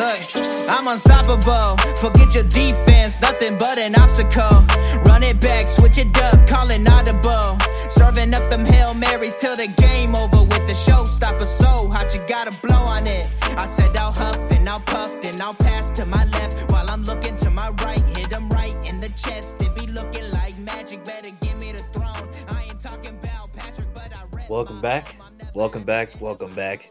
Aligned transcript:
Look, 0.00 0.34
I'm 0.70 0.88
unstoppable. 0.88 1.76
Forget 1.96 2.34
your 2.34 2.44
defense, 2.44 3.20
nothing 3.20 3.58
but 3.58 3.76
an 3.76 3.94
obstacle. 3.96 4.64
Run 5.04 5.22
it 5.22 5.42
back, 5.42 5.68
switch 5.68 5.98
it 5.98 6.16
up, 6.16 6.48
call 6.48 6.70
it 6.70 6.80
audible. 6.90 7.58
Serving 7.90 8.34
up 8.34 8.48
them 8.48 8.64
Hail 8.64 8.94
Marys 8.94 9.36
till 9.36 9.54
the 9.56 9.68
game 9.76 10.16
over 10.16 10.40
with 10.42 10.66
the 10.66 10.72
showstopper. 10.72 11.44
So 11.44 11.86
hot, 11.88 12.14
you 12.14 12.22
gotta 12.26 12.50
blow 12.62 12.82
on 12.96 13.06
it. 13.06 13.28
I 13.58 13.66
said 13.66 13.94
I'll 13.94 14.10
huff 14.10 14.50
and 14.52 14.66
I'll 14.70 14.80
puff, 14.80 15.20
then 15.20 15.38
I'll 15.42 15.52
pass 15.52 15.90
to 15.90 16.06
my 16.06 16.24
left 16.24 16.72
while 16.72 16.88
I'm 16.88 17.04
looking 17.04 17.36
to 17.36 17.50
my 17.50 17.68
right. 17.84 18.02
Hit 18.16 18.32
him 18.32 18.48
right 18.48 18.76
in 18.88 19.00
the 19.00 19.10
chest. 19.10 19.56
It 19.60 19.74
be 19.74 19.86
looking 19.86 20.30
like 20.30 20.58
magic. 20.60 21.04
Better 21.04 21.28
give 21.42 21.60
me 21.60 21.72
the 21.72 21.84
throne. 21.92 22.26
I 22.48 22.62
ain't 22.62 22.80
talking 22.80 23.18
about 23.22 23.52
Patrick, 23.52 23.92
but 23.92 24.16
I 24.16 24.22
read. 24.34 24.48
Welcome 24.48 24.80
back. 24.80 25.14
Welcome 25.52 25.82
back. 25.82 26.18
Welcome 26.22 26.54
back. 26.54 26.90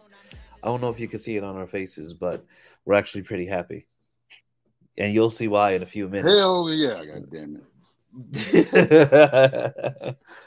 I 0.63 0.67
don't 0.67 0.81
know 0.81 0.89
if 0.89 0.99
you 0.99 1.07
can 1.07 1.19
see 1.19 1.37
it 1.37 1.43
on 1.43 1.55
our 1.55 1.67
faces, 1.67 2.13
but 2.13 2.45
we're 2.85 2.95
actually 2.95 3.23
pretty 3.23 3.45
happy. 3.45 3.87
And 4.97 5.13
you'll 5.13 5.29
see 5.29 5.47
why 5.47 5.71
in 5.71 5.83
a 5.83 5.87
few 5.87 6.09
minutes. 6.09 6.37
Hell 6.37 6.69
yeah, 6.69 7.05
god 7.05 7.31
damn 7.31 7.55
it. 7.55 7.63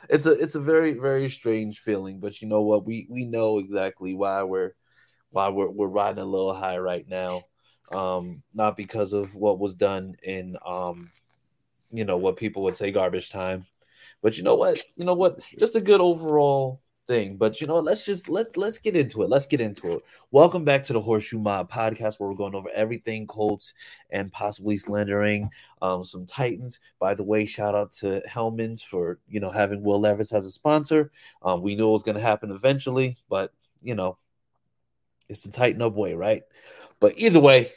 it's 0.08 0.26
a 0.26 0.32
it's 0.32 0.56
a 0.56 0.60
very 0.60 0.94
very 0.94 1.30
strange 1.30 1.78
feeling, 1.78 2.18
but 2.18 2.42
you 2.42 2.48
know 2.48 2.62
what? 2.62 2.84
We 2.84 3.06
we 3.08 3.24
know 3.24 3.58
exactly 3.58 4.14
why 4.14 4.42
we're 4.42 4.72
why 5.30 5.48
we're 5.48 5.70
we're 5.70 5.86
riding 5.86 6.22
a 6.22 6.26
little 6.26 6.54
high 6.54 6.78
right 6.78 7.08
now. 7.08 7.42
Um, 7.94 8.42
not 8.52 8.76
because 8.76 9.12
of 9.12 9.36
what 9.36 9.60
was 9.60 9.74
done 9.74 10.16
in 10.24 10.56
um, 10.66 11.12
you 11.92 12.04
know, 12.04 12.16
what 12.16 12.36
people 12.36 12.64
would 12.64 12.76
say 12.76 12.90
garbage 12.90 13.30
time, 13.30 13.66
but 14.22 14.36
you 14.36 14.42
know 14.42 14.56
what? 14.56 14.78
You 14.96 15.04
know 15.04 15.14
what? 15.14 15.38
Just 15.58 15.76
a 15.76 15.80
good 15.80 16.00
overall 16.00 16.80
thing. 17.08 17.36
But 17.36 17.60
you 17.60 17.66
know, 17.66 17.78
let's 17.78 18.04
just 18.04 18.28
let's 18.28 18.56
let's 18.56 18.78
get 18.78 18.96
into 18.96 19.22
it. 19.22 19.30
Let's 19.30 19.46
get 19.46 19.60
into 19.60 19.92
it. 19.92 20.02
Welcome 20.30 20.64
back 20.64 20.82
to 20.84 20.92
the 20.92 21.00
Horseshoe 21.00 21.38
Mob 21.38 21.70
podcast, 21.70 22.18
where 22.18 22.28
we're 22.28 22.36
going 22.36 22.54
over 22.54 22.70
everything 22.70 23.26
Colts 23.26 23.74
and 24.10 24.30
possibly 24.32 24.76
slandering 24.76 25.50
um, 25.80 26.04
some 26.04 26.26
Titans. 26.26 26.80
By 26.98 27.14
the 27.14 27.24
way, 27.24 27.44
shout 27.44 27.74
out 27.74 27.92
to 27.92 28.22
Hellmann's 28.26 28.82
for 28.82 29.18
you 29.28 29.40
know 29.40 29.50
having 29.50 29.82
Will 29.82 30.00
Levis 30.00 30.32
as 30.32 30.46
a 30.46 30.50
sponsor. 30.50 31.10
Um, 31.42 31.62
we 31.62 31.76
knew 31.76 31.88
it 31.88 31.92
was 31.92 32.02
going 32.04 32.16
to 32.16 32.20
happen 32.20 32.50
eventually, 32.50 33.16
but 33.28 33.52
you 33.82 33.94
know, 33.94 34.18
it's 35.28 35.42
the 35.42 35.52
Titan 35.52 35.82
Up 35.82 35.94
way, 35.94 36.14
right? 36.14 36.42
But 37.00 37.14
either 37.16 37.40
way, 37.40 37.72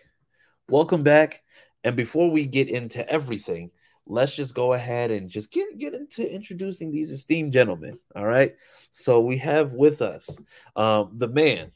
welcome 0.70 1.04
back. 1.04 1.42
And 1.84 1.96
before 1.96 2.32
we 2.32 2.46
get 2.46 2.68
into 2.68 3.08
everything, 3.08 3.70
let's 4.08 4.36
just 4.36 4.54
go 4.54 4.74
ahead 4.74 5.12
and 5.12 5.30
just 5.30 5.52
get 5.52 5.78
get 5.78 5.94
into 5.94 6.30
introducing 6.30 6.92
these 6.92 7.12
esteemed 7.12 7.52
gentlemen. 7.52 8.00
All 8.16 8.26
right. 8.26 8.56
So 8.92 9.20
we 9.22 9.38
have 9.38 9.74
with 9.74 10.02
us 10.02 10.38
um, 10.76 11.12
the 11.14 11.28
man 11.28 11.72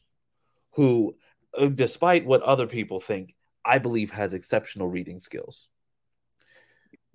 who, 0.71 1.15
uh, 1.57 1.67
despite 1.67 2.25
what 2.25 2.41
other 2.43 2.67
people 2.67 2.99
think, 2.99 3.35
I 3.65 3.79
believe 3.79 4.11
has 4.11 4.33
exceptional 4.33 4.87
reading 4.87 5.19
skills. 5.19 5.67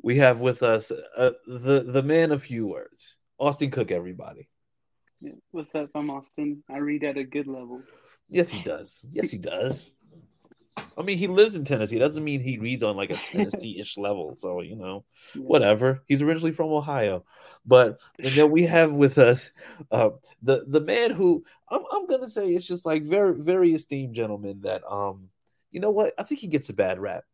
We 0.02 0.18
have 0.18 0.40
with 0.40 0.62
us 0.62 0.90
uh, 0.90 1.30
the 1.46 1.84
the 1.86 2.02
man 2.02 2.32
of 2.32 2.42
few 2.42 2.66
words, 2.66 3.16
Austin 3.38 3.70
Cook. 3.70 3.90
Everybody. 3.90 4.48
What's 5.52 5.74
up? 5.74 5.88
I'm 5.94 6.10
Austin. 6.10 6.62
I 6.68 6.78
read 6.78 7.04
at 7.04 7.16
a 7.16 7.24
good 7.24 7.46
level. 7.46 7.82
Yes, 8.28 8.50
he 8.50 8.62
does. 8.62 9.06
Yes, 9.10 9.30
he 9.30 9.38
does. 9.38 9.90
I 10.96 11.02
mean, 11.02 11.18
he 11.18 11.26
lives 11.26 11.56
in 11.56 11.64
Tennessee. 11.64 11.96
It 11.96 12.00
Doesn't 12.00 12.22
mean 12.24 12.40
he 12.40 12.58
reads 12.58 12.82
on 12.84 12.96
like 12.96 13.10
a 13.10 13.16
Tennessee-ish 13.24 13.96
level. 13.98 14.34
So 14.34 14.60
you 14.60 14.76
know, 14.76 15.04
Yeah. 15.34 15.42
whatever. 15.42 16.02
He's 16.06 16.22
originally 16.22 16.52
from 16.52 16.70
Ohio, 16.70 17.24
but 17.66 17.98
and 18.18 18.36
then 18.36 18.50
we 18.50 18.64
have 18.66 18.92
with 18.92 19.18
us 19.18 19.50
uh, 19.90 20.10
the 20.42 20.64
the 20.68 20.80
man 20.80 21.10
who 21.10 21.44
I'm 21.68 21.82
I'm 21.92 22.06
gonna 22.06 22.28
say 22.28 22.48
it's 22.48 22.66
just 22.66 22.86
like 22.86 23.02
very 23.04 23.34
very 23.40 23.72
esteemed 23.74 24.14
gentleman 24.14 24.60
that 24.62 24.82
um 24.88 25.30
you 25.70 25.80
know 25.80 25.90
what 25.90 26.14
I 26.18 26.22
think 26.22 26.40
he 26.40 26.46
gets 26.46 26.68
a 26.68 26.74
bad 26.74 26.98
rap, 27.00 27.24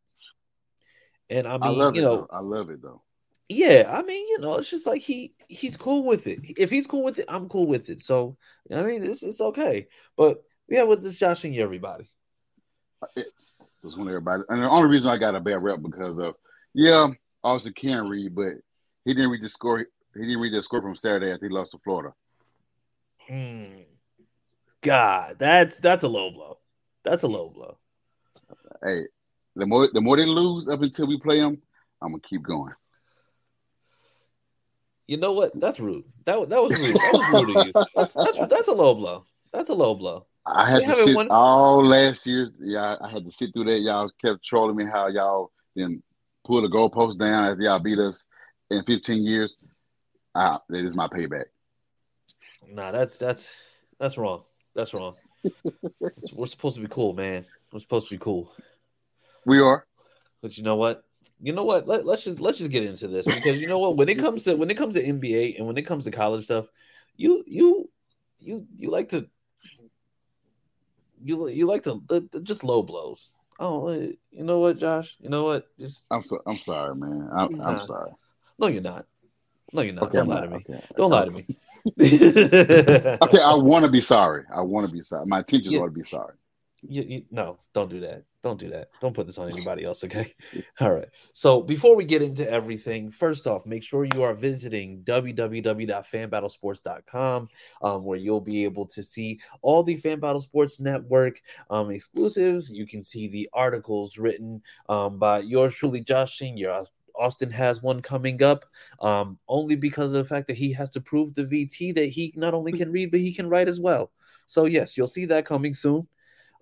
and 1.29 1.47
I 1.47 1.59
mean 1.59 1.63
I 1.63 1.69
love 1.69 1.95
you 1.95 2.01
it. 2.01 2.05
know 2.05 2.17
though. 2.17 2.29
I 2.31 2.41
love 2.41 2.71
it 2.71 2.81
though. 2.83 3.03
yeah 3.49 3.85
I 3.93 4.03
mean 4.03 4.27
you 4.29 4.39
know 4.39 4.55
it's 4.57 4.71
just 4.71 4.87
like 4.87 5.03
he 5.03 5.35
he's 5.49 5.77
cool 5.77 6.05
with 6.05 6.27
it. 6.27 6.41
If 6.57 6.71
he's 6.71 6.87
cool 6.87 7.03
with 7.03 7.19
it, 7.19 7.27
I'm 7.29 7.49
cool 7.49 7.67
with 7.67 7.91
it. 7.91 8.01
So 8.01 8.37
I 8.73 8.83
mean 8.83 9.03
it's 9.05 9.23
it's 9.23 9.41
okay. 9.41 9.89
But 10.17 10.43
we 10.69 10.77
have 10.77 10.89
with 10.89 11.05
us 11.05 11.19
Josh 11.19 11.45
and 11.45 11.57
everybody. 11.57 12.11
Just 13.85 13.97
want 13.97 14.11
everybody. 14.11 14.43
And 14.49 14.63
the 14.63 14.69
only 14.69 14.89
reason 14.89 15.11
I 15.11 15.17
got 15.17 15.35
a 15.35 15.41
bad 15.41 15.63
rep 15.63 15.81
because 15.83 16.19
of 16.19 16.35
yeah, 16.75 17.09
obviously 17.43 17.73
can 17.73 18.09
read, 18.09 18.35
but 18.35 18.53
he 19.05 19.15
didn't 19.15 19.31
read 19.31 19.43
the 19.43 19.49
score. 19.49 19.79
He 19.79 20.21
didn't 20.21 20.41
read 20.41 20.53
the 20.53 20.63
score 20.63 20.83
from 20.83 20.97
Saturday 20.97 21.33
after 21.33 21.49
he 21.49 21.55
lost 21.55 21.73
to 21.73 21.79
Florida. 21.79 22.15
Hmm. 23.29 23.83
God, 24.83 25.37
that's 25.39 25.79
that's 25.79 26.03
a 26.03 26.09
low 26.09 26.31
blow. 26.31 26.59
That's 27.05 27.23
a 27.23 27.29
low 27.29 27.49
blow. 27.49 27.79
Hey, 28.83 29.03
the 29.57 29.67
more 29.67 29.89
the 29.93 30.01
more 30.01 30.17
they 30.17 30.27
lose 30.27 30.69
up 30.69 30.83
until 30.83 31.07
we 31.07 31.19
play 31.19 31.41
them, 31.41 31.61
I'm 32.01 32.13
gonna 32.13 32.23
keep 32.23 32.43
going. 32.43 32.73
You 35.07 35.17
know 35.17 35.33
what? 35.33 35.59
That's 35.59 35.81
rude. 35.81 36.05
That 36.25 36.49
that 36.49 36.63
was 36.63 36.79
rude. 36.79 36.95
That 36.95 37.13
was 37.13 37.45
rude 37.45 37.57
of 37.57 37.67
you. 37.67 37.73
That's 37.97 38.15
that's, 38.15 38.39
that's 38.49 38.69
a 38.69 38.73
low 38.73 38.95
blow. 38.95 39.27
That's 39.53 39.69
a 39.69 39.75
low 39.75 39.95
blow. 39.95 40.27
I 40.55 40.69
had 40.71 40.81
They 40.81 40.85
to 40.85 40.89
haven't 40.91 41.05
sit 41.07 41.17
won- 41.17 41.29
all 41.31 41.85
last 41.85 42.27
year. 42.27 42.51
Yeah, 42.61 42.97
I 43.01 43.09
had 43.09 43.25
to 43.25 43.31
sit 43.33 43.53
through 43.53 43.65
that. 43.65 43.81
Y'all 43.81 44.11
kept 44.23 44.45
trolling 44.45 44.77
me 44.77 44.85
how 44.85 45.09
y'all 45.09 45.53
then 45.77 46.03
pull 46.45 46.63
the 46.63 46.69
goalpost 46.69 47.19
down 47.19 47.45
after 47.45 47.63
y'all 47.63 47.79
beat 47.79 47.99
us 47.99 48.25
in 48.71 48.83
15 48.85 49.23
years. 49.25 49.57
Ah, 50.35 50.61
that 50.69 50.85
is 50.85 50.95
my 50.95 51.07
payback. 51.09 51.45
Nah, 52.69 52.93
that's 52.93 53.19
that's 53.19 53.61
that's 53.99 54.17
wrong. 54.19 54.43
That's 54.75 54.95
wrong. 54.95 55.15
We're 56.33 56.47
supposed 56.47 56.77
to 56.77 56.83
be 56.83 56.89
cool, 56.89 57.13
man. 57.15 57.45
We're 57.73 57.81
supposed 57.81 58.09
to 58.09 58.15
be 58.15 58.19
cool. 58.19 58.53
We 59.47 59.59
are. 59.61 59.87
But 60.43 60.57
you 60.57 60.65
know 60.65 60.77
what? 60.77 61.05
You 61.41 61.53
know 61.53 61.65
what? 61.65 61.87
Let, 61.89 62.05
let's 62.07 62.25
just 62.25 62.41
let's 62.41 62.59
just 62.59 62.71
get 62.71 62.85
into 62.85 63.09
this 63.09 63.27
because 63.27 63.61
you 63.61 63.67
know 63.67 63.79
what? 63.79 63.97
When 63.97 64.09
it 64.09 64.19
comes 64.19 64.45
to 64.45 64.55
when 64.55 64.71
it 64.71 64.77
comes 64.77 64.95
to 64.95 65.03
NBA 65.05 65.57
and 65.59 65.67
when 65.67 65.79
it 65.79 65.83
comes 65.83 66.05
to 66.05 66.11
college 66.11 66.45
stuff, 66.45 66.67
you 67.17 67.43
you 67.47 67.91
you 68.41 68.67
you 68.77 68.91
like 68.91 69.09
to 69.11 69.27
you 71.23 71.49
you 71.49 71.67
like 71.67 71.83
to 71.85 72.03
the, 72.09 72.27
the- 72.31 72.41
just 72.41 72.65
low 72.65 72.83
blows. 72.83 73.33
Oh, 73.59 73.89
uh, 73.89 73.93
you 74.31 74.43
know 74.45 74.59
what, 74.61 74.79
Josh? 74.79 75.17
You 75.21 75.29
know 75.29 75.45
what? 75.45 75.67
Just 75.79 76.03
I'm 76.11 76.23
so, 76.25 76.41
I'm 76.47 76.57
sorry, 76.57 76.95
man. 76.97 77.29
I'm, 77.37 77.61
I'm 77.61 77.83
sorry. 77.83 78.13
no, 78.59 78.69
you're 78.69 78.81
not. 78.83 79.07
No, 79.73 79.83
you're 79.83 79.93
not. 79.95 80.05
Okay, 80.05 80.17
Don't 80.19 80.33
I'm 80.33 80.37
lie 80.37 80.41
to 80.41 80.49
me. 80.51 80.57
Okay. 80.69 80.85
Don't 80.97 81.11
lie 81.11 81.25
to 81.27 81.31
me. 81.31 81.47
Okay, 83.23 83.41
I 83.41 83.55
want 83.55 83.85
to 83.85 83.91
be 83.91 84.01
sorry. 84.01 84.45
I 84.55 84.63
want 84.63 84.87
to 84.89 84.93
be 84.93 85.03
sorry. 85.03 85.27
My 85.27 85.43
teachers 85.43 85.73
Yeah. 85.73 85.81
ought 85.81 85.87
to 85.87 85.91
be 85.93 86.03
sorry. 86.05 86.35
You, 86.83 87.03
you, 87.03 87.23
no, 87.31 87.59
don't 87.75 87.91
do 87.91 88.01
that. 88.01 88.25
Don't 88.43 88.59
do 88.59 88.71
that. 88.71 88.89
Don't 89.03 89.15
put 89.15 89.27
this 89.27 89.37
on 89.37 89.51
anybody 89.51 89.85
else, 89.85 90.03
okay? 90.05 90.33
All 90.81 90.95
right. 90.95 91.09
So 91.35 91.61
before 91.61 91.95
we 91.95 92.07
get 92.07 92.23
into 92.23 92.51
everything, 92.51 93.11
first 93.11 93.47
off, 93.47 93.67
make 93.67 93.83
sure 93.83 94.07
you 94.15 94.23
are 94.23 94.33
visiting 94.33 95.03
www.fanbattlesports.com, 95.03 97.49
um, 97.83 98.05
where 98.05 98.17
you'll 98.17 98.41
be 98.41 98.65
able 98.65 98.87
to 98.87 99.03
see 99.03 99.39
all 99.61 99.83
the 99.83 99.97
Fan 99.97 100.21
Battle 100.21 100.41
Sports 100.41 100.81
Network 100.81 101.43
um, 101.69 101.91
exclusives. 101.91 102.71
You 102.71 102.87
can 102.87 103.03
see 103.03 103.29
the 103.29 103.47
articles 103.53 104.17
written 104.17 104.63
um, 104.89 105.19
by 105.19 105.41
yours 105.41 105.75
truly, 105.75 106.01
Josh 106.01 106.39
Senior. 106.39 106.85
Austin 107.19 107.51
has 107.51 107.83
one 107.83 108.01
coming 108.01 108.41
up, 108.43 108.65
um, 109.03 109.39
only 109.49 109.77
because 109.77 110.15
of 110.15 110.23
the 110.23 110.29
fact 110.29 110.47
that 110.47 110.57
he 110.57 110.73
has 110.73 110.89
to 110.91 111.03
prove 111.03 111.35
to 111.35 111.45
VT 111.45 111.95
that 111.95 112.09
he 112.09 112.33
not 112.37 112.55
only 112.55 112.73
can 112.73 112.91
read 112.91 113.11
but 113.11 113.21
he 113.21 113.35
can 113.35 113.51
write 113.51 113.69
as 113.69 113.79
well. 113.79 114.11
So 114.47 114.65
yes, 114.65 114.97
you'll 114.97 115.07
see 115.07 115.27
that 115.27 115.45
coming 115.45 115.75
soon. 115.75 116.09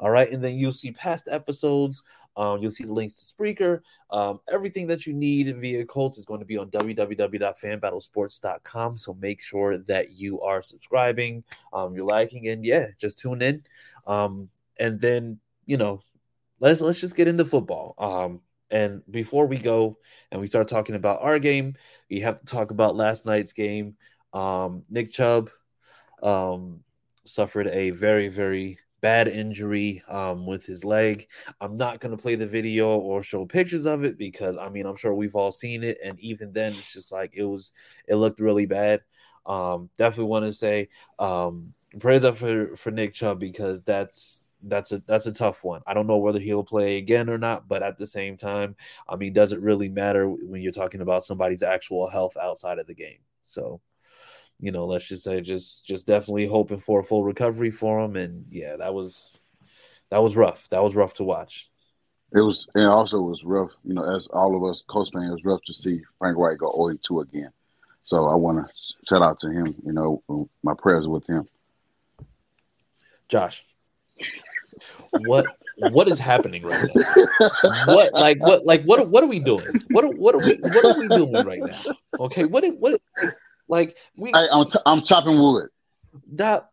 All 0.01 0.11
right, 0.11 0.31
and 0.31 0.43
then 0.43 0.57
you'll 0.57 0.73
see 0.73 0.93
past 0.93 1.29
episodes. 1.31 2.03
Um, 2.37 2.61
you'll 2.61 2.71
see 2.71 2.85
the 2.85 2.93
links 2.93 3.15
to 3.15 3.35
Spreaker. 3.35 3.81
Um, 4.11 4.39
everything 4.53 4.87
that 4.87 5.07
you 5.07 5.13
need 5.13 5.57
via 5.57 5.85
Colts 5.85 6.19
is 6.19 6.25
going 6.25 6.39
to 6.39 6.47
be 6.47 6.57
on 6.57 6.71
www.fanbattlesports.com. 6.71 8.97
So 8.97 9.15
make 9.15 9.43
sure 9.43 9.79
that 9.79 10.13
you 10.13 10.41
are 10.41 10.63
subscribing, 10.63 11.43
um, 11.73 11.97
you're 11.97 12.07
liking, 12.07 12.47
and 12.49 12.65
yeah, 12.65 12.87
just 12.99 13.19
tune 13.19 13.43
in. 13.43 13.65
Um, 14.07 14.49
and 14.79 15.01
then 15.01 15.41
you 15.67 15.77
know, 15.77 16.01
let's 16.61 16.81
let's 16.81 17.01
just 17.01 17.17
get 17.17 17.27
into 17.27 17.45
football. 17.45 17.97
Um, 17.99 18.41
and 18.71 19.03
before 19.11 19.47
we 19.47 19.59
go 19.59 19.99
and 20.31 20.41
we 20.41 20.47
start 20.47 20.69
talking 20.69 20.95
about 20.95 21.23
our 21.23 21.41
game, 21.41 21.75
we 22.09 22.21
have 22.21 22.39
to 22.39 22.47
talk 22.47 22.71
about 22.71 22.95
last 22.95 23.27
night's 23.27 23.53
game. 23.53 23.97
Um, 24.33 24.85
Nick 24.89 25.11
Chubb 25.11 25.51
suffered 27.25 27.67
a 27.69 27.91
very, 27.91 28.29
very 28.29 28.79
bad 29.01 29.29
injury 29.29 30.03
um, 30.09 30.47
with 30.47 30.65
his 30.65 30.85
leg. 30.85 31.29
I'm 31.61 31.77
not 31.77 32.01
going 32.01 32.17
to 32.17 32.21
play 32.23 32.35
the 32.35 32.47
video 32.47 32.89
or 32.89 33.23
show 33.23 33.45
pictures 33.45 33.87
of 33.87 34.05
it 34.05 34.19
because 34.19 34.57
I 34.57 34.69
mean, 34.69 34.87
I'm 34.87 34.97
sure 34.97 35.15
we've 35.15 35.37
all 35.37 35.53
seen 35.53 35.85
it. 35.85 35.99
And 36.05 36.19
even 36.21 36.53
then, 36.53 36.75
it's 36.75 36.93
just 36.93 37.13
like 37.13 37.33
it 37.35 37.45
was, 37.45 37.73
it 38.07 38.17
looked 38.17 38.41
really 38.41 38.67
bad. 38.67 39.01
Um, 39.47 39.89
definitely 39.97 40.31
want 40.31 40.45
to 40.47 40.53
say 40.53 40.89
um, 41.19 41.73
praise 42.01 42.25
up 42.25 42.37
for, 42.37 42.77
for 42.77 42.91
Nick 42.91 43.15
Chubb 43.15 43.41
because 43.41 43.83
that's 43.83 44.43
that's 44.65 44.93
a 44.93 45.03
that's 45.07 45.27
a 45.27 45.33
tough 45.33 45.63
one. 45.65 45.83
I 45.87 45.95
don't 45.95 46.07
know 46.07 46.17
whether 46.17 46.41
he'll 46.41 46.65
play 46.65 46.97
again 46.97 47.31
or 47.31 47.39
not, 47.39 47.69
but 47.69 47.83
at 47.83 47.99
the 47.99 48.07
same 48.07 48.37
time, 48.37 48.77
I 49.09 49.17
mean, 49.17 49.33
does 49.33 49.53
it 49.53 49.61
really 49.61 49.89
matter 49.89 50.29
when 50.29 50.63
you're 50.63 50.73
talking 50.73 51.01
about 51.01 51.25
somebody's 51.25 51.63
actual 51.63 52.09
health 52.09 52.37
outside 52.37 52.79
of 52.79 52.87
the 52.87 52.95
game? 52.95 53.19
So 53.45 53.81
you 54.61 54.73
know, 54.73 54.87
let's 54.87 55.09
just 55.09 55.25
say 55.25 55.41
just 55.41 55.87
just 55.87 56.07
definitely 56.07 56.47
hoping 56.47 56.79
for 56.79 57.01
a 57.01 57.05
full 57.05 57.25
recovery 57.25 57.71
for 57.71 58.01
him. 58.01 58.17
And 58.17 58.47
yeah, 58.49 58.77
that 58.77 58.95
was 58.95 59.43
that 60.11 60.23
was 60.23 60.37
rough. 60.37 60.69
That 60.71 60.83
was 60.83 60.97
rough 60.97 61.15
to 61.15 61.25
watch. 61.25 61.71
It 62.33 62.41
was, 62.41 62.69
and 62.75 62.85
also 62.85 63.21
was 63.23 63.43
rough. 63.43 63.71
You 63.85 63.95
know, 63.95 64.17
as 64.17 64.27
all 64.29 64.55
of 64.57 64.71
us 64.71 64.83
Colts 64.87 65.11
fans, 65.11 65.31
it 65.31 65.33
was 65.33 65.45
rough 65.45 65.63
to 65.67 65.75
see 65.75 66.03
Frank 66.19 66.37
Reich 66.37 66.59
go 66.59 66.73
0 66.73 66.99
2 67.03 67.21
again. 67.21 67.51
So 68.05 68.27
I 68.27 68.35
want 68.35 68.67
to 68.67 68.73
shout 69.09 69.23
out 69.23 69.41
to 69.41 69.51
him. 69.51 69.75
You 69.85 69.93
know, 69.93 70.49
my 70.63 70.75
prayers 70.75 71.07
with 71.07 71.27
him. 71.27 71.49
Josh, 73.29 73.65
what 75.13 75.47
what 75.91 76.09
is 76.09 76.19
happening 76.19 76.65
right 76.65 76.89
now? 76.95 77.29
What 77.87 78.13
like 78.13 78.41
what 78.41 78.67
like 78.67 78.83
what 78.85 79.09
what 79.09 79.23
are 79.23 79.29
we 79.29 79.39
doing? 79.39 79.83
What 79.91 80.05
are, 80.05 80.11
what 80.11 80.35
are 80.35 80.39
we 80.39 80.57
what 80.57 80.85
are 80.85 80.99
we 80.99 81.09
doing 81.09 81.47
right 81.47 81.61
now? 81.61 81.81
Okay, 82.21 82.45
what 82.45 82.65
what 82.79 83.01
like 83.69 83.97
we, 84.17 84.33
I, 84.33 84.47
am 84.51 84.69
t- 84.69 84.79
I'm 84.87 85.03
chopping 85.03 85.39
wood. 85.39 85.69
That 86.33 86.71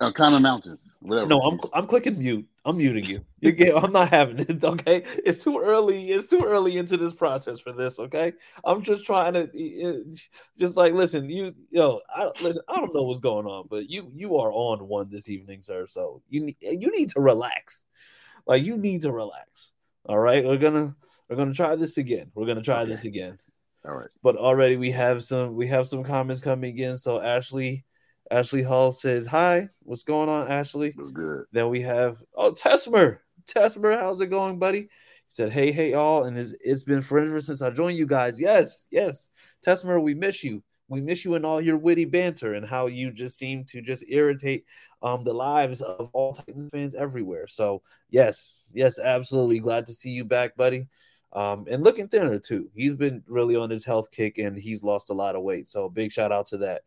I'm 0.00 0.12
climbing 0.12 0.42
mountains. 0.42 0.88
Whatever. 1.00 1.26
No, 1.26 1.40
I'm 1.40 1.58
I'm 1.72 1.86
clicking 1.86 2.18
mute. 2.18 2.46
I'm 2.64 2.76
muting 2.76 3.04
you. 3.04 3.24
You 3.40 3.52
get. 3.52 3.76
I'm 3.76 3.92
not 3.92 4.08
having 4.10 4.38
it. 4.40 4.62
Okay, 4.62 5.04
it's 5.24 5.42
too 5.42 5.58
early. 5.58 6.12
It's 6.12 6.26
too 6.26 6.42
early 6.44 6.76
into 6.76 6.96
this 6.96 7.12
process 7.12 7.58
for 7.58 7.72
this. 7.72 7.98
Okay, 7.98 8.32
I'm 8.64 8.82
just 8.82 9.06
trying 9.06 9.34
to, 9.34 10.04
just 10.58 10.76
like 10.76 10.92
listen. 10.92 11.28
You 11.30 11.54
yo, 11.70 12.00
I 12.14 12.30
listen. 12.42 12.62
I 12.68 12.76
don't 12.76 12.94
know 12.94 13.02
what's 13.02 13.20
going 13.20 13.46
on, 13.46 13.66
but 13.68 13.88
you 13.90 14.10
you 14.14 14.36
are 14.36 14.52
on 14.52 14.86
one 14.86 15.08
this 15.10 15.28
evening, 15.28 15.62
sir. 15.62 15.86
So 15.86 16.22
you 16.28 16.52
you 16.60 16.90
need 16.90 17.10
to 17.10 17.20
relax. 17.20 17.84
Like 18.46 18.62
you 18.62 18.76
need 18.76 19.02
to 19.02 19.12
relax. 19.12 19.72
All 20.04 20.18
right, 20.18 20.44
we're 20.44 20.58
gonna 20.58 20.94
we're 21.28 21.36
gonna 21.36 21.54
try 21.54 21.74
this 21.74 21.98
again. 21.98 22.30
We're 22.34 22.46
gonna 22.46 22.62
try 22.62 22.82
okay. 22.82 22.90
this 22.90 23.04
again. 23.04 23.38
All 23.88 23.94
right. 23.94 24.08
But 24.22 24.36
already 24.36 24.76
we 24.76 24.90
have 24.90 25.24
some 25.24 25.54
we 25.54 25.66
have 25.68 25.88
some 25.88 26.04
comments 26.04 26.42
coming 26.42 26.76
in. 26.78 26.94
So 26.96 27.20
Ashley 27.20 27.84
Ashley 28.30 28.62
Hall 28.62 28.92
says 28.92 29.26
hi. 29.26 29.68
What's 29.82 30.02
going 30.02 30.28
on, 30.28 30.50
Ashley? 30.50 30.94
good. 31.12 31.44
Then 31.52 31.70
we 31.70 31.80
have 31.82 32.22
oh 32.34 32.52
Tesmer. 32.52 33.18
Tesmer, 33.48 33.98
how's 33.98 34.20
it 34.20 34.26
going, 34.26 34.58
buddy? 34.58 34.80
He 34.80 34.88
said, 35.30 35.50
Hey, 35.50 35.72
hey, 35.72 35.94
all, 35.94 36.24
and 36.24 36.38
it's, 36.38 36.54
it's 36.60 36.84
been 36.84 37.00
forever 37.00 37.40
since 37.40 37.62
I 37.62 37.70
joined 37.70 37.96
you 37.96 38.06
guys. 38.06 38.38
Yes, 38.38 38.88
yes. 38.90 39.30
Tesmer, 39.64 40.02
we 40.02 40.14
miss 40.14 40.44
you. 40.44 40.62
We 40.88 41.00
miss 41.00 41.24
you 41.24 41.34
and 41.34 41.46
all 41.46 41.60
your 41.60 41.78
witty 41.78 42.04
banter 42.04 42.54
and 42.54 42.66
how 42.66 42.86
you 42.86 43.10
just 43.10 43.38
seem 43.38 43.64
to 43.66 43.80
just 43.80 44.04
irritate 44.08 44.64
um 45.02 45.24
the 45.24 45.32
lives 45.32 45.80
of 45.80 46.10
all 46.12 46.34
Titans 46.34 46.70
fans 46.72 46.94
everywhere. 46.94 47.46
So 47.46 47.82
yes, 48.10 48.64
yes, 48.74 48.98
absolutely 48.98 49.60
glad 49.60 49.86
to 49.86 49.94
see 49.94 50.10
you 50.10 50.24
back, 50.24 50.56
buddy. 50.56 50.88
Um, 51.32 51.66
and 51.70 51.84
looking 51.84 52.08
thinner 52.08 52.38
too. 52.38 52.70
He's 52.74 52.94
been 52.94 53.22
really 53.26 53.56
on 53.56 53.70
his 53.70 53.84
health 53.84 54.10
kick 54.10 54.38
and 54.38 54.56
he's 54.56 54.82
lost 54.82 55.10
a 55.10 55.14
lot 55.14 55.36
of 55.36 55.42
weight. 55.42 55.68
So 55.68 55.88
big 55.88 56.10
shout 56.10 56.32
out 56.32 56.46
to 56.46 56.58
that. 56.58 56.82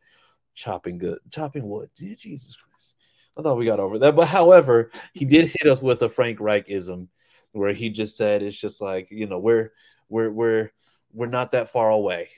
Chopping 0.53 0.97
good, 0.97 1.19
chopping 1.31 1.69
wood. 1.69 1.89
Jesus 1.95 2.57
Christ. 2.57 2.95
I 3.37 3.41
thought 3.41 3.57
we 3.57 3.65
got 3.65 3.79
over 3.79 3.99
that. 3.99 4.15
But 4.15 4.27
however, 4.27 4.91
he 5.13 5.25
did 5.25 5.47
hit 5.47 5.71
us 5.71 5.81
with 5.81 6.01
a 6.01 6.09
Frank 6.09 6.39
Reichism 6.39 7.07
where 7.53 7.73
he 7.73 7.89
just 7.89 8.17
said 8.17 8.43
it's 8.43 8.57
just 8.57 8.81
like, 8.81 9.09
you 9.11 9.27
know, 9.27 9.39
we're 9.39 9.71
we're 10.09 10.31
we're 10.31 10.71
we're 11.13 11.27
not 11.27 11.51
that 11.51 11.69
far 11.69 11.89
away. 11.89 12.29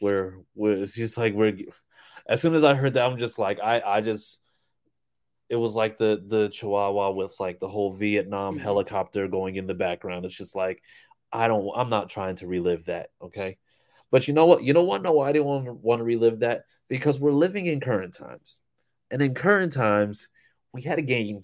We're 0.00 0.36
we're 0.54 0.86
just 0.86 1.16
like 1.16 1.34
we're 1.34 1.56
as 2.28 2.40
soon 2.40 2.54
as 2.54 2.62
I 2.62 2.74
heard 2.74 2.94
that, 2.94 3.06
I'm 3.06 3.18
just 3.18 3.38
like, 3.38 3.58
I 3.60 3.80
I 3.80 4.00
just 4.00 4.38
it 5.48 5.56
was 5.56 5.74
like 5.74 5.98
the 5.98 6.22
the 6.26 6.48
Chihuahua 6.50 7.12
with 7.12 7.34
like 7.40 7.58
the 7.58 7.68
whole 7.68 7.92
Vietnam 7.92 8.54
mm-hmm. 8.54 8.62
helicopter 8.62 9.28
going 9.28 9.56
in 9.56 9.66
the 9.66 9.74
background. 9.74 10.26
It's 10.26 10.36
just 10.36 10.54
like 10.54 10.82
I 11.32 11.48
don't. 11.48 11.70
I'm 11.74 11.90
not 11.90 12.10
trying 12.10 12.36
to 12.36 12.46
relive 12.46 12.86
that. 12.86 13.10
Okay, 13.22 13.58
but 14.10 14.28
you 14.28 14.34
know 14.34 14.46
what? 14.46 14.62
You 14.62 14.72
know 14.72 14.82
what? 14.82 15.02
No, 15.02 15.20
I 15.20 15.32
didn't 15.32 15.46
want 15.46 15.64
to, 15.66 15.72
want 15.72 16.00
to 16.00 16.04
relive 16.04 16.40
that 16.40 16.64
because 16.88 17.18
we're 17.18 17.32
living 17.32 17.66
in 17.66 17.80
current 17.80 18.14
times, 18.14 18.60
and 19.10 19.20
in 19.20 19.34
current 19.34 19.72
times, 19.72 20.28
we 20.72 20.82
had 20.82 20.98
a 20.98 21.02
game 21.02 21.42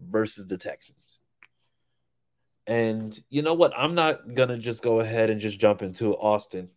versus 0.00 0.46
the 0.46 0.58
Texans. 0.58 1.20
And 2.66 3.18
you 3.28 3.42
know 3.42 3.54
what? 3.54 3.72
I'm 3.76 3.94
not 3.94 4.34
gonna 4.34 4.58
just 4.58 4.82
go 4.82 5.00
ahead 5.00 5.30
and 5.30 5.40
just 5.40 5.58
jump 5.58 5.82
into 5.82 6.14
Austin. 6.14 6.70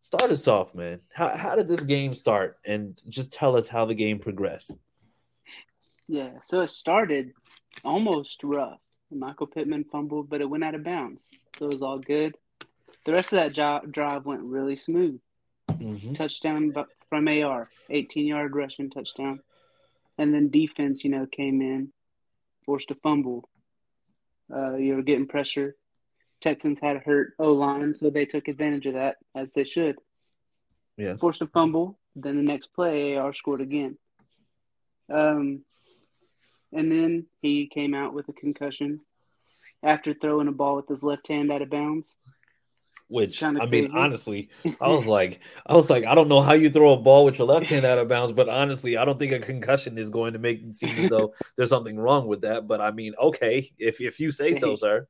Start 0.00 0.30
us 0.30 0.48
off, 0.48 0.74
man. 0.74 1.00
How 1.12 1.36
how 1.36 1.54
did 1.54 1.68
this 1.68 1.82
game 1.82 2.12
start? 2.12 2.58
And 2.64 3.00
just 3.08 3.32
tell 3.32 3.56
us 3.56 3.68
how 3.68 3.84
the 3.84 3.94
game 3.94 4.18
progressed. 4.18 4.72
Yeah, 6.08 6.32
so 6.42 6.60
it 6.60 6.68
started 6.68 7.32
almost 7.84 8.42
rough. 8.44 8.81
Michael 9.14 9.46
Pittman 9.46 9.84
fumbled, 9.84 10.28
but 10.28 10.40
it 10.40 10.48
went 10.48 10.64
out 10.64 10.74
of 10.74 10.84
bounds. 10.84 11.28
So 11.58 11.66
it 11.66 11.72
was 11.74 11.82
all 11.82 11.98
good. 11.98 12.36
The 13.04 13.12
rest 13.12 13.32
of 13.32 13.36
that 13.36 13.52
jo- 13.52 13.86
drive 13.90 14.26
went 14.26 14.42
really 14.42 14.76
smooth. 14.76 15.20
Mm-hmm. 15.68 16.12
Touchdown 16.14 16.74
from 17.08 17.28
AR, 17.28 17.68
18 17.90 18.26
yard 18.26 18.54
rushing 18.54 18.90
touchdown. 18.90 19.40
And 20.18 20.32
then 20.32 20.50
defense, 20.50 21.04
you 21.04 21.10
know, 21.10 21.26
came 21.26 21.60
in, 21.60 21.92
forced 22.64 22.90
a 22.90 22.94
fumble. 22.94 23.48
Uh, 24.54 24.76
you 24.76 24.94
were 24.94 25.02
getting 25.02 25.26
pressure. 25.26 25.76
Texans 26.40 26.80
had 26.80 26.96
a 26.96 27.00
hurt 27.00 27.34
O 27.38 27.52
line, 27.52 27.94
so 27.94 28.10
they 28.10 28.26
took 28.26 28.48
advantage 28.48 28.86
of 28.86 28.94
that, 28.94 29.16
as 29.34 29.52
they 29.52 29.64
should. 29.64 29.96
Yeah. 30.96 31.16
Forced 31.16 31.42
a 31.42 31.46
fumble. 31.46 31.98
Then 32.14 32.36
the 32.36 32.42
next 32.42 32.74
play, 32.74 33.16
AR 33.16 33.32
scored 33.32 33.60
again. 33.60 33.96
Um, 35.08 35.62
and 36.72 36.90
then 36.90 37.26
he 37.40 37.66
came 37.66 37.94
out 37.94 38.14
with 38.14 38.28
a 38.28 38.32
concussion 38.32 39.00
after 39.82 40.14
throwing 40.14 40.48
a 40.48 40.52
ball 40.52 40.76
with 40.76 40.88
his 40.88 41.02
left 41.02 41.28
hand 41.28 41.50
out 41.50 41.62
of 41.62 41.70
bounds. 41.70 42.16
Which 43.08 43.42
I 43.42 43.66
mean, 43.66 43.90
honestly, 43.94 44.48
I 44.80 44.88
was 44.88 45.06
like, 45.18 45.40
I 45.66 45.74
was 45.74 45.90
like, 45.90 46.06
I 46.06 46.14
don't 46.14 46.28
know 46.28 46.40
how 46.40 46.54
you 46.54 46.70
throw 46.70 46.94
a 46.94 46.96
ball 46.96 47.26
with 47.26 47.38
your 47.38 47.46
left 47.46 47.68
hand 47.68 47.84
out 47.84 47.98
of 47.98 48.08
bounds, 48.08 48.32
but 48.32 48.48
honestly, 48.48 48.96
I 48.96 49.04
don't 49.04 49.18
think 49.18 49.32
a 49.32 49.38
concussion 49.38 49.98
is 49.98 50.08
going 50.08 50.32
to 50.32 50.38
make 50.38 50.62
it 50.62 50.74
seem 50.74 50.98
as 50.98 51.10
though 51.10 51.34
there's 51.56 51.68
something 51.68 51.98
wrong 51.98 52.26
with 52.26 52.40
that. 52.40 52.66
But 52.66 52.80
I 52.80 52.90
mean, 52.90 53.12
okay, 53.20 53.70
if 53.78 54.00
if 54.00 54.18
you 54.18 54.30
say 54.30 54.54
so, 54.54 54.74
sir. 54.76 55.06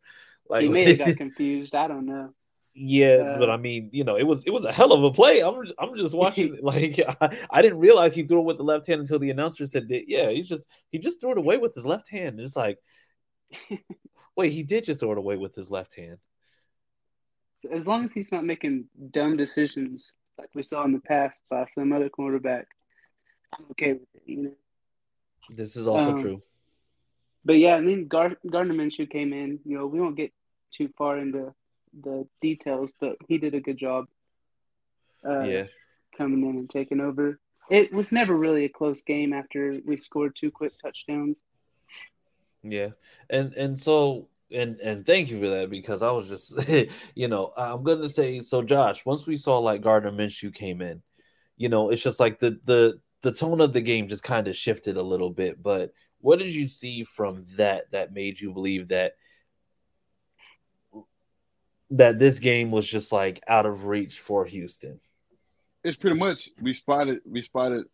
Like 0.49 0.63
he 0.63 0.69
may 0.69 0.97
have 0.97 1.07
got 1.07 1.17
confused. 1.17 1.75
I 1.77 1.87
don't 1.87 2.07
know. 2.07 2.35
Yeah, 2.75 3.35
uh, 3.35 3.39
but 3.39 3.51
I 3.51 3.59
mean, 3.59 3.91
you 3.93 4.03
know, 4.03 4.17
it 4.17 4.25
was 4.25 4.45
it 4.45 4.51
was 4.51 4.65
a 4.65 4.73
hell 4.73 4.93
of 4.93 5.05
a 5.05 5.13
play. 5.13 5.41
I'm 5.41 5.63
I'm 5.79 5.97
just 5.97 6.15
watching 6.15 6.59
like 6.63 6.99
I, 7.21 7.37
I, 7.51 7.63
didn't 7.63 7.79
realize 7.79 8.15
he 8.15 8.23
threw 8.23 8.41
it 8.41 8.45
with 8.45 8.57
the 8.57 8.65
left 8.65 8.87
hand 8.87 9.01
until 9.01 9.19
the 9.19 9.31
announcer 9.31 9.67
said 9.67 9.89
that 9.89 10.09
yeah, 10.09 10.31
he 10.31 10.43
just 10.43 10.67
he 10.91 10.99
just 10.99 11.21
threw 11.21 11.33
it 11.33 11.39
away 11.39 11.59
with 11.59 11.75
his 11.75 11.87
left 11.87 12.09
hand. 12.09 12.41
It's 12.41 12.57
like 12.57 12.79
wait, 14.37 14.53
he 14.53 14.63
did 14.63 14.85
just 14.85 15.01
throw 15.01 15.13
it 15.13 15.19
away 15.19 15.37
with 15.37 15.55
his 15.55 15.71
left 15.71 15.95
hand. 15.97 16.19
As 17.71 17.87
long 17.87 18.05
as 18.05 18.13
he's 18.13 18.33
not 18.33 18.45
making 18.45 18.87
dumb 19.13 19.37
decisions 19.37 20.15
like 20.39 20.51
we 20.55 20.63
saw 20.63 20.85
in 20.85 20.93
the 20.93 21.01
past 21.01 21.43
by 21.49 21.67
some 21.67 21.93
other 21.93 22.09
quarterback, 22.09 22.67
I'm 23.57 23.67
okay 23.73 23.93
with 23.93 24.09
it, 24.15 24.23
you 24.27 24.43
know. 24.43 24.53
This 25.51 25.77
is 25.77 25.87
also 25.87 26.13
um, 26.13 26.21
true. 26.23 26.43
But 27.45 27.55
yeah, 27.55 27.75
I 27.75 27.81
mean 27.81 28.09
Gar- 28.09 28.39
Gardner 28.49 28.75
Minshew 28.75 29.11
came 29.11 29.33
in. 29.33 29.61
You 29.65 29.79
know, 29.79 29.87
we 29.87 30.01
won't 30.01 30.17
get 30.17 30.33
too 30.73 30.89
far 30.97 31.19
into 31.19 31.55
the 32.03 32.27
details, 32.41 32.93
but 33.01 33.17
he 33.29 33.39
did 33.39 33.55
a 33.55 33.61
good 33.61 33.79
job. 33.79 34.07
Uh, 35.25 35.43
yeah, 35.43 35.65
coming 36.17 36.49
in 36.49 36.57
and 36.57 36.71
taking 36.71 37.01
over. 37.01 37.39
It 37.71 37.93
was 37.93 38.13
never 38.13 38.37
really 38.37 38.65
a 38.65 38.69
close 38.69 39.03
game 39.03 39.33
after 39.33 39.79
we 39.85 39.97
scored 39.97 40.37
two 40.37 40.51
quick 40.51 40.73
touchdowns. 40.81 41.43
Yeah, 42.63 42.91
and 43.31 43.53
and 43.55 43.79
so 43.79 44.29
and 44.51 44.79
and 44.81 45.05
thank 45.05 45.31
you 45.31 45.41
for 45.41 45.49
that 45.49 45.71
because 45.71 46.03
I 46.03 46.11
was 46.11 46.29
just 46.29 46.55
you 47.15 47.29
know 47.29 47.53
I'm 47.57 47.83
gonna 47.83 48.09
say 48.09 48.41
so 48.41 48.63
Josh 48.63 49.05
once 49.05 49.27
we 49.27 49.37
saw 49.37 49.59
like 49.59 49.83
Gardner 49.83 50.13
Minshew 50.13 50.55
came 50.55 50.81
in, 50.81 51.03
you 51.57 51.69
know 51.69 51.91
it's 51.91 52.03
just 52.03 52.21
like 52.21 52.39
the 52.39 52.61
the 52.65 53.01
the 53.23 53.33
tone 53.33 53.61
of 53.61 53.73
the 53.73 53.81
game 53.81 54.09
just 54.09 54.23
kind 54.23 54.49
of 54.49 54.57
shifted 54.57 54.97
a 54.97 55.03
little 55.03 55.31
bit, 55.31 55.63
but 55.63 55.93
what 56.21 56.39
did 56.39 56.55
you 56.55 56.69
see 56.69 57.05
from 57.05 57.45
that 57.57 57.91
that 57.91 58.13
made 58.13 58.41
you 58.41 58.53
believe 58.53 58.89
that 58.89 59.15
that 61.91 62.19
this 62.19 62.39
game 62.39 62.71
was 62.71 62.87
just 62.87 63.13
like 63.13 63.41
out 63.47 63.67
of 63.67 63.85
reach 63.85 64.19
for 64.21 64.45
Houston? 64.47 65.01
It's 65.85 65.97
pretty 65.97 66.19
much 66.19 66.49
we 66.61 66.75
spotted 66.75 67.21
we 67.27 67.43
spotted 67.43 67.87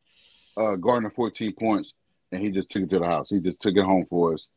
uh, 0.57 0.77
Gardner 0.77 1.11
14 1.11 1.55
points, 1.59 1.95
and 2.33 2.43
he 2.43 2.51
just 2.51 2.71
took 2.71 2.83
it 2.83 2.91
to 2.91 2.99
the 2.99 3.07
house. 3.07 3.31
He 3.31 3.41
just 3.41 3.61
took 3.61 3.77
it 3.77 3.85
home 3.85 4.07
for 4.09 4.35
us. 4.35 4.49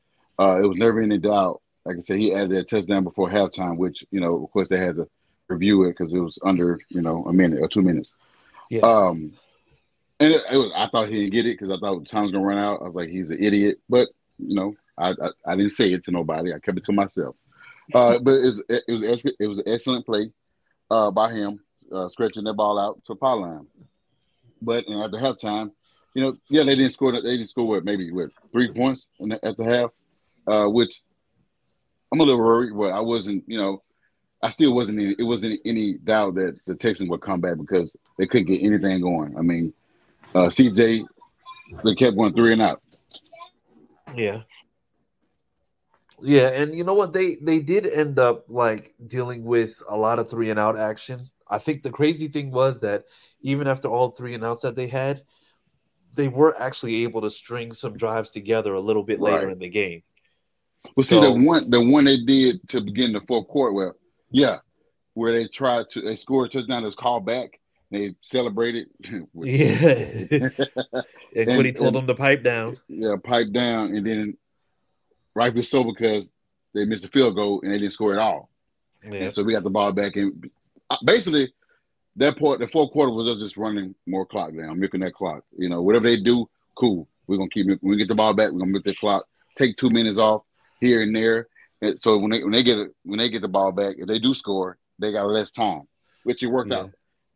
Uh, 0.42 0.60
it 0.60 0.66
was 0.66 0.78
never 0.78 1.02
any 1.02 1.20
doubt. 1.20 1.62
Like 1.86 1.98
I 1.98 2.02
said, 2.02 2.18
he 2.18 2.34
added 2.34 2.52
that 2.52 2.70
touchdown 2.70 3.04
before 3.04 3.30
halftime, 3.30 3.78
which 3.78 4.04
you 4.10 4.20
know, 4.20 4.44
of 4.44 4.52
course, 4.52 4.68
they 4.68 4.80
had 4.80 4.96
to 4.96 5.08
review 5.48 5.84
it 5.84 5.90
because 5.90 6.14
it 6.14 6.20
was 6.20 6.40
under 6.44 6.80
you 6.90 7.02
know 7.02 7.24
a 7.26 7.34
minute 7.34 7.60
or 7.62 7.68
two 7.68 7.84
minutes. 7.84 8.14
Yeah. 8.70 8.82
Um, 8.82 9.34
and 10.20 10.34
it, 10.34 10.42
it 10.52 10.58
was, 10.58 10.72
I 10.76 10.88
thought 10.88 11.10
he 11.10 11.20
didn't 11.20 11.34
get 11.34 11.46
it 11.46 11.60
because 11.60 11.70
I 11.70 11.78
thought 11.78 12.00
the 12.00 12.10
time 12.10 12.24
was 12.24 12.32
gonna 12.32 12.46
run 12.46 12.58
out. 12.58 12.82
I 12.82 12.86
was 12.86 12.96
like, 12.96 13.10
he's 13.10 13.30
an 13.30 13.44
idiot, 13.44 13.78
but 13.88 14.10
you 14.40 14.56
know, 14.56 14.74
I, 14.98 15.10
I, 15.12 15.30
I 15.46 15.56
didn't 15.56 15.72
say 15.74 15.92
it 15.94 16.04
to 16.06 16.12
nobody. 16.12 16.54
I 16.54 16.60
kept 16.60 16.78
it 16.78 16.86
to 16.86 16.92
myself. 16.92 17.36
Uh, 17.94 18.20
but 18.20 18.36
it 18.36 18.46
was 18.46 18.64
it 18.70 18.84
was 18.88 19.26
it 19.40 19.48
was 19.48 19.60
an 19.60 19.68
excellent 19.68 20.06
play 20.06 20.32
uh, 20.90 21.12
by 21.12 21.32
him, 21.32 21.60
uh, 21.92 22.08
stretching 22.08 22.46
that 22.46 22.54
ball 22.54 22.80
out 22.80 23.04
to 23.06 23.16
power 23.16 23.42
line. 23.42 23.68
But 24.62 24.88
and 24.88 25.04
at 25.04 25.12
the 25.12 25.18
halftime, 25.18 25.72
you 26.16 26.24
know, 26.24 26.38
yeah, 26.50 26.64
they 26.64 26.76
didn't 26.76 26.94
score. 26.94 27.12
They 27.12 27.22
didn't 27.22 27.50
score 27.50 27.68
what 27.68 27.86
maybe 27.86 28.12
what 28.12 28.30
three 28.52 28.72
points 28.72 29.08
the, 29.20 29.44
at 29.44 29.58
the 29.58 29.64
half, 29.64 29.92
uh, 30.48 30.68
which 30.68 31.02
I'm 32.12 32.20
a 32.20 32.24
little 32.24 32.40
worried. 32.40 32.74
But 32.76 32.92
I 32.92 33.00
wasn't, 33.00 33.44
you 33.48 33.58
know, 33.58 33.84
I 34.44 34.50
still 34.50 34.74
wasn't. 34.74 35.00
Any, 35.00 35.16
it 35.18 35.24
wasn't 35.24 35.60
any 35.66 35.98
doubt 35.98 36.36
that 36.36 36.58
the 36.66 36.76
Texans 36.76 37.10
would 37.10 37.22
come 37.22 37.42
back 37.42 37.58
because 37.58 37.96
they 38.18 38.28
couldn't 38.28 38.48
get 38.48 38.64
anything 38.64 39.02
going. 39.02 39.38
I 39.38 39.42
mean, 39.42 39.74
uh, 40.34 40.48
CJ, 40.50 41.06
they 41.84 41.96
kept 41.96 42.18
going 42.18 42.34
three 42.34 42.54
and 42.54 42.62
out. 42.62 42.82
Yeah. 44.16 44.42
Yeah, 46.24 46.50
and 46.50 46.76
you 46.76 46.84
know 46.84 46.94
what? 46.94 47.14
They 47.14 47.38
they 47.42 47.60
did 47.60 47.88
end 47.88 48.20
up 48.20 48.46
like 48.48 48.94
dealing 49.08 49.44
with 49.44 49.82
a 49.90 49.98
lot 49.98 50.20
of 50.20 50.30
three 50.30 50.52
and 50.52 50.60
out 50.60 50.78
action. 50.78 51.22
I 51.48 51.58
think 51.58 51.82
the 51.82 51.90
crazy 51.90 52.28
thing 52.28 52.52
was 52.52 52.80
that 52.82 53.06
even 53.42 53.68
after 53.68 53.88
all 53.88 54.12
three 54.12 54.36
and 54.36 54.46
outs 54.46 54.62
that 54.62 54.76
they 54.76 54.88
had, 54.88 55.24
they 56.16 56.28
were 56.28 56.60
actually 56.62 57.04
able 57.04 57.22
to 57.22 57.30
string 57.32 57.72
some 57.74 57.98
drives 57.98 58.30
together 58.32 58.74
a 58.74 58.80
little 58.80 59.04
bit 59.04 59.20
later 59.20 59.48
Right. 59.48 59.54
in 59.54 59.60
the 59.60 59.68
game. 59.70 60.04
Well, 60.96 61.04
So- 61.06 61.22
see 61.22 61.28
the 61.28 61.32
one 61.46 61.70
the 61.70 61.82
one 61.82 62.06
they 62.06 62.18
did 62.24 62.68
to 62.70 62.82
begin 62.82 63.14
the 63.14 63.22
fourth 63.22 63.48
quarter. 63.48 63.74
Well, 63.74 63.96
yeah, 64.30 64.58
where 65.14 65.38
they 65.38 65.48
tried 65.48 65.90
to 65.92 66.02
they 66.02 66.16
scored 66.16 66.50
a 66.50 66.52
touchdown, 66.52 66.84
it 66.84 66.88
was 66.88 66.96
called 66.96 67.26
back. 67.26 67.60
They 67.92 68.16
celebrated. 68.22 68.88
Yeah. 69.34 70.50
and 71.36 71.48
when 71.58 71.66
he 71.66 71.72
told 71.74 71.88
and- 71.90 71.96
them 71.98 72.08
to 72.08 72.16
pipe 72.16 72.44
down. 72.44 72.78
yeah, 72.88 73.16
pipe 73.24 73.52
down, 73.52 73.96
and 73.96 74.06
then 74.06 74.38
rightfully 75.36 75.64
so 75.64 75.84
because 75.84 76.32
they 76.74 76.86
missed 76.86 77.06
a 77.06 77.10
field 77.10 77.36
goal 77.36 77.62
and 77.62 77.72
they 77.72 77.80
didn't 77.80 77.94
score 77.94 78.14
at 78.14 78.20
all. 78.20 78.50
Yeah. 79.04 79.14
And 79.26 79.34
so 79.34 79.44
we 79.44 79.54
got 79.54 79.64
the 79.64 79.70
ball 79.70 79.92
back, 79.92 80.16
and 80.16 80.50
uh, 80.90 80.98
basically 81.06 81.54
that 82.18 82.38
part, 82.38 82.60
the 82.60 82.68
fourth 82.68 82.92
quarter 82.92 83.12
was 83.12 83.28
us 83.38 83.42
just 83.42 83.58
running 83.58 83.96
more 84.06 84.26
clock 84.26 84.56
down, 84.56 84.80
milking 84.80 85.00
that 85.02 85.14
clock. 85.14 85.44
You 85.58 85.70
know, 85.70 85.82
whatever 85.82 86.08
they 86.10 86.18
do, 86.22 86.50
cool. 86.76 87.08
We're 87.28 87.38
gonna 87.38 87.50
keep. 87.50 87.68
When 87.68 87.80
we 87.82 87.98
get 87.98 88.08
the 88.10 88.16
ball 88.16 88.34
back, 88.34 88.52
we're 88.52 88.60
gonna 88.60 88.72
milk 88.72 88.84
the 88.84 88.96
clock. 88.96 89.26
Take 89.58 89.76
two 89.78 89.90
minutes 89.90 90.18
off 90.18 90.44
here 90.82 91.02
and 91.04 91.16
there. 91.16 91.48
And 91.82 91.98
so 92.02 92.18
when 92.18 92.32
they 92.32 92.44
when 92.44 92.52
they 92.52 92.64
get 92.64 92.78
it 92.80 92.92
when 93.04 93.20
they 93.20 93.30
get 93.30 93.42
the 93.42 93.48
ball 93.48 93.72
back, 93.72 93.96
if 93.98 94.08
they 94.08 94.20
do 94.20 94.34
score, 94.34 94.78
they 95.00 95.12
got 95.14 95.30
less 95.30 95.52
time, 95.52 95.84
which 96.24 96.44
it 96.44 96.48
worked 96.48 96.72
Yeah. 96.72 96.80
out. 96.82 96.92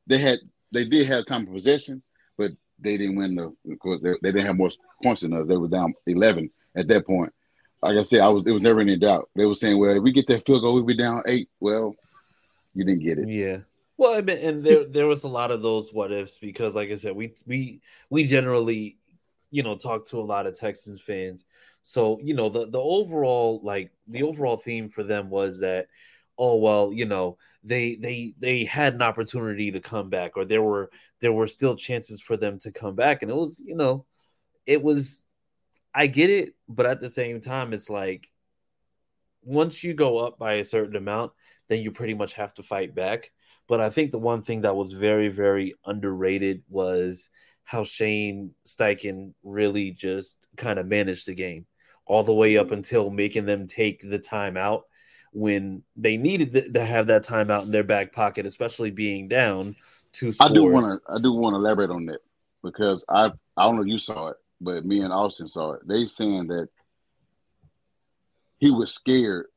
They 0.08 0.18
had 0.18 0.40
they 0.72 0.86
did 0.86 1.08
have 1.08 1.26
time 1.26 1.48
of 1.48 1.54
possession, 1.54 2.04
but 2.38 2.52
they 2.80 2.98
didn't 2.98 3.16
win 3.16 3.36
the 3.36 3.56
because 3.68 4.02
they, 4.02 4.12
they 4.22 4.32
didn't 4.32 4.48
have 4.48 4.58
more 4.58 4.70
points 5.02 5.22
than 5.22 5.34
us. 5.34 5.48
They 5.48 5.56
were 5.58 5.68
down 5.70 5.94
eleven 6.06 6.50
at 6.76 6.88
that 6.90 7.06
point. 7.08 7.32
Like 7.82 7.98
I 7.98 8.04
said, 8.04 8.22
I 8.22 8.28
was 8.30 8.44
it 8.46 8.52
was 8.52 8.62
never 8.62 8.82
any 8.82 8.98
doubt. 8.98 9.30
They 9.36 9.46
were 9.46 9.56
saying, 9.56 9.80
well, 9.80 9.96
if 9.96 10.04
we 10.04 10.12
get 10.12 10.28
that 10.28 10.46
field 10.46 10.62
goal, 10.62 10.74
we'll 10.74 10.84
be 10.84 10.98
down 10.98 11.24
eight. 11.28 11.50
Well, 11.60 11.96
you 12.74 12.84
didn't 12.84 13.04
get 13.04 13.20
it. 13.20 13.30
Yeah. 13.30 13.60
Well, 13.98 14.14
I 14.14 14.22
mean, 14.22 14.38
and 14.40 14.64
there 14.64 14.84
there 14.84 15.08
was 15.08 15.24
a 15.24 15.30
lot 15.30 15.52
of 15.52 15.62
those 15.62 15.94
what 15.94 16.12
ifs 16.12 16.38
because, 16.38 16.76
like 16.76 16.92
I 16.92 16.96
said, 16.96 17.16
we 17.16 17.34
we 17.48 17.80
we 18.10 18.26
generally, 18.26 18.98
you 19.56 19.64
know, 19.64 19.78
talk 19.78 20.06
to 20.08 20.20
a 20.20 20.22
lot 20.22 20.48
of 20.48 20.60
Texans 20.60 21.02
fans. 21.02 21.46
So 21.82 22.20
you 22.22 22.34
know, 22.34 22.50
the 22.50 22.68
the 22.70 22.80
overall 22.80 23.62
like 23.64 23.92
the 24.08 24.24
overall 24.24 24.58
theme 24.58 24.90
for 24.90 25.02
them 25.02 25.30
was 25.30 25.62
that, 25.62 25.88
oh 26.38 26.58
well, 26.58 26.92
you 26.92 27.06
know, 27.06 27.38
they 27.64 27.96
they 27.96 28.36
they 28.38 28.66
had 28.66 28.96
an 28.96 29.02
opportunity 29.02 29.72
to 29.72 29.80
come 29.80 30.10
back, 30.10 30.36
or 30.36 30.44
there 30.44 30.62
were 30.62 30.92
there 31.22 31.32
were 31.32 31.48
still 31.48 31.76
chances 31.76 32.20
for 32.22 32.36
them 32.36 32.60
to 32.60 32.72
come 32.72 32.96
back, 32.96 33.22
and 33.22 33.32
it 33.32 33.36
was 33.36 33.62
you 33.66 33.78
know, 33.78 34.06
it 34.66 34.84
was, 34.84 35.24
I 35.94 36.08
get 36.08 36.30
it, 36.30 36.54
but 36.68 36.86
at 36.86 37.00
the 37.00 37.10
same 37.10 37.40
time, 37.40 37.72
it's 37.72 37.90
like 37.90 38.28
once 39.42 39.84
you 39.84 39.94
go 39.94 40.18
up 40.18 40.38
by 40.38 40.56
a 40.56 40.66
certain 40.66 40.98
amount, 40.98 41.32
then 41.70 41.80
you 41.82 41.92
pretty 41.92 42.14
much 42.14 42.34
have 42.34 42.54
to 42.56 42.64
fight 42.64 42.94
back. 42.94 43.32
But 43.68 43.80
I 43.80 43.90
think 43.90 44.12
the 44.12 44.20
one 44.20 44.44
thing 44.44 44.62
that 44.62 44.76
was 44.76 44.92
very, 44.92 45.30
very 45.30 45.76
underrated 45.86 46.64
was 46.70 47.30
how 47.66 47.84
Shane 47.84 48.52
Steichen 48.66 49.34
really 49.44 49.92
just 49.92 50.48
kind 50.56 50.80
of 50.80 50.86
managed 50.86 51.28
the 51.28 51.34
game 51.34 51.66
all 52.06 52.24
the 52.24 52.34
way 52.34 52.58
up 52.58 52.72
until 52.72 53.10
making 53.10 53.46
them 53.46 53.68
take 53.68 54.02
the 54.02 54.20
timeout 54.20 54.84
when 55.34 55.84
they 55.98 56.16
needed 56.16 56.74
to 56.74 56.86
have 56.86 57.08
that 57.08 57.26
timeout 57.26 57.64
in 57.64 57.72
their 57.72 57.84
back 57.84 58.14
pocket, 58.14 58.46
especially 58.46 58.92
being 58.92 59.28
down 59.28 59.76
two 60.14 60.32
scores. 60.32 60.52
I 60.52 60.54
do 60.54 60.64
want 60.64 60.86
to 60.86 61.14
I 61.14 61.20
do 61.20 61.34
want 61.34 61.54
to 61.54 61.58
elaborate 61.58 61.90
on 61.90 62.06
that 62.06 62.22
because 62.64 63.04
I 63.10 63.32
I 63.58 63.66
don't 63.66 63.76
know 63.76 63.82
if 63.82 63.88
you 63.88 64.00
saw 64.00 64.30
it, 64.30 64.38
but 64.62 64.86
me 64.86 65.02
and 65.02 65.12
Austin 65.12 65.48
saw 65.48 65.74
it. 65.74 65.88
They 65.88 66.06
saying 66.06 66.48
that 66.48 66.70
he 68.60 68.70
was 68.70 68.94
scared 68.94 69.48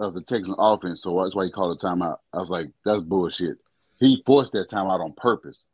of 0.00 0.14
the 0.14 0.22
Texan 0.22 0.56
offense, 0.58 1.02
so 1.02 1.22
that's 1.22 1.36
why 1.36 1.44
he 1.44 1.50
called 1.52 1.78
a 1.78 1.86
timeout. 1.86 2.16
I 2.32 2.38
was 2.38 2.50
like, 2.50 2.70
that's 2.84 3.02
bullshit. 3.02 3.58
He 4.00 4.22
forced 4.26 4.52
that 4.52 4.70
timeout 4.70 5.04
on 5.04 5.12
purpose. 5.12 5.66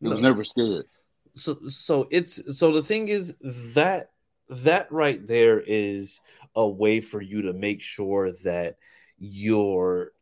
He 0.00 0.08
was 0.08 0.20
never 0.20 0.44
scared. 0.44 0.86
So 1.34 1.58
so 1.66 2.08
it's 2.10 2.58
so 2.58 2.72
the 2.72 2.82
thing 2.82 3.08
is 3.08 3.34
that 3.74 4.10
that 4.48 4.90
right 4.90 5.26
there 5.26 5.60
is 5.60 6.20
a 6.56 6.68
way 6.68 7.00
for 7.00 7.20
you 7.20 7.42
to 7.42 7.52
make 7.52 7.80
sure 7.80 8.32
that 8.44 8.76
you're 9.18 10.12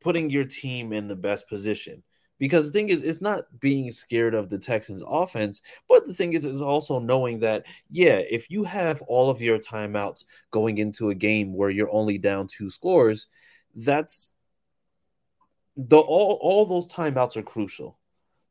putting 0.00 0.30
your 0.30 0.44
team 0.44 0.92
in 0.92 1.08
the 1.08 1.16
best 1.16 1.48
position. 1.48 2.02
Because 2.38 2.66
the 2.66 2.72
thing 2.72 2.90
is 2.90 3.02
it's 3.02 3.22
not 3.22 3.44
being 3.60 3.90
scared 3.90 4.34
of 4.34 4.50
the 4.50 4.58
Texans 4.58 5.02
offense 5.06 5.62
but 5.88 6.04
the 6.04 6.12
thing 6.12 6.34
is 6.34 6.44
is 6.44 6.60
also 6.60 6.98
knowing 6.98 7.40
that 7.40 7.64
yeah 7.90 8.18
if 8.18 8.50
you 8.50 8.62
have 8.62 9.00
all 9.02 9.30
of 9.30 9.40
your 9.40 9.58
timeouts 9.58 10.26
going 10.50 10.76
into 10.76 11.08
a 11.08 11.14
game 11.14 11.54
where 11.54 11.70
you're 11.70 11.90
only 11.90 12.18
down 12.18 12.46
two 12.46 12.68
scores 12.68 13.28
that's 13.74 14.32
the 15.78 15.96
all 15.96 16.38
all 16.42 16.66
those 16.66 16.86
timeouts 16.86 17.38
are 17.38 17.42
crucial 17.42 17.98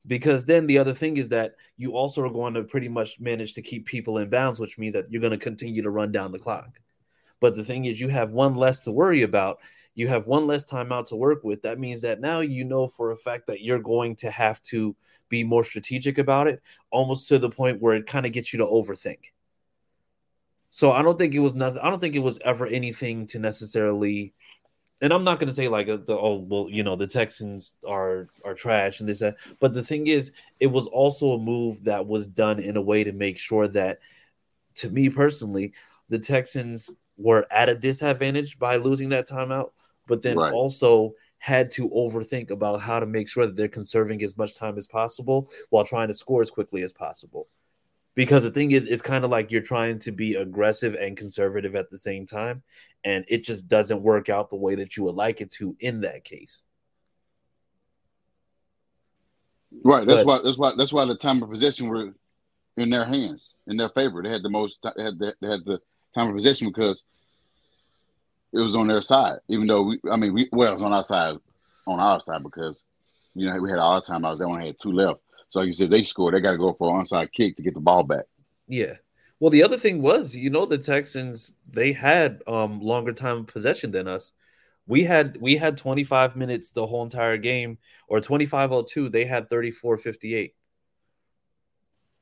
because 0.07 0.45
then 0.45 0.67
the 0.67 0.77
other 0.77 0.93
thing 0.93 1.17
is 1.17 1.29
that 1.29 1.55
you 1.77 1.95
also 1.95 2.21
are 2.21 2.29
going 2.29 2.53
to 2.53 2.63
pretty 2.63 2.89
much 2.89 3.19
manage 3.19 3.53
to 3.53 3.61
keep 3.61 3.85
people 3.85 4.17
in 4.17 4.29
bounds, 4.29 4.59
which 4.59 4.77
means 4.77 4.93
that 4.93 5.11
you're 5.11 5.21
going 5.21 5.31
to 5.31 5.37
continue 5.37 5.81
to 5.81 5.89
run 5.89 6.11
down 6.11 6.31
the 6.31 6.39
clock. 6.39 6.79
But 7.39 7.55
the 7.55 7.63
thing 7.63 7.85
is, 7.85 7.99
you 7.99 8.07
have 8.09 8.31
one 8.31 8.55
less 8.55 8.79
to 8.81 8.91
worry 8.91 9.23
about. 9.23 9.59
You 9.93 10.07
have 10.07 10.27
one 10.27 10.47
less 10.47 10.65
timeout 10.65 11.07
to 11.07 11.15
work 11.15 11.43
with. 11.43 11.61
That 11.63 11.79
means 11.79 12.01
that 12.01 12.21
now 12.21 12.39
you 12.39 12.63
know 12.65 12.87
for 12.87 13.11
a 13.11 13.17
fact 13.17 13.47
that 13.47 13.61
you're 13.61 13.79
going 13.79 14.15
to 14.17 14.31
have 14.31 14.61
to 14.63 14.95
be 15.29 15.43
more 15.43 15.63
strategic 15.63 16.17
about 16.17 16.47
it, 16.47 16.61
almost 16.91 17.27
to 17.29 17.39
the 17.39 17.49
point 17.49 17.81
where 17.81 17.95
it 17.95 18.07
kind 18.07 18.25
of 18.25 18.31
gets 18.31 18.53
you 18.53 18.59
to 18.59 18.65
overthink. 18.65 19.31
So 20.69 20.91
I 20.91 21.01
don't 21.01 21.17
think 21.17 21.33
it 21.33 21.39
was 21.39 21.55
nothing. 21.55 21.79
I 21.79 21.89
don't 21.89 21.99
think 21.99 22.15
it 22.15 22.19
was 22.19 22.39
ever 22.43 22.67
anything 22.67 23.27
to 23.27 23.39
necessarily 23.39 24.33
and 25.01 25.11
I'm 25.13 25.23
not 25.23 25.39
going 25.39 25.47
to 25.47 25.53
say 25.53 25.67
like 25.67 25.89
uh, 25.89 25.97
the 26.05 26.17
oh 26.17 26.35
well 26.47 26.67
you 26.69 26.83
know 26.83 26.95
the 26.95 27.07
Texans 27.07 27.75
are 27.87 28.29
are 28.43 28.53
trash 28.53 28.99
and 28.99 29.09
this 29.09 29.19
that 29.19 29.37
but 29.59 29.73
the 29.73 29.83
thing 29.83 30.07
is 30.07 30.31
it 30.59 30.67
was 30.67 30.87
also 30.87 31.33
a 31.33 31.37
move 31.39 31.83
that 31.83 32.05
was 32.05 32.27
done 32.27 32.59
in 32.59 32.77
a 32.77 32.81
way 32.81 33.03
to 33.03 33.11
make 33.11 33.37
sure 33.37 33.67
that 33.69 33.99
to 34.75 34.89
me 34.89 35.09
personally 35.09 35.73
the 36.09 36.19
Texans 36.19 36.89
were 37.17 37.45
at 37.51 37.69
a 37.69 37.75
disadvantage 37.75 38.57
by 38.59 38.75
losing 38.77 39.09
that 39.09 39.27
timeout 39.27 39.71
but 40.07 40.21
then 40.21 40.37
Right. 40.37 40.53
also 40.53 41.13
had 41.37 41.69
to 41.71 41.89
overthink 41.89 42.49
about 42.49 42.81
how 42.81 42.99
to 42.99 43.05
make 43.05 43.27
sure 43.29 43.45
that 43.45 43.55
they're 43.55 43.67
conserving 43.67 44.23
as 44.23 44.37
much 44.37 44.55
time 44.55 44.77
as 44.77 44.87
possible 44.87 45.49
while 45.69 45.85
trying 45.85 46.07
to 46.07 46.13
score 46.13 46.41
as 46.41 46.49
quickly 46.49 46.81
as 46.83 46.93
possible 46.93 47.47
because 48.15 48.43
the 48.43 48.51
thing 48.51 48.71
is 48.71 48.87
it's 48.87 49.01
kind 49.01 49.23
of 49.23 49.29
like 49.29 49.51
you're 49.51 49.61
trying 49.61 49.99
to 49.99 50.11
be 50.11 50.35
aggressive 50.35 50.95
and 50.95 51.15
conservative 51.17 51.75
at 51.75 51.89
the 51.89 51.97
same 51.97 52.25
time 52.25 52.63
and 53.03 53.23
it 53.27 53.43
just 53.43 53.67
doesn't 53.67 54.01
work 54.01 54.29
out 54.29 54.49
the 54.49 54.55
way 54.55 54.75
that 54.75 54.97
you 54.97 55.03
would 55.03 55.15
like 55.15 55.41
it 55.41 55.51
to 55.51 55.75
in 55.79 56.01
that 56.01 56.23
case 56.23 56.63
Right. 59.83 60.07
That's 60.07 60.23
But- 60.23 60.27
why. 60.27 60.41
That's 60.43 60.57
why. 60.57 60.73
That's 60.77 60.93
why 60.93 61.05
the 61.05 61.15
time 61.17 61.43
of 61.43 61.49
possession 61.49 61.89
were 61.89 62.13
in 62.77 62.89
their 62.89 63.03
hands, 63.05 63.49
in 63.67 63.75
their 63.75 63.89
favor. 63.89 64.23
They 64.23 64.29
had 64.29 64.41
the 64.41 64.49
most. 64.49 64.79
They 64.95 65.03
had 65.03 65.19
the, 65.19 65.33
they 65.41 65.47
had 65.49 65.65
the 65.65 65.81
time 66.13 66.29
of 66.29 66.35
possession 66.35 66.67
because 66.67 67.03
it 68.53 68.59
was 68.59 68.73
on 68.73 68.87
their 68.87 69.01
side. 69.01 69.39
Even 69.49 69.67
though 69.67 69.83
we, 69.83 69.99
I 70.09 70.15
mean, 70.15 70.33
we 70.33 70.47
well, 70.53 70.69
it 70.69 70.73
was 70.75 70.81
on 70.83 70.93
our 70.93 71.03
side, 71.03 71.37
on 71.87 71.99
our 71.99 72.21
side 72.21 72.41
because 72.41 72.83
you 73.33 73.47
know 73.47 73.59
we 73.59 73.69
had 73.69 73.79
all 73.79 73.95
our 73.95 74.01
timeouts. 74.01 74.39
They 74.39 74.45
only 74.45 74.67
had 74.67 74.79
two 74.79 74.93
left. 74.93 75.19
So 75.55 75.61
like 75.61 75.67
you 75.67 75.73
said, 75.73 75.89
they 75.89 76.03
scored. 76.03 76.33
They 76.33 76.41
got 76.41 76.51
to 76.51 76.57
go 76.57 76.73
for 76.73 76.93
an 76.93 77.01
onside 77.01 77.31
kick 77.31 77.55
to 77.55 77.63
get 77.63 77.73
the 77.73 77.79
ball 77.79 78.03
back. 78.03 78.25
yeah 78.67 78.95
Well, 79.39 79.51
the 79.51 79.63
other 79.63 79.77
thing 79.77 80.01
was, 80.01 80.35
you 80.35 80.49
know, 80.49 80.65
the 80.65 80.77
Texans 80.77 81.53
they 81.71 81.93
had 81.93 82.41
um 82.45 82.81
longer 82.81 83.13
time 83.13 83.37
of 83.37 83.47
possession 83.47 83.91
than 83.91 84.05
us. 84.05 84.31
We 84.85 85.05
had 85.05 85.37
we 85.39 85.55
had 85.55 85.77
25 85.77 86.35
minutes 86.35 86.71
the 86.71 86.85
whole 86.85 87.03
entire 87.03 87.37
game, 87.37 87.77
or 88.09 88.19
2502. 88.19 89.07
They 89.07 89.23
had 89.23 89.49
34-58. 89.49 90.51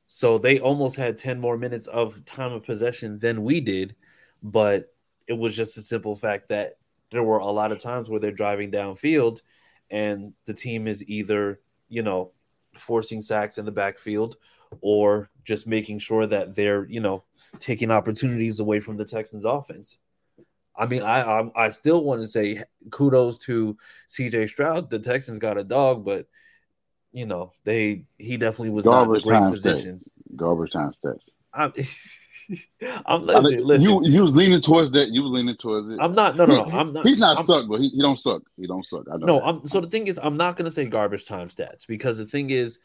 So 0.06 0.38
they 0.38 0.60
almost 0.60 0.96
had 0.96 1.18
10 1.18 1.40
more 1.40 1.58
minutes 1.58 1.88
of 1.88 2.24
time 2.26 2.54
of 2.54 2.64
possession 2.64 3.18
than 3.18 3.44
we 3.44 3.62
did, 3.62 3.96
but 4.44 4.94
it 5.28 5.34
was 5.34 5.56
just 5.56 5.76
a 5.78 5.82
simple 5.82 6.16
fact 6.16 6.50
that 6.50 6.78
there 7.12 7.24
were 7.24 7.40
a 7.40 7.48
lot 7.48 7.72
of 7.72 7.80
times 7.80 8.10
where 8.10 8.20
they're 8.20 8.32
driving 8.32 8.70
downfield 8.70 9.42
and 9.90 10.34
the 10.46 10.54
team 10.54 10.88
is 10.88 11.04
either, 11.10 11.60
you 11.90 12.04
know, 12.04 12.32
forcing 12.78 13.22
sacks 13.22 13.58
in 13.58 13.66
the 13.66 13.72
backfield 13.72 14.38
or 14.82 15.30
just 15.44 15.68
making 15.68 16.00
sure 16.00 16.26
that 16.26 16.56
they're, 16.56 16.86
you 16.86 17.00
know, 17.00 17.24
taking 17.60 17.92
opportunities 17.92 18.60
away 18.60 18.80
from 18.80 18.98
the 18.98 19.06
Texans 19.06 19.46
offense. 19.46 20.00
I 20.76 20.88
mean, 20.88 21.04
I 21.04 21.22
I, 21.22 21.66
I 21.66 21.70
still 21.70 22.04
want 22.04 22.22
to 22.22 22.28
say 22.28 22.64
kudos 22.90 23.38
to 23.40 23.78
CJ 24.10 24.50
Stroud. 24.50 24.90
The 24.90 25.00
Texans 25.00 25.40
got 25.40 25.58
a 25.58 25.64
dog, 25.64 26.04
but 26.04 26.28
you 27.12 27.26
know, 27.26 27.54
they 27.64 28.06
he 28.18 28.38
definitely 28.38 28.72
was 28.72 28.86
Garbage 28.86 29.26
not 29.26 29.32
in 29.32 29.36
a 29.36 29.40
great 29.42 29.52
position. 29.52 30.02
Garbage 30.36 30.72
time 30.72 30.92
stats. 31.04 31.30
I'm 33.06 33.26
listen, 33.26 33.64
listen. 33.64 33.90
You 33.90 34.06
you 34.06 34.24
was 34.24 34.36
leaning 34.36 34.62
towards 34.62 34.92
that. 34.92 35.10
You 35.10 35.24
was 35.24 35.32
leaning 35.32 35.56
towards 35.56 35.90
it. 35.90 35.98
I'm 36.00 36.14
not. 36.14 36.36
No, 36.36 36.46
no, 36.46 36.64
no. 36.64 36.78
I'm 36.78 36.94
not. 36.94 37.06
He's 37.06 37.20
not 37.20 37.38
I'm, 37.38 37.46
suck, 37.46 37.68
but 37.68 37.80
he, 37.82 37.90
he 37.90 38.02
don't 38.02 38.20
suck. 38.20 38.42
He 38.58 38.68
don't 38.68 38.86
suck. 38.86 39.06
I 39.12 39.18
know. 39.18 39.26
No. 39.26 39.42
I'm. 39.42 39.66
So 39.66 39.80
the 39.80 39.90
thing 39.90 40.08
is, 40.08 40.20
I'm 40.22 40.36
not 40.36 40.58
gonna 40.58 40.70
say 40.70 40.86
garbage 40.86 41.26
time 41.26 41.50
stats 41.50 41.88
because 41.88 42.18
the 42.18 42.26
thing 42.26 42.50
is, 42.50 42.80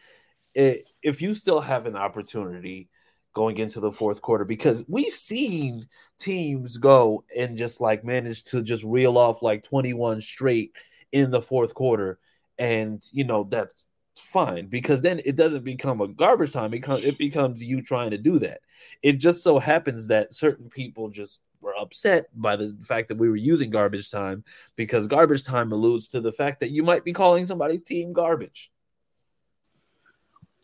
it, 0.55 0.89
if 1.03 1.23
you 1.23 1.35
still 1.35 1.61
have 1.61 1.87
an 1.87 1.97
opportunity 1.97 2.89
going 3.35 3.59
into 3.59 3.81
the 3.81 3.93
fourth 3.93 4.23
quarter, 4.23 4.45
because 4.45 4.85
we've 4.89 5.15
seen 5.15 5.89
teams 6.19 6.77
go 6.77 7.25
and 7.37 7.57
just 7.57 7.81
like 7.81 8.05
manage 8.05 8.45
to 8.45 8.63
just 8.63 8.85
reel 8.85 9.19
off 9.19 9.43
like 9.43 9.63
21 9.65 10.21
straight 10.21 10.73
in 11.13 11.31
the 11.31 11.43
fourth 11.43 11.75
quarter, 11.75 12.19
and 12.59 13.05
you 13.13 13.25
know 13.25 13.45
that's 13.45 13.87
fine 14.21 14.67
because 14.67 15.01
then 15.03 15.21
it 15.25 15.37
doesn't 15.37 15.65
become 15.65 16.01
a 16.01 16.09
garbage 16.09 16.53
time 16.53 16.67
it 16.67 16.71
becomes, 16.71 17.05
it 17.05 17.19
becomes 17.19 17.63
you 17.63 17.83
trying 17.83 18.11
to 18.11 18.19
do 18.19 18.39
that. 18.39 18.61
It 19.03 19.15
just 19.15 19.43
so 19.43 19.59
happens 19.59 20.07
that 20.09 20.35
certain 20.35 20.69
people 20.69 21.09
just 21.09 21.41
were 21.61 21.75
upset 21.77 22.29
by 22.35 22.57
the 22.57 22.77
fact 22.83 23.09
that 23.09 23.19
we 23.19 23.29
were 23.29 23.37
using 23.37 23.71
garbage 23.71 24.11
time 24.11 24.45
because 24.77 25.07
garbage 25.07 25.45
time 25.45 25.73
alludes 25.73 26.11
to 26.11 26.21
the 26.21 26.33
fact 26.33 26.61
that 26.61 26.71
you 26.71 26.83
might 26.83 27.05
be 27.05 27.13
calling 27.13 27.45
somebody's 27.45 27.83
team 27.83 28.13
garbage. 28.13 28.71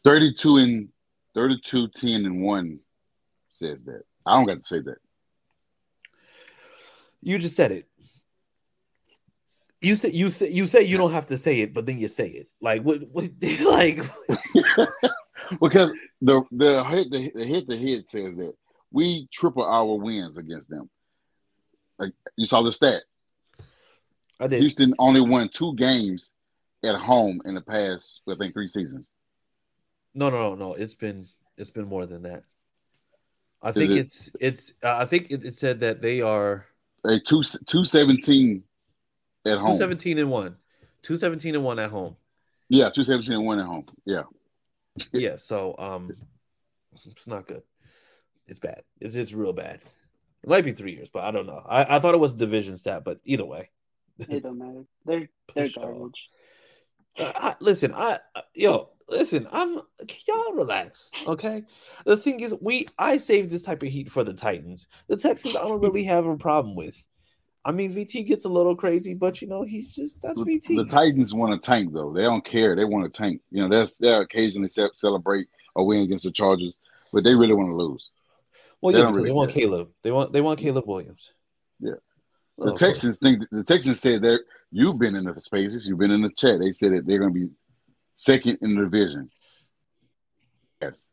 32 0.04 0.56
and 0.58 0.88
32 1.34 1.88
10 1.88 2.26
and 2.26 2.42
1 2.42 2.78
says 3.50 3.82
that. 3.84 4.02
I 4.26 4.36
don't 4.36 4.46
got 4.46 4.62
to 4.62 4.68
say 4.68 4.80
that. 4.80 4.98
You 7.22 7.38
just 7.38 7.56
said 7.56 7.72
it 7.72 7.88
you 9.84 9.94
say 9.96 10.10
you 10.10 10.28
say 10.28 10.50
you 10.50 10.66
say 10.66 10.82
you 10.82 10.96
don't 10.96 11.12
have 11.12 11.26
to 11.26 11.36
say 11.36 11.60
it, 11.60 11.74
but 11.74 11.86
then 11.86 11.98
you 11.98 12.08
say 12.08 12.28
it. 12.28 12.48
Like 12.60 12.82
what? 12.82 13.02
what 13.10 13.24
like 13.64 13.98
because 15.60 15.92
the 16.20 16.42
the 16.52 16.84
hit 16.84 17.10
the, 17.10 17.30
the 17.34 17.44
hit 17.44 17.66
the 17.66 17.76
hit 17.76 18.08
says 18.08 18.36
that 18.36 18.54
we 18.90 19.28
triple 19.32 19.64
our 19.64 19.96
wins 19.96 20.38
against 20.38 20.70
them. 20.70 20.88
Like 21.98 22.12
you 22.36 22.46
saw 22.46 22.62
the 22.62 22.72
stat. 22.72 23.02
I 24.40 24.46
did. 24.46 24.60
Houston 24.60 24.94
only 24.98 25.20
won 25.20 25.48
two 25.52 25.74
games 25.76 26.32
at 26.84 26.96
home 26.96 27.40
in 27.44 27.54
the 27.54 27.60
past, 27.60 28.20
I 28.28 28.34
think, 28.34 28.52
three 28.52 28.66
seasons. 28.66 29.06
No, 30.14 30.30
no, 30.30 30.50
no, 30.50 30.54
no. 30.54 30.74
It's 30.74 30.94
been 30.94 31.28
it's 31.56 31.70
been 31.70 31.86
more 31.86 32.06
than 32.06 32.22
that. 32.22 32.44
I 33.62 33.72
think 33.72 33.92
it, 33.92 33.98
it's 33.98 34.30
it's. 34.40 34.74
Uh, 34.82 34.96
I 34.96 35.06
think 35.06 35.30
it, 35.30 35.44
it, 35.44 35.56
said 35.56 35.80
that 35.80 36.02
they 36.02 36.20
are 36.20 36.66
a 37.04 37.18
two 37.18 37.42
two 37.66 37.84
seventeen 37.84 38.62
at 39.44 39.58
home. 39.58 39.76
217 39.76 40.18
and 40.18 40.30
1. 40.30 40.56
217 41.02 41.54
and 41.54 41.64
1 41.64 41.78
at 41.78 41.90
home. 41.90 42.16
Yeah, 42.68 42.90
217 42.90 43.32
and 43.34 43.46
1 43.46 43.58
at 43.58 43.66
home. 43.66 43.86
Yeah. 44.04 44.22
yeah, 45.12 45.36
so 45.36 45.74
um 45.78 46.16
it's 47.06 47.26
not 47.26 47.46
good. 47.46 47.62
It's 48.46 48.58
bad. 48.58 48.82
It's 49.00 49.16
it's 49.16 49.32
real 49.32 49.52
bad. 49.52 49.80
It 50.42 50.48
might 50.48 50.64
be 50.64 50.72
three 50.72 50.92
years, 50.92 51.10
but 51.10 51.24
I 51.24 51.30
don't 51.30 51.46
know. 51.46 51.64
I, 51.66 51.96
I 51.96 51.98
thought 51.98 52.14
it 52.14 52.20
was 52.20 52.34
division 52.34 52.76
stat, 52.76 53.02
but 53.04 53.18
either 53.24 53.44
way. 53.44 53.70
It 54.18 54.42
don't 54.42 54.58
matter. 54.58 54.84
They're 55.04 55.28
they're 55.54 55.68
garbage. 55.74 56.28
Uh, 57.18 57.32
I, 57.34 57.54
listen, 57.60 57.94
I 57.94 58.18
yo, 58.54 58.90
listen, 59.08 59.48
I'm 59.50 59.80
y'all 60.26 60.52
relax, 60.52 61.10
okay? 61.26 61.62
The 62.04 62.16
thing 62.16 62.40
is, 62.40 62.54
we 62.60 62.88
I 62.98 63.16
saved 63.16 63.50
this 63.50 63.62
type 63.62 63.82
of 63.82 63.88
heat 63.88 64.10
for 64.10 64.24
the 64.24 64.34
Titans. 64.34 64.88
The 65.08 65.16
Texans 65.16 65.56
I 65.56 65.62
don't 65.62 65.80
really 65.80 66.04
have 66.04 66.26
a 66.26 66.36
problem 66.36 66.76
with. 66.76 67.02
I 67.64 67.72
mean, 67.72 67.92
VT 67.92 68.26
gets 68.26 68.44
a 68.44 68.48
little 68.48 68.76
crazy, 68.76 69.14
but 69.14 69.40
you 69.40 69.48
know, 69.48 69.62
he's 69.62 69.94
just 69.94 70.22
that's 70.22 70.40
VT. 70.40 70.76
The 70.76 70.84
Titans 70.84 71.32
want 71.32 71.60
to 71.60 71.66
tank 71.66 71.92
though. 71.92 72.12
They 72.12 72.22
don't 72.22 72.44
care. 72.44 72.76
They 72.76 72.84
want 72.84 73.10
to 73.10 73.16
tank. 73.16 73.40
You 73.50 73.62
know, 73.62 73.68
that's 73.68 73.96
they 73.96 74.12
occasionally 74.12 74.68
celebrate 74.68 75.48
a 75.74 75.82
win 75.82 76.02
against 76.02 76.24
the 76.24 76.32
Chargers, 76.32 76.74
but 77.12 77.24
they 77.24 77.34
really 77.34 77.54
want 77.54 77.70
to 77.70 77.76
lose. 77.76 78.10
Well, 78.80 78.92
they 78.92 78.98
yeah, 78.98 79.06
really 79.06 79.24
they 79.24 79.32
want 79.32 79.50
care. 79.50 79.62
Caleb. 79.62 79.88
They 80.02 80.12
want 80.12 80.32
they 80.32 80.42
want 80.42 80.58
Caleb 80.58 80.84
Williams. 80.86 81.32
Yeah. 81.80 81.94
The 82.58 82.72
oh, 82.72 82.74
Texans 82.74 83.18
think 83.18 83.42
the 83.50 83.64
Texans 83.64 84.00
said 84.00 84.22
that 84.22 84.40
you've 84.70 84.98
been 84.98 85.16
in 85.16 85.24
the 85.24 85.40
spaces, 85.40 85.88
you've 85.88 85.98
been 85.98 86.10
in 86.10 86.22
the 86.22 86.30
chat. 86.36 86.60
They 86.60 86.72
said 86.72 86.92
that 86.92 87.06
they're 87.06 87.18
going 87.18 87.32
to 87.32 87.40
be 87.40 87.50
second 88.16 88.58
in 88.60 88.74
the 88.74 88.82
division. 88.82 89.30
Yes. 90.82 91.06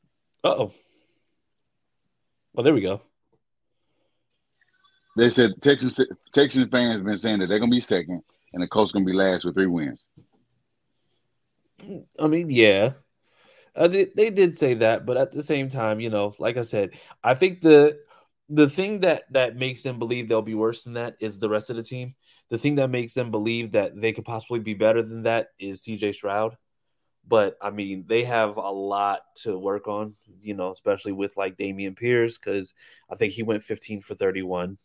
Uh 0.44 0.50
oh. 0.50 0.74
Well, 2.54 2.64
there 2.66 2.74
we 2.74 2.82
go. 2.82 3.02
They 5.17 5.30
said 5.30 5.62
Texas 5.62 6.00
Texas 6.34 6.65
fans 6.71 6.95
have 6.95 7.06
been 7.06 7.17
saying 7.17 7.39
that 7.39 7.47
they're 7.47 7.60
gonna 7.60 7.71
be 7.71 7.82
second 7.82 8.21
and 8.54 8.63
the 8.63 8.67
Colts 8.67 8.91
gonna 8.91 9.06
be 9.06 9.13
last 9.13 9.45
with 9.45 9.56
three 9.56 9.67
wins. 9.67 10.06
I 12.19 12.28
mean, 12.28 12.50
yeah, 12.50 12.93
uh, 13.76 13.88
they, 13.88 14.08
they 14.15 14.30
did 14.30 14.58
say 14.58 14.76
that, 14.76 15.06
but 15.06 15.17
at 15.17 15.32
the 15.32 15.43
same 15.43 15.69
time, 15.69 16.00
you 16.00 16.10
know, 16.10 16.34
like 16.39 16.58
I 16.58 16.62
said, 16.62 16.91
I 17.24 17.34
think 17.34 17.62
the 17.62 18.00
the 18.50 18.69
thing 18.69 19.00
that 19.00 19.24
that 19.32 19.56
makes 19.56 19.82
them 19.82 19.97
believe 19.97 20.28
they'll 20.28 20.41
be 20.41 20.56
worse 20.56 20.84
than 20.84 20.93
that 20.93 21.15
is 21.19 21.39
the 21.39 21.50
rest 21.50 21.69
of 21.69 21.78
the 21.78 21.84
team. 21.84 22.15
The 22.50 22.58
thing 22.58 22.76
that 22.76 22.89
makes 22.89 23.13
them 23.13 23.32
believe 23.32 23.71
that 23.71 24.00
they 24.00 24.12
could 24.12 24.26
possibly 24.26 24.60
be 24.60 24.74
better 24.74 25.02
than 25.02 25.24
that 25.24 25.47
is 25.58 25.84
CJ 25.84 26.13
Stroud. 26.15 26.58
But 27.26 27.56
I 27.62 27.69
mean, 27.69 28.06
they 28.08 28.26
have 28.26 28.58
a 28.58 28.71
lot 28.71 29.21
to 29.43 29.58
work 29.58 29.88
on, 29.88 30.15
you 30.41 30.54
know, 30.54 30.71
especially 30.71 31.13
with 31.13 31.38
like 31.38 31.56
Dameon 31.56 31.95
Pierce, 31.95 32.38
because 32.38 32.74
I 33.10 33.15
think 33.15 33.34
he 33.34 33.43
went 33.43 33.63
15 33.63 34.02
for 34.02 34.15
31. 34.15 34.78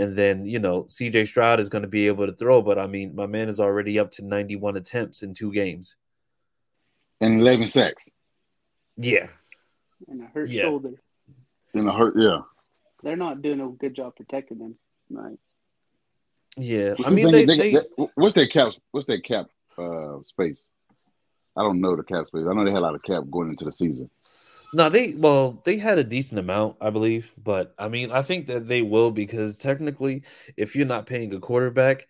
And 0.00 0.16
then, 0.16 0.46
you 0.46 0.58
know, 0.58 0.84
CJ 0.84 1.26
Stroud 1.26 1.60
is 1.60 1.68
going 1.68 1.82
to 1.82 1.88
be 1.88 2.06
able 2.06 2.26
to 2.26 2.32
throw, 2.32 2.62
but 2.62 2.78
I 2.78 2.86
mean, 2.86 3.14
my 3.14 3.26
man 3.26 3.50
is 3.50 3.60
already 3.60 3.98
up 3.98 4.10
to 4.12 4.24
91 4.24 4.78
attempts 4.78 5.22
in 5.22 5.34
two 5.34 5.52
games. 5.52 5.94
And 7.20 7.42
11 7.42 7.68
sacks. 7.68 8.08
Yeah. 8.96 9.26
And 10.08 10.22
a 10.22 10.26
hurt 10.26 10.48
yeah. 10.48 10.62
shoulder. 10.62 10.92
And 11.74 11.86
a 11.86 11.92
hurt, 11.92 12.14
yeah. 12.16 12.40
They're 13.02 13.14
not 13.14 13.42
doing 13.42 13.60
a 13.60 13.68
good 13.68 13.94
job 13.94 14.16
protecting 14.16 14.58
them. 14.58 14.76
Right. 15.10 15.38
Yeah. 16.56 16.94
I 17.04 17.10
mean, 17.10 17.30
they, 17.30 17.44
they, 17.44 17.72
they, 17.74 17.84
what's 18.14 18.34
their 18.34 18.48
cap? 18.48 18.72
What's 18.92 19.06
their 19.06 19.20
cap 19.20 19.48
uh, 19.76 20.22
space? 20.24 20.64
I 21.54 21.62
don't 21.62 21.82
know 21.82 21.94
the 21.94 22.04
cap 22.04 22.24
space. 22.24 22.46
I 22.48 22.54
know 22.54 22.64
they 22.64 22.70
had 22.70 22.78
a 22.78 22.80
lot 22.80 22.94
of 22.94 23.02
cap 23.02 23.24
going 23.30 23.50
into 23.50 23.66
the 23.66 23.72
season. 23.72 24.08
No, 24.72 24.88
they 24.88 25.14
well, 25.14 25.60
they 25.64 25.78
had 25.78 25.98
a 25.98 26.04
decent 26.04 26.38
amount, 26.38 26.76
I 26.80 26.90
believe, 26.90 27.32
but 27.36 27.74
I 27.78 27.88
mean, 27.88 28.12
I 28.12 28.22
think 28.22 28.46
that 28.46 28.68
they 28.68 28.82
will 28.82 29.10
because 29.10 29.58
technically, 29.58 30.22
if 30.56 30.76
you're 30.76 30.86
not 30.86 31.06
paying 31.06 31.34
a 31.34 31.40
quarterback, 31.40 32.06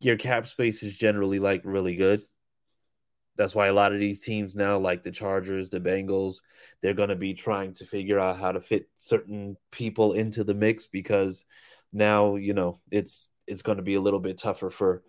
your 0.00 0.16
cap 0.16 0.46
space 0.46 0.82
is 0.82 0.96
generally 0.96 1.38
like 1.38 1.62
really 1.64 1.96
good. 1.96 2.22
That's 3.36 3.54
why 3.54 3.68
a 3.68 3.72
lot 3.72 3.92
of 3.92 4.00
these 4.00 4.20
teams 4.20 4.56
now, 4.56 4.78
like 4.78 5.02
the 5.02 5.10
Chargers, 5.10 5.68
the 5.68 5.80
Bengals, 5.80 6.36
they're 6.80 6.94
going 6.94 7.10
to 7.10 7.16
be 7.16 7.34
trying 7.34 7.74
to 7.74 7.86
figure 7.86 8.18
out 8.18 8.38
how 8.38 8.52
to 8.52 8.60
fit 8.60 8.88
certain 8.96 9.56
people 9.70 10.12
into 10.14 10.42
the 10.44 10.54
mix 10.54 10.86
because 10.86 11.44
now, 11.92 12.36
you 12.36 12.54
know, 12.54 12.80
it's 12.90 13.28
it's 13.46 13.62
going 13.62 13.76
to 13.78 13.82
be 13.82 13.94
a 13.94 14.00
little 14.00 14.20
bit 14.20 14.38
tougher 14.38 14.70
for 14.70 15.02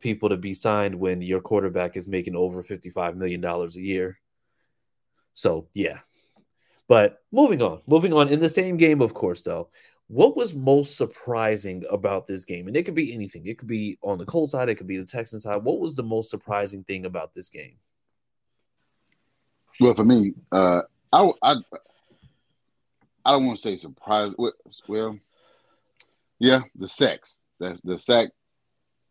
people 0.00 0.28
to 0.30 0.36
be 0.36 0.54
signed 0.54 0.94
when 0.94 1.22
your 1.22 1.40
quarterback 1.40 1.96
is 1.96 2.06
making 2.06 2.36
over 2.36 2.62
55 2.62 3.16
million 3.16 3.40
dollars 3.40 3.76
a 3.76 3.80
year. 3.82 4.18
So, 5.34 5.68
yeah, 5.74 5.98
but 6.88 7.22
moving 7.32 7.62
on, 7.62 7.80
moving 7.86 8.12
on. 8.12 8.28
In 8.28 8.40
the 8.40 8.48
same 8.48 8.76
game, 8.76 9.00
of 9.00 9.14
course, 9.14 9.42
though, 9.42 9.68
what 10.08 10.36
was 10.36 10.54
most 10.54 10.96
surprising 10.96 11.84
about 11.90 12.26
this 12.26 12.44
game? 12.44 12.68
And 12.68 12.76
it 12.76 12.84
could 12.84 12.94
be 12.94 13.14
anything. 13.14 13.46
It 13.46 13.58
could 13.58 13.68
be 13.68 13.98
on 14.02 14.18
the 14.18 14.26
cold 14.26 14.50
side, 14.50 14.68
it 14.68 14.76
could 14.76 14.86
be 14.86 14.98
the 14.98 15.06
Texan 15.06 15.40
side. 15.40 15.62
What 15.62 15.80
was 15.80 15.94
the 15.94 16.02
most 16.02 16.30
surprising 16.30 16.84
thing 16.84 17.06
about 17.06 17.32
this 17.34 17.48
game? 17.48 17.76
Well, 19.80 19.94
for 19.94 20.04
me, 20.04 20.34
uh, 20.52 20.82
I, 21.12 21.30
I, 21.42 21.54
I 23.24 23.32
don't 23.32 23.46
want 23.46 23.58
to 23.58 23.62
say 23.62 23.76
surprise. 23.76 24.32
Well, 24.86 25.18
yeah, 26.38 26.60
the 26.76 26.88
sex. 26.88 27.38
That's 27.58 27.80
the 27.80 27.98
sack 27.98 28.30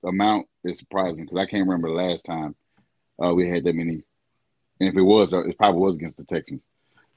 amount 0.06 0.48
is 0.64 0.78
surprising 0.78 1.26
because 1.26 1.40
I 1.40 1.50
can't 1.50 1.68
remember 1.68 1.90
the 1.90 1.96
last 1.96 2.26
time 2.26 2.56
uh, 3.24 3.34
we 3.34 3.50
had 3.50 3.64
that 3.64 3.76
many. 3.76 4.04
And 4.80 4.90
if 4.90 4.96
it 4.96 5.02
was, 5.02 5.34
uh, 5.34 5.44
it 5.48 5.58
probably 5.58 5.82
was 5.82 5.96
against 5.96 6.18
the 6.18 6.26
Texans. 6.26 6.62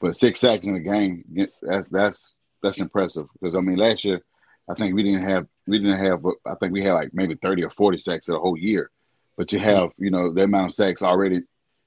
But 0.00 0.16
six 0.16 0.40
sacks 0.40 0.66
in 0.66 0.76
a 0.76 0.80
game, 0.80 1.48
that's 1.62 1.88
that's 1.88 2.36
that's 2.62 2.80
impressive. 2.80 3.26
Because 3.32 3.54
I 3.54 3.60
mean, 3.60 3.76
last 3.76 4.04
year, 4.04 4.20
I 4.68 4.74
think 4.74 4.94
we 4.94 5.02
didn't 5.02 5.24
have 5.24 5.46
we 5.66 5.78
didn't 5.78 6.04
have 6.04 6.24
I 6.46 6.54
think 6.56 6.72
we 6.72 6.84
had 6.84 6.92
like 6.92 7.10
maybe 7.12 7.36
thirty 7.36 7.64
or 7.64 7.70
forty 7.70 7.98
sacks 7.98 8.26
the 8.26 8.38
whole 8.38 8.58
year, 8.58 8.90
but 9.36 9.52
you 9.52 9.58
have 9.58 9.90
you 9.98 10.10
know 10.10 10.32
the 10.32 10.42
amount 10.42 10.70
of 10.70 10.74
sacks 10.74 11.02
already. 11.02 11.42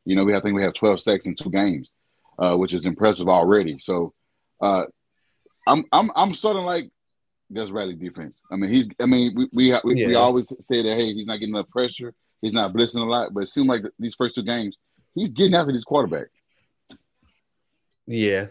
You 0.05 0.15
know, 0.15 0.23
we 0.23 0.35
I 0.35 0.41
think 0.41 0.55
we 0.55 0.63
have 0.63 0.73
twelve 0.73 1.01
sacks 1.01 1.27
in 1.27 1.35
two 1.35 1.51
games, 1.51 1.91
uh, 2.37 2.55
which 2.55 2.73
is 2.73 2.85
impressive 2.85 3.29
already. 3.29 3.77
So, 3.79 4.13
uh, 4.61 4.85
I'm 5.67 5.85
I'm 5.91 6.09
I'm 6.15 6.33
sort 6.33 6.57
of 6.57 6.63
like 6.63 6.89
Gus 7.53 7.69
Bradley 7.69 7.95
defense. 7.95 8.41
I 8.51 8.55
mean, 8.55 8.71
he's. 8.71 8.89
I 8.99 9.05
mean, 9.05 9.33
we 9.35 9.49
we 9.51 9.79
we, 9.83 10.01
yeah. 10.01 10.07
we, 10.07 10.15
always 10.15 10.51
say 10.61 10.81
that 10.81 10.95
hey, 10.95 11.13
he's 11.13 11.27
not 11.27 11.39
getting 11.39 11.55
enough 11.55 11.69
pressure. 11.69 12.13
He's 12.41 12.53
not 12.53 12.73
blitzing 12.73 13.01
a 13.01 13.05
lot, 13.05 13.33
but 13.33 13.43
it 13.43 13.49
seemed 13.49 13.67
like 13.67 13.83
these 13.97 14.15
first 14.15 14.35
two 14.35 14.43
games, 14.43 14.77
he's 15.13 15.31
getting 15.31 15.55
after 15.55 15.73
his 15.73 15.83
quarterback. 15.83 16.27
Yeah, 18.09 18.47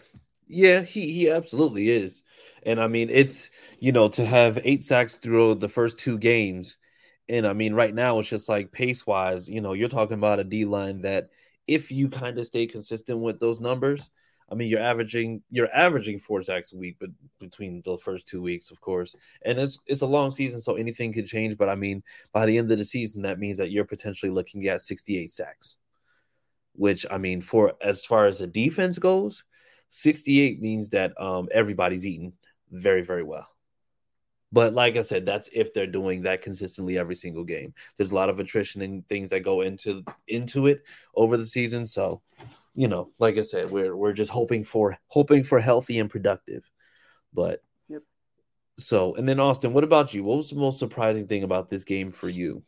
yeah, 0.46 0.82
he 0.82 1.12
he 1.12 1.30
absolutely 1.30 1.90
is. 1.90 2.22
And 2.64 2.80
I 2.80 2.86
mean, 2.88 3.10
it's 3.10 3.50
you 3.80 3.92
know 3.92 4.08
to 4.10 4.24
have 4.24 4.58
eight 4.64 4.84
sacks 4.84 5.16
through 5.18 5.56
the 5.56 5.68
first 5.68 5.98
two 5.98 6.18
games, 6.18 6.78
and 7.28 7.46
I 7.46 7.52
mean, 7.54 7.74
right 7.74 7.94
now 7.94 8.18
it's 8.20 8.28
just 8.28 8.48
like 8.48 8.72
pace 8.72 9.06
wise, 9.06 9.48
you 9.48 9.60
know, 9.60 9.72
you're 9.72 9.88
talking 9.88 10.18
about 10.18 10.38
a 10.40 10.44
D 10.44 10.64
line 10.64 11.02
that 11.02 11.30
if 11.66 11.90
you 11.90 12.08
kind 12.08 12.38
of 12.38 12.46
stay 12.46 12.66
consistent 12.66 13.18
with 13.20 13.40
those 13.40 13.60
numbers, 13.60 14.10
I 14.50 14.54
mean, 14.54 14.68
you're 14.68 14.80
averaging 14.80 15.42
you're 15.50 15.74
averaging 15.74 16.18
four 16.20 16.40
sacks 16.42 16.72
a 16.72 16.76
week, 16.76 16.96
but 17.00 17.10
between 17.40 17.82
the 17.84 17.98
first 17.98 18.28
two 18.28 18.40
weeks, 18.42 18.70
of 18.70 18.80
course, 18.80 19.14
and 19.44 19.58
it's 19.58 19.78
it's 19.86 20.02
a 20.02 20.06
long 20.06 20.30
season, 20.30 20.60
so 20.60 20.76
anything 20.76 21.12
could 21.12 21.26
change. 21.26 21.56
But 21.58 21.68
I 21.68 21.74
mean, 21.74 22.02
by 22.32 22.46
the 22.46 22.58
end 22.58 22.70
of 22.72 22.78
the 22.78 22.84
season, 22.84 23.22
that 23.22 23.38
means 23.40 23.58
that 23.58 23.70
you're 23.72 23.84
potentially 23.84 24.30
looking 24.32 24.66
at 24.68 24.82
68 24.82 25.30
sacks, 25.32 25.76
which 26.78 27.04
I 27.10 27.18
mean, 27.18 27.42
for 27.42 27.74
as 27.82 28.04
far 28.04 28.26
as 28.26 28.38
the 28.38 28.46
defense 28.46 28.98
goes, 28.98 29.44
68 29.90 30.62
means 30.62 30.90
that 30.90 31.20
um, 31.20 31.48
everybody's 31.52 32.06
eating 32.06 32.32
very 32.70 33.02
very 33.02 33.22
well. 33.22 33.48
But 34.50 34.72
like 34.72 34.96
I 34.96 35.02
said, 35.02 35.26
that's 35.26 35.50
if 35.52 35.74
they're 35.74 35.86
doing 35.86 36.22
that 36.22 36.40
consistently 36.40 36.96
every 36.96 37.16
single 37.16 37.44
game. 37.44 37.74
There's 37.96 38.12
a 38.12 38.14
lot 38.14 38.30
of 38.30 38.40
attrition 38.40 38.80
and 38.80 39.06
things 39.08 39.28
that 39.28 39.40
go 39.40 39.60
into 39.60 40.04
into 40.26 40.68
it 40.68 40.84
over 41.14 41.36
the 41.36 41.44
season, 41.44 41.86
so 41.86 42.22
you 42.74 42.86
know, 42.86 43.10
like 43.18 43.36
I 43.36 43.42
said, 43.42 43.70
we're 43.70 43.94
we're 43.94 44.12
just 44.12 44.30
hoping 44.30 44.64
for 44.64 44.96
hoping 45.08 45.42
for 45.42 45.58
healthy 45.58 45.98
and 45.98 46.08
productive. 46.08 46.70
But 47.34 47.62
yep. 47.88 48.02
so 48.78 49.16
and 49.16 49.28
then 49.28 49.40
Austin, 49.40 49.72
what 49.72 49.84
about 49.84 50.14
you? 50.14 50.22
What 50.22 50.36
was 50.36 50.50
the 50.50 50.56
most 50.56 50.78
surprising 50.78 51.26
thing 51.26 51.42
about 51.42 51.68
this 51.68 51.84
game 51.84 52.12
for 52.12 52.28
you? 52.28 52.62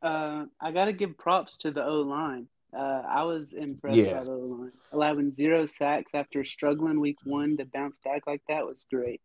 Uh, 0.00 0.44
I 0.60 0.70
got 0.70 0.84
to 0.84 0.92
give 0.92 1.18
props 1.18 1.56
to 1.58 1.70
the 1.70 1.84
O 1.84 2.02
line. 2.02 2.46
Uh, 2.76 3.02
I 3.08 3.22
was 3.22 3.52
impressed 3.52 3.96
yeah. 3.96 4.18
by 4.18 4.24
the 4.24 4.30
line. 4.30 4.72
Allowing 4.92 5.32
zero 5.32 5.66
sacks 5.66 6.12
after 6.14 6.44
struggling 6.44 7.00
week 7.00 7.18
one 7.24 7.56
to 7.56 7.64
bounce 7.64 7.98
back 8.04 8.26
like 8.26 8.42
that 8.48 8.66
was 8.66 8.86
great. 8.90 9.20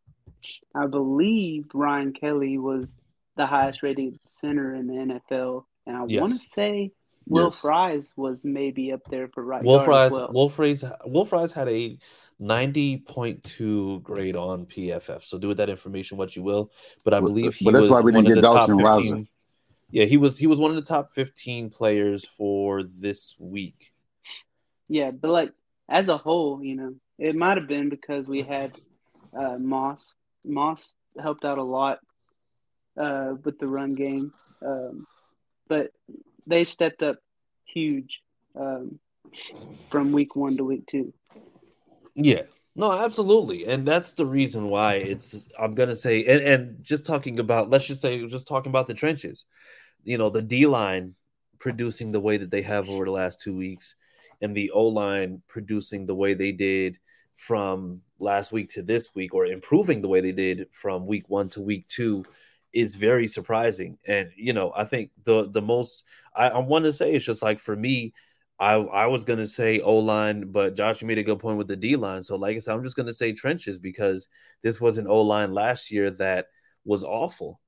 I 0.76 0.88
believe 0.88 1.66
Ryan 1.74 2.14
Kelly 2.14 2.58
was 2.58 3.00
the 3.36 3.46
highest 3.46 3.84
rated 3.84 4.20
center 4.28 4.76
in 4.76 4.88
the 4.88 4.94
NFL, 4.94 5.66
and 5.86 5.98
I 5.98 6.06
yes. 6.08 6.22
want 6.22 6.34
to 6.34 6.40
say 6.40 6.92
Will 7.28 7.46
yes. 7.46 7.62
Fries 7.62 8.14
was 8.18 8.44
maybe 8.44 8.92
up 8.92 9.02
there 9.10 9.28
for 9.28 9.44
right. 9.44 9.64
Will 9.64 9.84
Fries, 9.84 10.12
well. 10.12 10.32
Will 10.34 10.50
Fries, 10.50 10.84
Will 11.06 11.26
Fries 11.26 11.52
had 11.52 11.70
a 11.70 11.98
ninety 12.40 12.98
point 12.98 13.44
two 13.44 14.00
grade 14.00 14.36
on 14.36 14.66
PFF. 14.66 15.24
So 15.24 15.38
do 15.38 15.48
with 15.48 15.58
that 15.58 15.70
information 15.70 16.18
what 16.18 16.36
you 16.36 16.44
will. 16.44 16.72
But 17.04 17.14
I 17.14 17.20
believe 17.20 17.54
he 17.54 17.66
but 17.66 17.74
that's 17.74 17.82
was 17.84 17.92
why 17.92 18.02
we 18.02 18.12
didn't 18.12 18.34
get 18.34 18.42
Dawson 18.42 18.78
Rouser. 18.78 19.24
Yeah, 19.92 20.06
he 20.06 20.18
was 20.18 20.38
he 20.38 20.48
was 20.48 20.60
one 20.60 20.72
of 20.72 20.76
the 20.76 20.90
top 20.90 21.14
fifteen 21.14 21.70
players 21.70 22.26
for 22.26 22.84
this 22.84 23.36
week. 23.38 23.92
Yeah, 24.88 25.12
but 25.12 25.32
like 25.32 25.52
as 25.90 26.08
a 26.08 26.18
whole, 26.18 26.64
you 26.64 26.76
know, 26.76 26.96
it 27.20 27.36
might 27.36 27.58
have 27.58 27.68
been 27.68 27.90
because 27.90 28.28
we 28.28 28.42
had 28.42 28.72
uh, 29.38 29.58
Moss. 29.58 30.16
Moss 30.46 30.94
helped 31.22 31.46
out 31.46 31.58
a 31.58 31.64
lot 31.64 32.00
uh, 32.98 33.34
with 33.44 33.60
the 33.60 33.68
run 33.68 33.96
game, 33.96 34.34
um, 34.66 35.06
but 35.68 35.92
they 36.48 36.64
stepped 36.64 37.04
up 37.04 37.18
huge 37.66 38.22
um, 38.56 39.00
from 39.90 40.12
week 40.14 40.36
one 40.36 40.58
to 40.58 40.64
week 40.64 40.86
two. 40.88 41.14
Yeah, 42.16 42.44
no, 42.76 42.92
absolutely, 42.92 43.66
and 43.66 43.86
that's 43.86 44.14
the 44.14 44.26
reason 44.26 44.70
why 44.70 44.96
it's. 44.96 45.50
I'm 45.60 45.76
gonna 45.76 45.96
say, 45.96 46.26
and, 46.26 46.42
and 46.42 46.84
just 46.84 47.06
talking 47.06 47.40
about, 47.40 47.70
let's 47.70 47.86
just 47.86 48.02
say, 48.02 48.26
just 48.28 48.48
talking 48.48 48.70
about 48.70 48.88
the 48.88 48.94
trenches. 48.94 49.44
You 50.04 50.18
know, 50.18 50.30
the 50.30 50.42
D 50.42 50.66
line 50.66 51.16
producing 51.60 52.12
the 52.12 52.20
way 52.20 52.38
that 52.38 52.52
they 52.52 52.62
have 52.64 52.90
over 52.90 53.06
the 53.06 53.12
last 53.12 53.40
two 53.40 53.56
weeks, 53.56 53.96
and 54.42 54.56
the 54.56 54.72
O 54.72 54.88
line 54.88 55.42
producing 55.48 56.06
the 56.06 56.16
way 56.16 56.34
they 56.34 56.52
did 56.52 57.00
from 57.36 58.02
last 58.20 58.52
week 58.52 58.70
to 58.70 58.82
this 58.82 59.14
week, 59.16 59.34
or 59.34 59.46
improving 59.46 60.02
the 60.02 60.08
way 60.08 60.22
they 60.22 60.32
did 60.32 60.68
from 60.72 61.06
week 61.06 61.30
one 61.30 61.50
to 61.50 61.62
week 61.62 61.88
two 61.88 62.24
is 62.74 62.96
very 62.96 63.28
surprising. 63.28 63.98
And 64.08 64.30
you 64.36 64.54
know, 64.54 64.72
I 64.76 64.86
think 64.86 65.12
the 65.24 65.50
the 65.50 65.62
most 65.62 66.06
I, 66.36 66.50
I 66.50 66.60
want 66.60 66.86
to 66.86 66.92
say 66.92 67.14
it's 67.14 67.26
just 67.26 67.42
like 67.42 67.60
for 67.60 67.76
me, 67.76 68.14
I 68.60 68.74
I 68.76 69.08
was 69.08 69.24
gonna 69.24 69.46
say 69.46 69.80
O 69.82 69.98
line, 69.98 70.52
but 70.52 70.76
Josh 70.76 71.04
made 71.04 71.18
a 71.18 71.24
good 71.24 71.40
point 71.40 71.58
with 71.58 71.68
the 71.68 71.76
D 71.76 71.96
line. 71.96 72.24
So 72.24 72.36
like 72.36 72.56
I 72.56 72.60
said, 72.60 72.74
I'm 72.74 72.84
just 72.84 72.96
gonna 72.96 73.14
say 73.14 73.34
trenches 73.34 73.80
because 73.80 74.28
this 74.62 74.80
was 74.80 74.98
an 74.98 75.08
O 75.08 75.22
line 75.22 75.54
last 75.54 75.92
year 75.92 76.12
that 76.12 76.48
was 76.86 77.04
awful. 77.04 77.60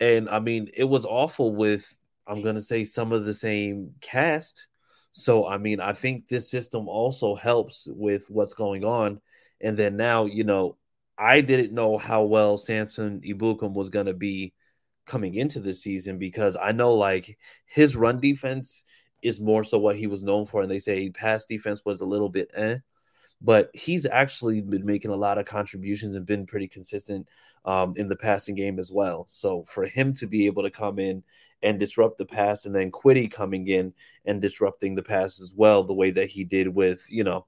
And 0.00 0.28
I 0.28 0.38
mean, 0.40 0.68
it 0.74 0.84
was 0.84 1.04
awful 1.04 1.54
with 1.54 1.98
I'm 2.26 2.42
gonna 2.42 2.60
say 2.60 2.84
some 2.84 3.12
of 3.12 3.24
the 3.24 3.34
same 3.34 3.94
cast. 4.00 4.66
So 5.12 5.46
I 5.46 5.58
mean, 5.58 5.80
I 5.80 5.92
think 5.92 6.28
this 6.28 6.50
system 6.50 6.88
also 6.88 7.34
helps 7.34 7.88
with 7.90 8.28
what's 8.30 8.54
going 8.54 8.84
on. 8.84 9.20
And 9.60 9.76
then 9.76 9.96
now, 9.96 10.26
you 10.26 10.44
know, 10.44 10.76
I 11.18 11.40
didn't 11.40 11.72
know 11.72 11.98
how 11.98 12.22
well 12.22 12.56
Samson 12.56 13.20
Ebukam 13.26 13.72
was 13.72 13.90
to 13.90 14.14
be 14.14 14.54
coming 15.06 15.34
into 15.34 15.58
this 15.58 15.82
season 15.82 16.18
because 16.18 16.56
I 16.60 16.72
know 16.72 16.94
like 16.94 17.38
his 17.66 17.96
run 17.96 18.20
defense 18.20 18.84
is 19.22 19.40
more 19.40 19.64
so 19.64 19.78
what 19.78 19.96
he 19.96 20.06
was 20.06 20.22
known 20.22 20.46
for, 20.46 20.62
and 20.62 20.70
they 20.70 20.78
say 20.78 21.10
pass 21.10 21.44
defense 21.44 21.82
was 21.84 22.02
a 22.02 22.06
little 22.06 22.28
bit 22.28 22.50
eh, 22.54 22.78
but 23.40 23.70
he's 23.74 24.04
actually 24.06 24.60
been 24.60 24.84
making 24.84 25.10
a 25.10 25.16
lot 25.16 25.38
of 25.38 25.46
contributions 25.46 26.16
and 26.16 26.26
been 26.26 26.46
pretty 26.46 26.68
consistent 26.68 27.26
um, 27.64 27.94
in 27.96 28.08
the 28.08 28.16
passing 28.16 28.54
game 28.54 28.78
as 28.78 28.90
well. 28.90 29.24
So 29.28 29.62
for 29.64 29.84
him 29.84 30.12
to 30.14 30.26
be 30.26 30.46
able 30.46 30.64
to 30.64 30.70
come 30.70 30.98
in 30.98 31.22
and 31.62 31.78
disrupt 31.78 32.18
the 32.18 32.24
pass, 32.24 32.66
and 32.66 32.74
then 32.74 32.90
Kwity 32.90 33.30
coming 33.30 33.66
in 33.68 33.92
and 34.24 34.40
disrupting 34.40 34.94
the 34.94 35.02
pass 35.02 35.40
as 35.40 35.52
well, 35.54 35.84
the 35.84 35.94
way 35.94 36.10
that 36.10 36.30
he 36.30 36.44
did 36.44 36.68
with 36.68 37.04
you 37.10 37.24
know 37.24 37.46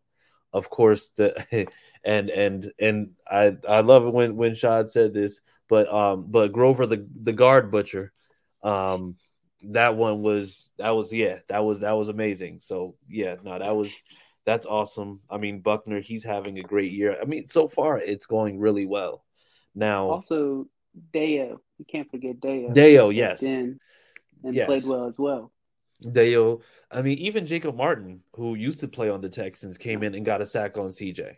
of 0.53 0.71
course 0.71 1.11
the 1.11 1.69
and 2.05 2.31
and 2.31 2.73
and 2.79 3.11
I 3.31 3.57
I 3.69 3.81
love 3.81 4.07
it 4.07 4.13
when 4.13 4.37
when 4.37 4.55
Shad 4.55 4.89
said 4.89 5.15
this, 5.15 5.41
but 5.69 5.93
um 5.93 6.27
but 6.29 6.53
Grover 6.53 6.87
the 6.87 7.07
the 7.23 7.33
guard 7.33 7.71
butcher, 7.71 8.13
um 8.63 9.17
that 9.63 9.95
one 9.97 10.23
was 10.23 10.73
that 10.79 10.91
was 10.91 11.13
yeah 11.13 11.39
that 11.49 11.65
was 11.65 11.81
that 11.81 11.93
was 11.93 12.09
amazing. 12.09 12.61
So 12.61 12.97
yeah 13.09 13.37
no 13.43 13.59
that 13.59 13.77
was 13.77 14.03
that's 14.45 14.67
awesome. 14.67 15.21
I 15.31 15.39
mean 15.39 15.61
Buckner 15.61 16.01
he's 16.01 16.25
having 16.25 16.59
a 16.59 16.63
great 16.63 16.93
year. 16.93 17.17
I 17.21 17.25
mean 17.25 17.47
so 17.47 17.69
far 17.69 17.99
it's 17.99 18.27
going 18.27 18.59
really 18.59 18.87
well. 18.87 19.25
Now 19.75 20.11
also 20.11 20.67
Dayo 21.13 21.59
you 21.79 21.85
can't 21.91 22.11
forget 22.11 22.41
Dayo. 22.41 22.75
Dayo 22.75 23.15
yes. 23.15 23.43
and 23.43 23.81
yes. 24.43 24.67
played 24.67 24.85
well 24.85 25.07
as 25.07 25.19
well. 25.19 25.53
Dayo, 26.03 26.63
I 26.91 27.03
mean, 27.03 27.19
even 27.19 27.47
Jacob 27.47 27.77
Martin, 27.77 28.23
who 28.35 28.55
used 28.55 28.81
to 28.81 28.89
play 28.89 29.11
on 29.11 29.21
the 29.21 29.29
Texans, 29.29 29.77
came 29.77 30.03
in 30.03 30.15
and 30.15 30.25
got 30.25 30.41
a 30.41 30.47
sack 30.47 30.79
on 30.79 30.89
CJ. 30.89 31.37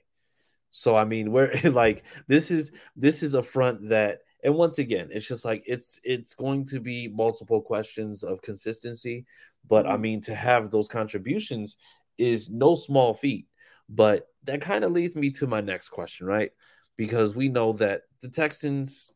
So 0.70 0.96
I 0.96 1.04
mean, 1.04 1.32
we're 1.32 1.52
like 1.64 2.04
this 2.26 2.50
is 2.50 2.72
this 2.96 3.22
is 3.22 3.34
a 3.34 3.42
front 3.42 3.88
that 3.90 4.20
and 4.42 4.54
once 4.54 4.78
again, 4.78 5.08
it's 5.12 5.26
just 5.26 5.44
like 5.44 5.62
it's 5.66 6.00
it's 6.02 6.34
going 6.34 6.64
to 6.66 6.80
be 6.80 7.08
multiple 7.08 7.60
questions 7.60 8.24
of 8.24 8.42
consistency, 8.42 9.24
but 9.68 9.86
I 9.86 9.92
mm-hmm. 9.92 10.02
mean 10.02 10.20
to 10.22 10.34
have 10.34 10.70
those 10.70 10.88
contributions 10.88 11.76
is 12.22 12.48
no 12.50 12.74
small 12.74 13.14
feat. 13.14 13.46
But 13.88 14.26
that 14.44 14.60
kind 14.60 14.84
of 14.84 14.92
leads 14.92 15.14
me 15.16 15.30
to 15.32 15.46
my 15.46 15.60
next 15.60 15.90
question, 15.90 16.26
right? 16.26 16.50
Because 16.96 17.34
we 17.34 17.48
know 17.48 17.72
that 17.74 18.02
the 18.20 18.28
Texans 18.28 19.12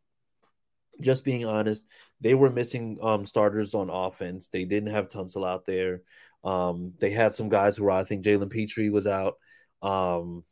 just 1.01 1.25
being 1.25 1.45
honest, 1.45 1.87
they 2.21 2.35
were 2.35 2.51
missing 2.51 2.99
um, 3.03 3.25
starters 3.25 3.75
on 3.75 3.90
offense. 3.90 4.49
They 4.49 4.64
didn't 4.64 4.92
have 4.92 5.09
Tunsil 5.09 5.47
out 5.47 5.66
there. 5.66 6.03
Um, 6.45 6.92
they 6.99 7.11
had 7.11 7.35
some 7.35 7.49
guys 7.49 7.77
who 7.77 7.85
were, 7.85 7.90
I 7.90 8.05
think 8.05 8.25
Jalen 8.25 8.51
Pitre 8.51 8.90
was 8.90 9.07
out. 9.07 9.35
Um, 9.83 10.45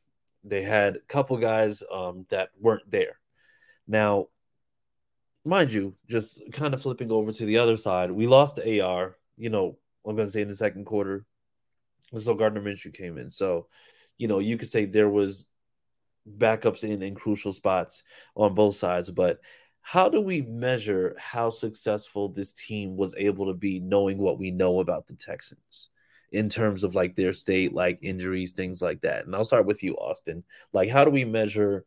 they 0.42 0.62
had 0.62 0.96
a 0.96 1.00
couple 1.00 1.36
guys 1.38 1.82
um, 1.90 2.26
that 2.28 2.50
weren't 2.60 2.90
there. 2.90 3.18
Now, 3.86 4.28
mind 5.44 5.72
you, 5.72 5.94
just 6.08 6.40
kind 6.52 6.74
of 6.74 6.82
flipping 6.82 7.10
over 7.10 7.32
to 7.32 7.46
the 7.46 7.58
other 7.58 7.76
side, 7.76 8.10
we 8.10 8.26
lost 8.26 8.56
the 8.56 8.80
AR. 8.80 9.16
You 9.36 9.50
know, 9.50 9.78
I'm 10.06 10.16
going 10.16 10.26
to 10.26 10.32
say 10.32 10.42
in 10.42 10.48
the 10.48 10.54
second 10.54 10.84
quarter. 10.84 11.24
So 12.18 12.34
Gardner 12.34 12.62
Minshew 12.62 12.94
came 12.94 13.18
in. 13.18 13.30
So, 13.30 13.68
you 14.18 14.28
know, 14.28 14.38
you 14.38 14.56
could 14.56 14.68
say 14.68 14.84
there 14.84 15.08
was 15.08 15.46
backups 16.38 16.84
in 16.84 17.02
in 17.02 17.14
crucial 17.14 17.52
spots 17.52 18.02
on 18.34 18.54
both 18.54 18.76
sides, 18.76 19.10
but 19.10 19.40
how 19.80 20.08
do 20.08 20.20
we 20.20 20.40
measure 20.40 21.14
how 21.18 21.50
successful 21.50 22.30
this 22.30 22.52
team 22.54 22.96
was 22.96 23.14
able 23.18 23.46
to 23.46 23.54
be 23.54 23.80
knowing 23.80 24.16
what 24.16 24.38
we 24.38 24.50
know 24.50 24.80
about 24.80 25.06
the 25.06 25.14
Texans 25.14 25.90
in 26.32 26.48
terms 26.48 26.82
of 26.84 26.94
like 26.94 27.14
their 27.14 27.32
state, 27.32 27.72
like 27.72 27.98
injuries, 28.02 28.52
things 28.52 28.82
like 28.82 29.02
that. 29.02 29.24
And 29.24 29.36
I'll 29.36 29.44
start 29.44 29.66
with 29.66 29.82
you, 29.82 29.94
Austin. 29.94 30.42
Like, 30.72 30.88
how 30.88 31.04
do 31.04 31.10
we 31.10 31.24
measure 31.24 31.84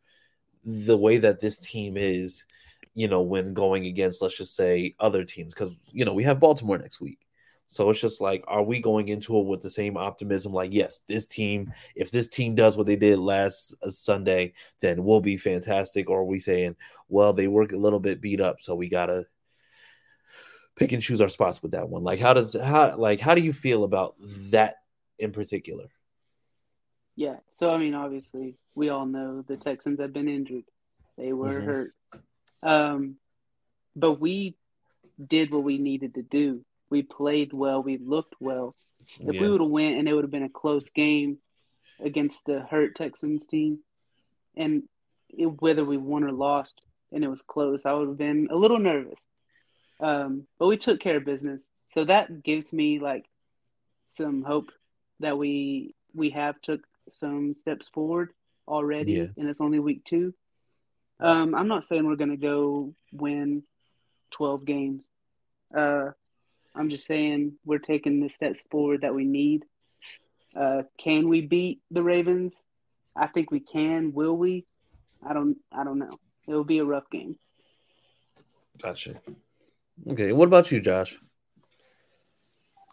the 0.64 0.96
way 0.96 1.18
that 1.18 1.40
this 1.40 1.58
team 1.58 1.96
is, 1.96 2.44
you 2.94 3.08
know, 3.08 3.22
when 3.22 3.52
going 3.52 3.84
against, 3.84 4.22
let's 4.22 4.38
just 4.38 4.54
say, 4.54 4.94
other 4.98 5.24
teams? 5.24 5.52
Because, 5.52 5.78
you 5.92 6.04
know, 6.04 6.14
we 6.14 6.24
have 6.24 6.40
Baltimore 6.40 6.78
next 6.78 7.00
week. 7.00 7.18
So 7.68 7.90
it's 7.90 8.00
just 8.00 8.22
like, 8.22 8.44
are 8.48 8.62
we 8.62 8.80
going 8.80 9.08
into 9.08 9.38
it 9.38 9.46
with 9.46 9.60
the 9.60 9.68
same 9.68 9.98
optimism? 9.98 10.54
Like, 10.54 10.72
yes, 10.72 11.00
this 11.06 11.26
team, 11.26 11.72
if 11.94 12.10
this 12.10 12.26
team 12.26 12.54
does 12.54 12.78
what 12.78 12.86
they 12.86 12.96
did 12.96 13.18
last 13.18 13.74
uh, 13.82 13.90
Sunday, 13.90 14.54
then 14.80 15.04
we'll 15.04 15.20
be 15.20 15.36
fantastic. 15.36 16.08
Or 16.08 16.20
are 16.20 16.24
we 16.24 16.38
saying, 16.38 16.76
well, 17.08 17.34
they 17.34 17.46
work 17.46 17.72
a 17.72 17.76
little 17.76 18.00
bit 18.00 18.22
beat 18.22 18.40
up, 18.40 18.62
so 18.62 18.74
we 18.74 18.88
gotta 18.88 19.26
pick 20.76 20.92
and 20.92 21.02
choose 21.02 21.20
our 21.20 21.28
spots 21.28 21.62
with 21.62 21.72
that 21.72 21.90
one? 21.90 22.02
Like, 22.02 22.20
how 22.20 22.32
does 22.32 22.54
how 22.54 22.96
like 22.96 23.20
how 23.20 23.34
do 23.34 23.42
you 23.42 23.52
feel 23.52 23.84
about 23.84 24.14
that 24.50 24.76
in 25.18 25.32
particular? 25.32 25.88
Yeah. 27.16 27.36
So 27.50 27.70
I 27.70 27.76
mean, 27.76 27.94
obviously, 27.94 28.56
we 28.74 28.88
all 28.88 29.04
know 29.04 29.44
the 29.46 29.58
Texans 29.58 30.00
have 30.00 30.14
been 30.14 30.28
injured; 30.28 30.64
they 31.18 31.34
were 31.34 31.52
mm-hmm. 31.52 31.66
hurt. 31.66 31.94
Um, 32.62 33.16
but 33.94 34.14
we 34.14 34.56
did 35.22 35.50
what 35.50 35.64
we 35.64 35.76
needed 35.76 36.14
to 36.14 36.22
do 36.22 36.64
we 36.90 37.02
played 37.02 37.52
well. 37.52 37.82
We 37.82 37.98
looked 37.98 38.34
well. 38.40 38.74
If 39.20 39.34
yeah. 39.34 39.40
we 39.40 39.50
would 39.50 39.60
have 39.60 39.70
went 39.70 39.98
and 39.98 40.08
it 40.08 40.14
would 40.14 40.24
have 40.24 40.30
been 40.30 40.42
a 40.42 40.48
close 40.48 40.90
game 40.90 41.38
against 42.00 42.46
the 42.46 42.60
hurt 42.60 42.94
Texans 42.94 43.46
team, 43.46 43.80
and 44.56 44.84
it, 45.30 45.46
whether 45.46 45.84
we 45.84 45.96
won 45.96 46.24
or 46.24 46.32
lost, 46.32 46.82
and 47.12 47.24
it 47.24 47.28
was 47.28 47.42
close, 47.42 47.86
I 47.86 47.92
would 47.92 48.08
have 48.08 48.18
been 48.18 48.48
a 48.50 48.56
little 48.56 48.78
nervous. 48.78 49.24
Um, 50.00 50.46
but 50.58 50.66
we 50.66 50.76
took 50.76 51.00
care 51.00 51.16
of 51.16 51.24
business, 51.24 51.68
so 51.88 52.04
that 52.04 52.42
gives 52.42 52.72
me 52.72 52.98
like 53.00 53.26
some 54.04 54.42
hope 54.42 54.70
that 55.20 55.36
we 55.36 55.94
we 56.14 56.30
have 56.30 56.60
took 56.60 56.80
some 57.08 57.54
steps 57.54 57.88
forward 57.88 58.32
already, 58.66 59.12
yeah. 59.12 59.26
and 59.36 59.48
it's 59.48 59.60
only 59.60 59.78
week 59.78 60.04
two. 60.04 60.34
Um, 61.20 61.54
I'm 61.54 61.68
not 61.68 61.84
saying 61.84 62.06
we're 62.06 62.16
going 62.16 62.30
to 62.30 62.36
go 62.36 62.94
win 63.12 63.64
12 64.30 64.64
games. 64.64 65.02
Uh, 65.76 66.10
I'm 66.74 66.90
just 66.90 67.06
saying 67.06 67.54
we're 67.64 67.78
taking 67.78 68.20
the 68.20 68.28
steps 68.28 68.60
forward 68.70 69.02
that 69.02 69.14
we 69.14 69.24
need. 69.24 69.64
Uh, 70.54 70.82
can 70.98 71.28
we 71.28 71.40
beat 71.40 71.80
the 71.90 72.02
Ravens? 72.02 72.64
I 73.16 73.26
think 73.26 73.50
we 73.50 73.60
can. 73.60 74.12
Will 74.12 74.36
we? 74.36 74.64
I 75.26 75.32
don't. 75.32 75.56
I 75.72 75.84
don't 75.84 75.98
know. 75.98 76.10
It 76.46 76.54
will 76.54 76.64
be 76.64 76.78
a 76.78 76.84
rough 76.84 77.10
game. 77.10 77.36
Gotcha. 78.80 79.14
Okay. 80.08 80.32
What 80.32 80.46
about 80.46 80.70
you, 80.70 80.80
Josh? 80.80 81.18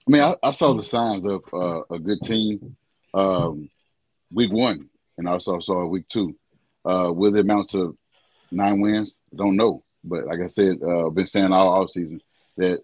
I 0.08 0.12
mean, 0.12 0.22
I, 0.22 0.36
I 0.44 0.52
saw 0.52 0.74
the 0.74 0.84
signs 0.84 1.26
of 1.26 1.44
uh, 1.54 1.82
a 1.90 2.00
good 2.00 2.22
team 2.22 2.76
um, 3.14 3.70
week 4.32 4.52
one, 4.52 4.90
and 5.18 5.28
I 5.28 5.32
also 5.32 5.60
saw 5.60 5.86
week 5.86 6.08
two. 6.10 6.36
Uh, 6.84 7.12
will 7.12 7.36
it 7.36 7.40
amount 7.40 7.72
to 7.72 7.98
nine 8.52 8.80
wins? 8.82 9.16
Don't 9.36 9.56
know. 9.56 9.84
But 10.04 10.26
like 10.26 10.40
I 10.42 10.48
said, 10.48 10.78
uh, 10.84 11.08
I've 11.08 11.16
been 11.16 11.26
saying 11.26 11.52
all 11.52 11.86
offseason 11.86 12.20
that 12.58 12.82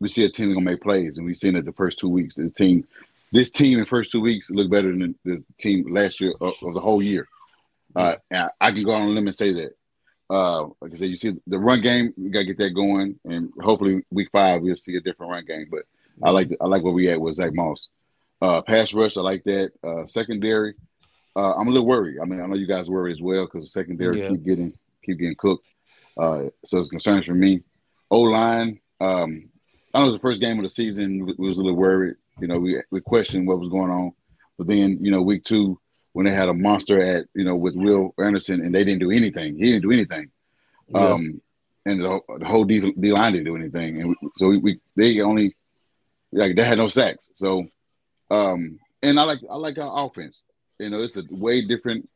we 0.00 0.08
see 0.08 0.24
a 0.24 0.30
team 0.30 0.52
gonna 0.52 0.64
make 0.64 0.82
plays, 0.82 1.18
and 1.18 1.26
we've 1.26 1.36
seen 1.36 1.56
it 1.56 1.64
the 1.64 1.72
first 1.72 1.98
two 1.98 2.08
weeks. 2.08 2.34
The 2.34 2.50
team, 2.50 2.86
this 3.32 3.50
team 3.50 3.78
in 3.78 3.84
first 3.84 4.10
two 4.10 4.20
weeks 4.20 4.50
looked 4.50 4.70
better 4.70 4.90
than 4.90 5.14
the, 5.24 5.44
team 5.58 5.92
last 5.92 6.20
year 6.20 6.34
uh, 6.40 6.52
of 6.62 6.74
the 6.74 6.80
whole 6.80 7.02
year. 7.02 7.28
Uh, 7.94 8.14
I 8.60 8.72
can 8.72 8.84
go 8.84 8.92
on 8.92 9.02
a 9.02 9.06
limb 9.06 9.26
and 9.26 9.36
say 9.36 9.52
that. 9.52 9.72
Uh, 10.30 10.68
like 10.80 10.92
I 10.92 10.94
said, 10.94 11.10
you 11.10 11.16
see 11.16 11.34
the 11.46 11.58
run 11.58 11.82
game, 11.82 12.14
we 12.16 12.30
gotta 12.30 12.46
get 12.46 12.58
that 12.58 12.70
going, 12.70 13.18
and 13.24 13.52
hopefully 13.60 14.02
week 14.10 14.28
five 14.32 14.62
we'll 14.62 14.76
see 14.76 14.96
a 14.96 15.00
different 15.00 15.32
run 15.32 15.44
game. 15.44 15.66
But 15.70 15.82
I 16.22 16.30
like 16.30 16.50
I 16.60 16.66
like 16.66 16.82
where 16.82 16.92
we 16.92 17.10
at 17.10 17.20
with 17.20 17.36
Zach 17.36 17.52
Moss. 17.52 17.88
Uh, 18.40 18.62
pass 18.62 18.94
rush, 18.94 19.16
I 19.16 19.20
like 19.20 19.44
that. 19.44 19.72
Uh, 19.84 20.06
secondary, 20.06 20.74
uh, 21.36 21.54
I'm 21.54 21.68
a 21.68 21.70
little 21.70 21.86
worried. 21.86 22.18
I 22.22 22.24
mean, 22.24 22.40
I 22.40 22.46
know 22.46 22.54
you 22.54 22.66
guys 22.66 22.88
worried 22.88 23.12
as 23.12 23.20
well 23.20 23.44
because 23.44 23.64
the 23.64 23.70
secondary 23.70 24.20
yeah. 24.20 24.30
keep 24.30 24.44
getting 24.44 24.72
keep 25.04 25.18
getting 25.18 25.36
cooked. 25.36 25.66
Uh, 26.18 26.44
so 26.64 26.78
it's 26.78 26.90
concerns 26.90 27.26
for 27.26 27.34
me. 27.34 27.62
O 28.10 28.20
line, 28.20 28.80
um, 29.00 29.49
I 29.92 30.04
know 30.04 30.12
the 30.12 30.18
first 30.18 30.40
game 30.40 30.58
of 30.58 30.62
the 30.62 30.70
season 30.70 31.26
we 31.26 31.48
was 31.48 31.58
a 31.58 31.62
little 31.62 31.76
worried. 31.76 32.16
You 32.40 32.46
know, 32.46 32.58
we 32.58 32.80
we 32.90 33.00
questioned 33.00 33.46
what 33.46 33.58
was 33.58 33.68
going 33.68 33.90
on, 33.90 34.12
but 34.56 34.66
then 34.66 34.98
you 35.00 35.10
know, 35.10 35.22
week 35.22 35.44
two 35.44 35.78
when 36.12 36.26
they 36.26 36.34
had 36.34 36.48
a 36.48 36.54
monster 36.54 37.00
at 37.00 37.26
you 37.34 37.44
know 37.44 37.56
with 37.56 37.74
Will 37.74 38.14
Anderson 38.18 38.60
and 38.60 38.74
they 38.74 38.84
didn't 38.84 39.00
do 39.00 39.10
anything. 39.10 39.56
He 39.56 39.72
didn't 39.72 39.82
do 39.82 39.92
anything. 39.92 40.30
Yeah. 40.88 41.00
Um, 41.00 41.40
and 41.86 42.00
the, 42.00 42.20
the 42.38 42.44
whole 42.44 42.64
D, 42.64 42.92
D 42.98 43.12
line 43.12 43.32
didn't 43.32 43.46
do 43.46 43.56
anything, 43.56 44.00
and 44.00 44.10
we, 44.10 44.16
so 44.36 44.48
we, 44.48 44.58
we, 44.58 44.80
they 44.96 45.20
only 45.20 45.56
like 46.30 46.54
they 46.54 46.64
had 46.64 46.78
no 46.78 46.88
sacks. 46.88 47.30
So, 47.34 47.66
um, 48.30 48.78
and 49.02 49.18
I 49.18 49.24
like 49.24 49.40
I 49.50 49.56
like 49.56 49.78
our 49.78 50.06
offense. 50.06 50.42
You 50.78 50.90
know, 50.90 51.00
it's 51.00 51.16
a 51.16 51.24
way 51.30 51.66
different 51.66 52.08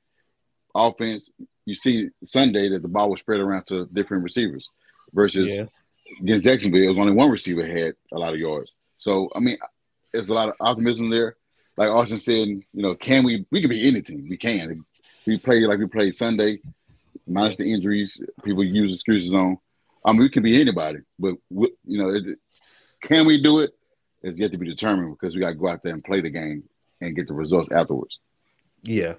offense. 0.75 1.31
You 1.65 1.75
see 1.75 2.11
Sunday 2.25 2.69
that 2.71 2.83
the 2.83 2.89
ball 2.89 3.11
was 3.11 3.21
spread 3.21 3.41
around 3.41 3.67
to 3.69 3.87
different 3.87 4.23
receivers 4.23 4.69
versus 5.13 5.53
yeah 5.53 5.65
against 6.21 6.45
Jacksonville, 6.45 6.83
it 6.83 6.89
was 6.89 6.99
only 6.99 7.13
one 7.13 7.31
receiver 7.31 7.67
had 7.67 7.95
a 8.13 8.19
lot 8.19 8.35
of 8.35 8.41
yards. 8.41 8.73
So 8.99 9.31
I 9.35 9.41
mean, 9.41 9.59
there's 10.13 10.29
a 10.29 10.35
lot 10.35 10.49
of 10.49 10.55
optimism 10.61 11.11
there. 11.11 11.37
Like 11.77 11.91
Austin 11.91 12.19
said, 12.19 12.49
you 12.49 12.65
know, 12.73 12.95
can 12.95 13.25
we? 13.25 13.47
We 13.51 13.61
can 13.61 13.71
be 13.71 13.87
any 13.87 14.03
team. 14.03 14.27
We 14.29 14.37
can. 14.37 14.85
We 15.27 15.39
play 15.39 15.61
like 15.61 15.79
we 15.79 15.87
played 15.87 16.15
Sunday, 16.15 16.61
minus 17.27 17.57
the 17.57 17.73
injuries. 17.73 18.21
People 18.45 18.65
use 18.65 18.93
excuses 18.93 19.33
on. 19.33 19.59
I 20.05 20.13
mean, 20.13 20.21
we 20.21 20.31
can 20.31 20.43
be 20.43 20.61
anybody, 20.61 21.01
but 21.19 21.35
we, 21.51 21.73
you 21.85 21.99
know, 21.99 22.11
it, 22.11 22.39
can 23.03 23.27
we 23.27 23.43
do 23.43 23.61
it? 23.61 23.71
It's 24.23 24.39
yet 24.39 24.53
to 24.53 24.59
be 24.59 24.67
determined 24.67 25.17
because 25.19 25.35
we 25.35 25.41
got 25.41 25.51
to 25.51 25.55
go 25.55 25.69
out 25.69 25.83
there 25.83 25.93
and 25.93 26.05
play 26.05 26.21
the 26.21 26.31
game 26.31 26.65
and 27.01 27.17
get 27.17 27.27
the 27.27 27.35
results 27.35 27.71
afterwards. 27.73 28.19
Yeah, 28.83 29.15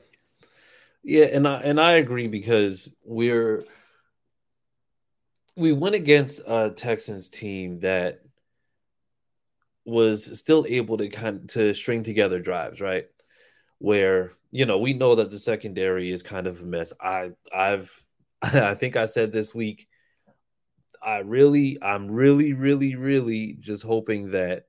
yeah, 1.04 1.26
and 1.26 1.48
I 1.48 1.62
and 1.62 1.80
I 1.80 1.94
agree 1.94 2.28
because 2.28 2.92
we're 3.04 3.66
we 5.56 5.72
went 5.72 5.96
against 5.96 6.42
a 6.46 6.72
Texans 6.76 7.30
team 7.30 7.80
that 7.80 8.22
was 9.86 10.40
still 10.40 10.66
able 10.68 10.98
to 10.98 11.10
kind 11.10 11.42
of, 11.42 11.48
to 11.48 11.74
string 11.74 12.04
together 12.04 12.40
drives, 12.40 12.82
right? 12.82 13.06
Where 13.80 14.34
you 14.52 14.66
know 14.66 14.80
we 14.80 14.94
know 14.94 15.16
that 15.16 15.32
the 15.32 15.40
secondary 15.40 16.12
is 16.12 16.24
kind 16.24 16.48
of 16.48 16.62
a 16.62 16.66
mess. 16.66 16.92
I 17.00 17.32
I've 17.54 17.92
I 18.42 18.76
think 18.76 18.96
I 18.96 19.06
said 19.06 19.32
this 19.32 19.54
week. 19.54 19.88
I 21.02 21.20
really, 21.20 21.78
I'm 21.82 22.10
really, 22.10 22.54
really, 22.54 22.96
really 22.96 23.58
just 23.60 23.84
hoping 23.84 24.32
that 24.32 24.66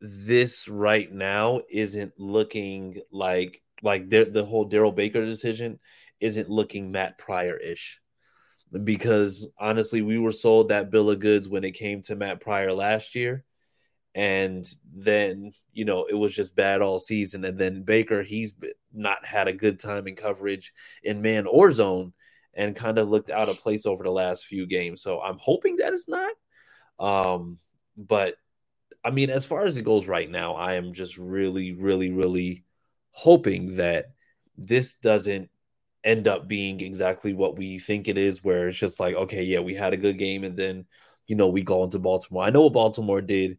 this 0.00 0.68
right 0.68 1.12
now 1.12 1.60
isn't 1.70 2.18
looking 2.18 3.00
like 3.12 3.62
like 3.82 4.10
the, 4.10 4.24
the 4.24 4.44
whole 4.44 4.64
Darrell 4.64 4.92
Baker 4.92 5.24
decision 5.24 5.78
isn't 6.20 6.50
looking 6.50 6.90
Matt 6.90 7.16
Pryor 7.16 7.56
ish 7.56 8.00
because 8.84 9.48
honestly, 9.58 10.02
we 10.02 10.18
were 10.18 10.32
sold 10.32 10.68
that 10.68 10.90
bill 10.90 11.10
of 11.10 11.20
goods 11.20 11.48
when 11.48 11.64
it 11.64 11.72
came 11.72 12.02
to 12.02 12.16
Matt 12.16 12.40
Pryor 12.40 12.72
last 12.72 13.14
year. 13.14 13.44
And 14.14 14.66
then, 14.92 15.52
you 15.72 15.84
know, 15.84 16.06
it 16.06 16.14
was 16.14 16.34
just 16.34 16.56
bad 16.56 16.82
all 16.82 16.98
season. 16.98 17.44
And 17.44 17.58
then 17.58 17.82
Baker, 17.82 18.22
he's 18.22 18.54
not 18.92 19.24
had 19.24 19.48
a 19.48 19.52
good 19.52 19.78
time 19.78 20.06
in 20.08 20.16
coverage 20.16 20.72
in 21.02 21.22
man 21.22 21.46
or 21.46 21.70
zone 21.70 22.12
and 22.54 22.74
kind 22.74 22.98
of 22.98 23.08
looked 23.08 23.30
out 23.30 23.48
of 23.48 23.58
place 23.58 23.86
over 23.86 24.02
the 24.02 24.10
last 24.10 24.44
few 24.46 24.66
games. 24.66 25.02
So 25.02 25.20
I'm 25.20 25.38
hoping 25.38 25.76
that 25.76 25.92
it's 25.92 26.08
not. 26.08 26.32
Um, 26.98 27.58
but 27.96 28.34
I 29.04 29.10
mean, 29.10 29.30
as 29.30 29.46
far 29.46 29.64
as 29.64 29.78
it 29.78 29.84
goes 29.84 30.08
right 30.08 30.28
now, 30.28 30.54
I 30.54 30.74
am 30.74 30.92
just 30.92 31.16
really, 31.16 31.72
really, 31.72 32.10
really 32.10 32.64
hoping 33.12 33.76
that 33.76 34.06
this 34.56 34.94
doesn't 34.94 35.50
end 36.08 36.26
up 36.26 36.48
being 36.48 36.80
exactly 36.80 37.34
what 37.34 37.58
we 37.58 37.78
think 37.78 38.08
it 38.08 38.16
is, 38.16 38.42
where 38.42 38.68
it's 38.68 38.78
just 38.78 38.98
like, 38.98 39.14
okay, 39.14 39.42
yeah, 39.42 39.60
we 39.60 39.74
had 39.74 39.92
a 39.92 39.98
good 39.98 40.16
game, 40.18 40.42
and 40.42 40.56
then 40.56 40.86
you 41.26 41.36
know 41.36 41.48
we 41.48 41.62
go 41.62 41.84
into 41.84 41.98
Baltimore. 41.98 42.44
I 42.44 42.50
know 42.50 42.62
what 42.62 42.72
Baltimore 42.72 43.20
did 43.20 43.58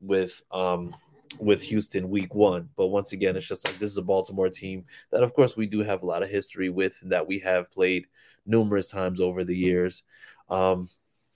with 0.00 0.40
um 0.52 0.94
with 1.40 1.60
Houston 1.62 2.08
week 2.08 2.34
one, 2.34 2.68
but 2.76 2.86
once 2.86 3.12
again, 3.12 3.36
it's 3.36 3.48
just 3.48 3.66
like 3.66 3.76
this 3.78 3.90
is 3.90 3.96
a 3.96 4.02
Baltimore 4.02 4.48
team 4.48 4.86
that, 5.10 5.22
of 5.22 5.34
course, 5.34 5.56
we 5.56 5.66
do 5.66 5.80
have 5.80 6.02
a 6.02 6.06
lot 6.06 6.22
of 6.22 6.30
history 6.30 6.70
with, 6.70 6.98
that 7.10 7.26
we 7.26 7.38
have 7.40 7.70
played 7.70 8.06
numerous 8.46 8.90
times 8.90 9.20
over 9.20 9.44
the 9.44 9.56
years. 9.56 10.04
Um, 10.48 10.88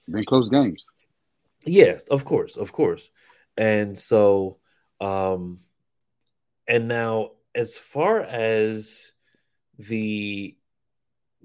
Been 0.08 0.24
close 0.24 0.48
games. 0.48 0.86
Yeah, 1.66 1.98
of 2.10 2.24
course, 2.24 2.56
of 2.56 2.72
course, 2.72 3.10
and 3.56 3.98
so, 3.98 4.58
um, 5.00 5.60
and 6.66 6.88
now 6.88 7.32
as 7.54 7.76
far 7.76 8.20
as 8.20 9.12
the 9.78 10.56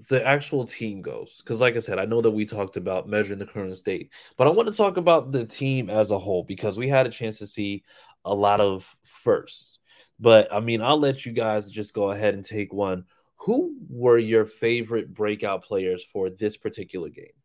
the 0.09 0.25
actual 0.25 0.63
team 0.65 1.01
goes. 1.01 1.41
Because 1.43 1.61
like 1.61 1.75
i 1.75 1.79
said 1.79 1.99
i 1.99 2.05
know 2.05 2.21
that 2.21 2.31
we 2.31 2.45
talked 2.45 2.77
about 2.77 3.09
measuring 3.09 3.39
the 3.39 3.45
current 3.45 3.75
state 3.75 4.11
but 4.37 4.47
i 4.47 4.49
want 4.49 4.67
to 4.67 4.75
talk 4.75 4.97
about 4.97 5.31
the 5.31 5.45
team 5.45 5.89
as 5.89 6.11
a 6.11 6.19
whole 6.19 6.43
because 6.43 6.77
we 6.77 6.87
had 6.87 7.07
a 7.07 7.11
chance 7.11 7.39
to 7.39 7.47
see 7.47 7.83
a 8.25 8.33
lot 8.33 8.61
of 8.61 8.97
firsts. 9.03 9.79
But 10.19 10.53
i 10.53 10.59
mean 10.59 10.81
i'll 10.81 10.99
let 10.99 11.25
you 11.25 11.31
guys 11.31 11.69
just 11.71 11.93
go 11.93 12.11
ahead 12.11 12.33
and 12.33 12.45
take 12.45 12.73
one. 12.73 13.05
Who 13.41 13.77
were 13.89 14.17
your 14.17 14.45
favorite 14.45 15.13
breakout 15.13 15.63
players 15.63 16.03
for 16.03 16.29
this 16.29 16.57
particular 16.57 17.09
game? 17.09 17.37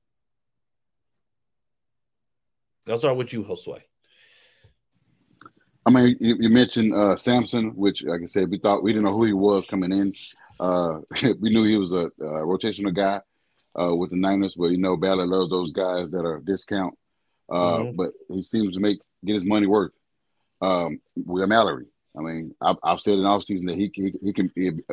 I'll 2.89 2.97
start 2.97 3.17
with 3.17 3.33
you 3.33 3.45
josue. 3.45 3.81
I 5.85 5.91
mean, 5.91 6.17
you, 6.21 6.37
you 6.39 6.49
mentioned 6.49 6.95
uh, 6.95 7.17
Samson, 7.17 7.75
which, 7.75 8.05
like 8.05 8.23
I 8.23 8.27
said, 8.27 8.51
we 8.51 8.59
thought 8.59 8.83
we 8.83 8.93
didn't 8.93 9.05
know 9.05 9.17
who 9.17 9.25
he 9.25 9.33
was 9.33 9.67
coming 9.67 9.93
in. 9.93 10.15
Uh, 10.63 11.01
we 11.41 11.51
knew 11.51 11.65
he 11.65 11.77
was 11.77 11.93
a, 11.93 12.07
a 12.07 12.47
rotational 12.47 12.95
guy 12.95 13.21
uh, 13.81 13.95
with 13.95 14.11
the 14.11 14.17
Niners, 14.17 14.55
but 14.55 14.67
you 14.67 14.79
know, 14.79 14.97
Ballard 14.97 15.29
loves 15.29 15.51
those 15.51 15.73
guys 15.73 16.11
that 16.13 16.25
are 16.25 16.39
discount. 16.39 16.97
Uh, 17.51 17.79
mm-hmm. 17.79 17.97
But 17.97 18.13
he 18.29 18.43
seems 18.43 18.75
to 18.75 18.81
make 18.81 19.01
get 19.25 19.35
his 19.35 19.45
money 19.45 19.67
worth. 19.67 19.93
Um, 20.61 21.01
Will 21.17 21.47
Mallory. 21.49 21.87
I 22.17 22.21
mean, 22.21 22.55
I've, 22.61 22.77
I've 22.85 23.01
said 23.01 23.19
in 23.19 23.25
off 23.25 23.43
season 23.43 23.67
that 23.67 23.77
he, 23.77 23.91
he 23.95 24.15
he 24.23 24.33
can 24.33 24.53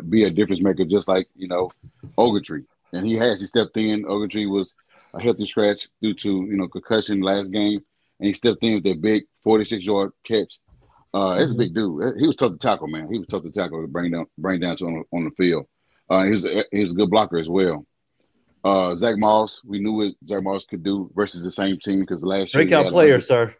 be 0.09 0.23
a 0.23 0.31
difference 0.31 0.61
maker, 0.61 0.85
just 0.85 1.07
like 1.07 1.27
you 1.35 1.47
know, 1.47 1.71
Ogletree, 2.17 2.65
and 2.91 3.05
he 3.05 3.15
has. 3.15 3.39
He 3.39 3.45
stepped 3.45 3.77
in. 3.77 4.05
Ogletree 4.05 4.49
was 4.49 4.73
a 5.13 5.21
healthy 5.21 5.45
scratch 5.45 5.87
due 6.01 6.15
to 6.15 6.29
you 6.29 6.57
know 6.57 6.67
concussion 6.67 7.21
last 7.21 7.51
game, 7.51 7.83
and 8.19 8.27
he 8.27 8.33
stepped 8.33 8.63
in 8.63 8.75
with 8.75 8.83
that 8.85 9.01
big 9.01 9.25
46 9.43 9.85
yard 9.85 10.11
catch. 10.25 10.59
Uh, 11.13 11.37
it's 11.39 11.51
mm-hmm. 11.51 11.61
a 11.61 11.63
big 11.63 11.73
dude. 11.73 12.19
He 12.19 12.27
was 12.27 12.35
tough 12.35 12.51
to 12.51 12.57
tackle, 12.57 12.87
man. 12.87 13.11
He 13.11 13.17
was 13.17 13.27
tough 13.27 13.43
to 13.43 13.51
tackle 13.51 13.81
to 13.81 13.87
bring 13.87 14.11
down 14.11 14.27
bring 14.37 14.59
down 14.59 14.77
to 14.77 14.85
on, 14.85 15.03
on 15.11 15.25
the 15.25 15.31
field. 15.31 15.65
Uh, 16.09 16.23
he 16.23 16.31
was 16.31 16.45
a, 16.45 16.63
he 16.71 16.81
was 16.81 16.91
a 16.91 16.95
good 16.95 17.09
blocker 17.09 17.37
as 17.37 17.49
well. 17.49 17.85
Uh, 18.63 18.95
Zach 18.95 19.17
Moss, 19.17 19.61
we 19.63 19.79
knew 19.79 19.93
what 19.93 20.13
Zach 20.27 20.43
Moss 20.43 20.65
could 20.65 20.83
do 20.83 21.09
versus 21.15 21.43
the 21.43 21.51
same 21.51 21.77
team 21.79 22.01
because 22.01 22.23
last 22.23 22.53
year 22.53 22.63
breakout 22.65 22.91
player, 22.91 23.19
sir. 23.19 23.55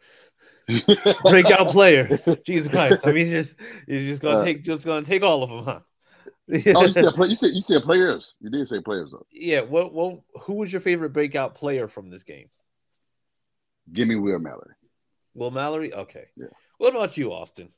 breakout 1.24 1.70
player. 1.70 2.20
Jesus 2.46 2.68
Christ! 2.68 3.08
I 3.08 3.12
mean, 3.12 3.28
just 3.28 3.56
you're 3.88 4.00
just 4.00 4.22
gonna 4.22 4.40
uh, 4.40 4.44
take 4.44 4.64
just 4.64 4.86
gonna 4.86 5.06
take 5.06 5.24
all 5.24 5.42
of 5.42 5.50
them, 5.50 5.64
huh? 5.64 5.80
oh, 6.76 6.86
you 6.86 6.94
said 6.94 7.14
you 7.18 7.36
said 7.36 7.52
you 7.54 7.62
said 7.62 7.84
players. 7.84 8.36
You 8.42 8.50
did 8.50 8.68
say 8.68 8.80
players 8.80 9.12
though. 9.12 9.26
Yeah. 9.32 9.62
Well, 9.62 9.90
What? 9.90 10.22
Who 10.44 10.54
was 10.54 10.72
your 10.72 10.82
favorite 10.82 11.14
breakout 11.14 11.56
player 11.56 11.88
from 11.88 12.10
this 12.10 12.24
game? 12.24 12.50
Give 13.94 14.08
me 14.08 14.16
Will 14.16 14.40
Mallory. 14.40 14.74
Will 15.36 15.52
Mallory. 15.52 15.94
Okay. 15.94 16.26
Yeah. 16.36 16.48
What 16.80 16.96
about 16.96 17.18
you, 17.18 17.34
Austin? 17.34 17.70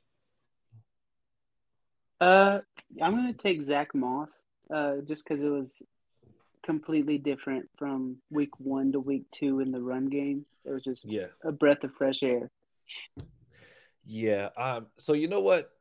Uh, 2.22 2.60
I'm 3.02 3.16
gonna 3.16 3.34
take 3.34 3.64
Zach 3.64 3.94
Moss. 3.96 4.44
Uh, 4.72 4.98
just 5.06 5.28
because 5.28 5.44
it 5.44 5.50
was 5.50 5.82
completely 6.64 7.18
different 7.18 7.68
from 7.78 8.18
week 8.30 8.52
one 8.60 8.92
to 8.92 9.00
week 9.00 9.24
two 9.32 9.60
in 9.60 9.72
the 9.72 9.82
run 9.82 10.08
game. 10.08 10.46
It 10.66 10.72
was 10.72 10.84
just 10.84 11.04
yeah 11.06 11.26
a 11.44 11.52
breath 11.52 11.84
of 11.84 11.94
fresh 11.96 12.22
air. 12.22 12.52
Yeah. 14.06 14.50
Um. 14.56 14.86
So 15.00 15.14
you 15.14 15.28
know 15.28 15.42
what? 15.42 15.72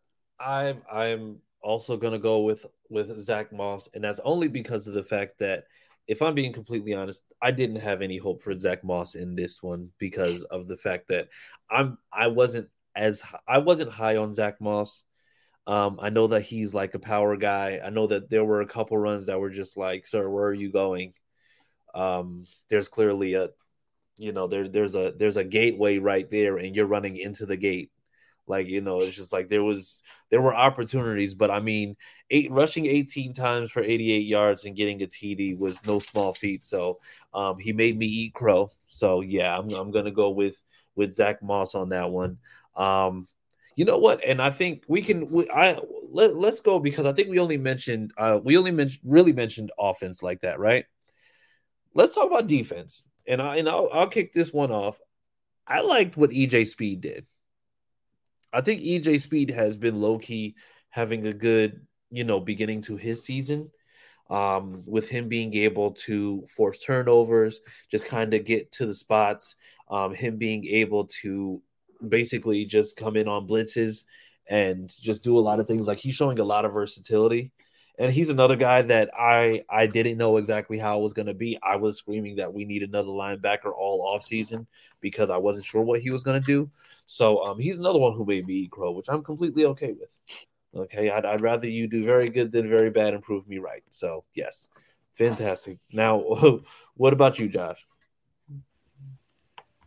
I'm 0.40 0.80
I'm 0.90 1.36
also 1.60 1.98
gonna 1.98 2.18
go 2.18 2.40
with 2.40 2.64
with 2.88 3.20
Zach 3.20 3.52
Moss, 3.52 3.90
and 3.92 4.02
that's 4.02 4.20
only 4.24 4.48
because 4.48 4.86
of 4.86 4.94
the 4.94 5.04
fact 5.04 5.38
that 5.40 5.64
if 6.08 6.22
I'm 6.22 6.34
being 6.34 6.54
completely 6.54 6.94
honest, 6.94 7.22
I 7.42 7.50
didn't 7.50 7.80
have 7.80 8.00
any 8.00 8.16
hope 8.16 8.42
for 8.42 8.58
Zach 8.58 8.82
Moss 8.82 9.14
in 9.14 9.36
this 9.36 9.62
one 9.62 9.90
because 9.98 10.42
of 10.44 10.68
the 10.68 10.76
fact 10.78 11.08
that 11.08 11.28
I'm 11.70 11.98
I 12.10 12.28
wasn't 12.28 12.70
as 13.00 13.22
I 13.48 13.58
wasn't 13.58 13.90
high 13.90 14.16
on 14.18 14.34
Zach 14.34 14.60
Moss. 14.60 15.02
Um, 15.66 15.98
I 16.02 16.10
know 16.10 16.28
that 16.28 16.42
he's 16.42 16.74
like 16.74 16.94
a 16.94 16.98
power 16.98 17.36
guy. 17.36 17.80
I 17.84 17.90
know 17.90 18.06
that 18.08 18.28
there 18.30 18.44
were 18.44 18.60
a 18.60 18.66
couple 18.66 18.98
runs 18.98 19.26
that 19.26 19.40
were 19.40 19.50
just 19.50 19.76
like, 19.76 20.06
"Sir, 20.06 20.28
where 20.28 20.46
are 20.46 20.54
you 20.54 20.70
going?" 20.70 21.14
Um, 21.94 22.46
there's 22.68 22.88
clearly 22.88 23.34
a, 23.34 23.50
you 24.18 24.32
know, 24.32 24.46
there's 24.48 24.70
there's 24.70 24.94
a 24.96 25.12
there's 25.16 25.36
a 25.38 25.44
gateway 25.44 25.98
right 25.98 26.30
there, 26.30 26.58
and 26.58 26.76
you're 26.76 26.86
running 26.86 27.16
into 27.16 27.46
the 27.46 27.56
gate. 27.56 27.90
Like 28.46 28.68
you 28.68 28.80
know, 28.82 29.00
it's 29.00 29.16
just 29.16 29.32
like 29.32 29.48
there 29.48 29.62
was 29.64 30.02
there 30.30 30.42
were 30.42 30.54
opportunities, 30.54 31.34
but 31.34 31.50
I 31.50 31.60
mean, 31.60 31.96
eight 32.30 32.50
rushing 32.50 32.86
18 32.86 33.32
times 33.34 33.70
for 33.70 33.82
88 33.82 34.26
yards 34.26 34.64
and 34.64 34.76
getting 34.76 35.02
a 35.02 35.06
TD 35.06 35.58
was 35.58 35.84
no 35.86 36.00
small 36.00 36.34
feat. 36.34 36.64
So 36.64 36.96
um, 37.32 37.58
he 37.58 37.72
made 37.72 37.96
me 37.96 38.06
eat 38.06 38.34
crow. 38.34 38.70
So 38.88 39.20
yeah, 39.22 39.56
I'm 39.56 39.70
I'm 39.70 39.90
gonna 39.92 40.10
go 40.10 40.30
with 40.30 40.62
with 40.96 41.14
Zach 41.14 41.42
Moss 41.42 41.74
on 41.74 41.90
that 41.90 42.10
one. 42.10 42.38
Um, 42.76 43.28
you 43.76 43.84
know 43.84 43.98
what? 43.98 44.24
And 44.24 44.42
I 44.42 44.50
think 44.50 44.84
we 44.88 45.02
can. 45.02 45.30
We, 45.30 45.48
I 45.50 45.78
let, 46.10 46.36
let's 46.36 46.60
go 46.60 46.78
because 46.78 47.06
I 47.06 47.12
think 47.12 47.28
we 47.28 47.38
only 47.38 47.56
mentioned 47.56 48.12
uh, 48.18 48.38
we 48.42 48.56
only 48.56 48.72
mentioned 48.72 49.00
really 49.04 49.32
mentioned 49.32 49.72
offense 49.78 50.22
like 50.22 50.40
that, 50.40 50.58
right? 50.58 50.84
Let's 51.94 52.14
talk 52.14 52.30
about 52.30 52.46
defense, 52.46 53.04
and 53.26 53.40
I 53.40 53.56
and 53.56 53.68
I'll, 53.68 53.88
I'll 53.92 54.08
kick 54.08 54.32
this 54.32 54.52
one 54.52 54.70
off. 54.70 54.98
I 55.66 55.80
liked 55.80 56.16
what 56.16 56.30
EJ 56.30 56.66
Speed 56.66 57.00
did. 57.00 57.26
I 58.52 58.60
think 58.60 58.82
EJ 58.82 59.20
Speed 59.20 59.50
has 59.50 59.76
been 59.76 60.00
low 60.00 60.18
key 60.18 60.56
having 60.90 61.26
a 61.26 61.32
good, 61.32 61.86
you 62.10 62.24
know, 62.24 62.40
beginning 62.40 62.82
to 62.82 62.96
his 62.96 63.24
season. 63.24 63.70
Um, 64.28 64.84
with 64.86 65.08
him 65.08 65.28
being 65.28 65.54
able 65.54 65.90
to 66.04 66.44
force 66.54 66.78
turnovers, 66.78 67.60
just 67.90 68.06
kind 68.06 68.32
of 68.32 68.44
get 68.44 68.70
to 68.72 68.86
the 68.86 68.94
spots, 68.94 69.56
um, 69.90 70.14
him 70.14 70.36
being 70.36 70.66
able 70.66 71.08
to 71.22 71.60
basically 72.08 72.64
just 72.64 72.96
come 72.96 73.16
in 73.16 73.28
on 73.28 73.46
blitzes 73.46 74.04
and 74.48 74.92
just 75.00 75.22
do 75.22 75.38
a 75.38 75.40
lot 75.40 75.60
of 75.60 75.66
things. 75.66 75.86
Like 75.86 75.98
he's 75.98 76.14
showing 76.14 76.38
a 76.38 76.44
lot 76.44 76.64
of 76.64 76.72
versatility. 76.72 77.52
And 77.98 78.10
he's 78.10 78.30
another 78.30 78.56
guy 78.56 78.80
that 78.82 79.10
I 79.18 79.62
I 79.68 79.86
didn't 79.86 80.16
know 80.16 80.38
exactly 80.38 80.78
how 80.78 80.98
it 80.98 81.02
was 81.02 81.12
going 81.12 81.26
to 81.26 81.34
be. 81.34 81.58
I 81.62 81.76
was 81.76 81.98
screaming 81.98 82.36
that 82.36 82.52
we 82.52 82.64
need 82.64 82.82
another 82.82 83.10
linebacker 83.10 83.72
all 83.76 84.00
off 84.00 84.24
season 84.24 84.66
because 85.02 85.28
I 85.28 85.36
wasn't 85.36 85.66
sure 85.66 85.82
what 85.82 86.00
he 86.00 86.10
was 86.10 86.22
going 86.22 86.40
to 86.40 86.46
do. 86.46 86.70
So 87.06 87.44
um, 87.44 87.58
he's 87.58 87.78
another 87.78 87.98
one 87.98 88.14
who 88.14 88.24
made 88.24 88.46
me 88.46 88.54
eat 88.54 88.70
crow, 88.70 88.92
which 88.92 89.10
I'm 89.10 89.22
completely 89.22 89.66
okay 89.66 89.92
with. 89.92 90.18
Okay, 90.74 91.10
I'd, 91.10 91.26
I'd 91.26 91.42
rather 91.42 91.68
you 91.68 91.88
do 91.88 92.02
very 92.02 92.30
good 92.30 92.52
than 92.52 92.70
very 92.70 92.90
bad 92.90 93.12
and 93.12 93.22
prove 93.22 93.46
me 93.46 93.58
right. 93.58 93.82
So 93.90 94.24
yes, 94.32 94.68
fantastic. 95.12 95.78
Now, 95.92 96.22
what 96.94 97.12
about 97.12 97.38
you, 97.38 97.48
Josh? 97.48 97.84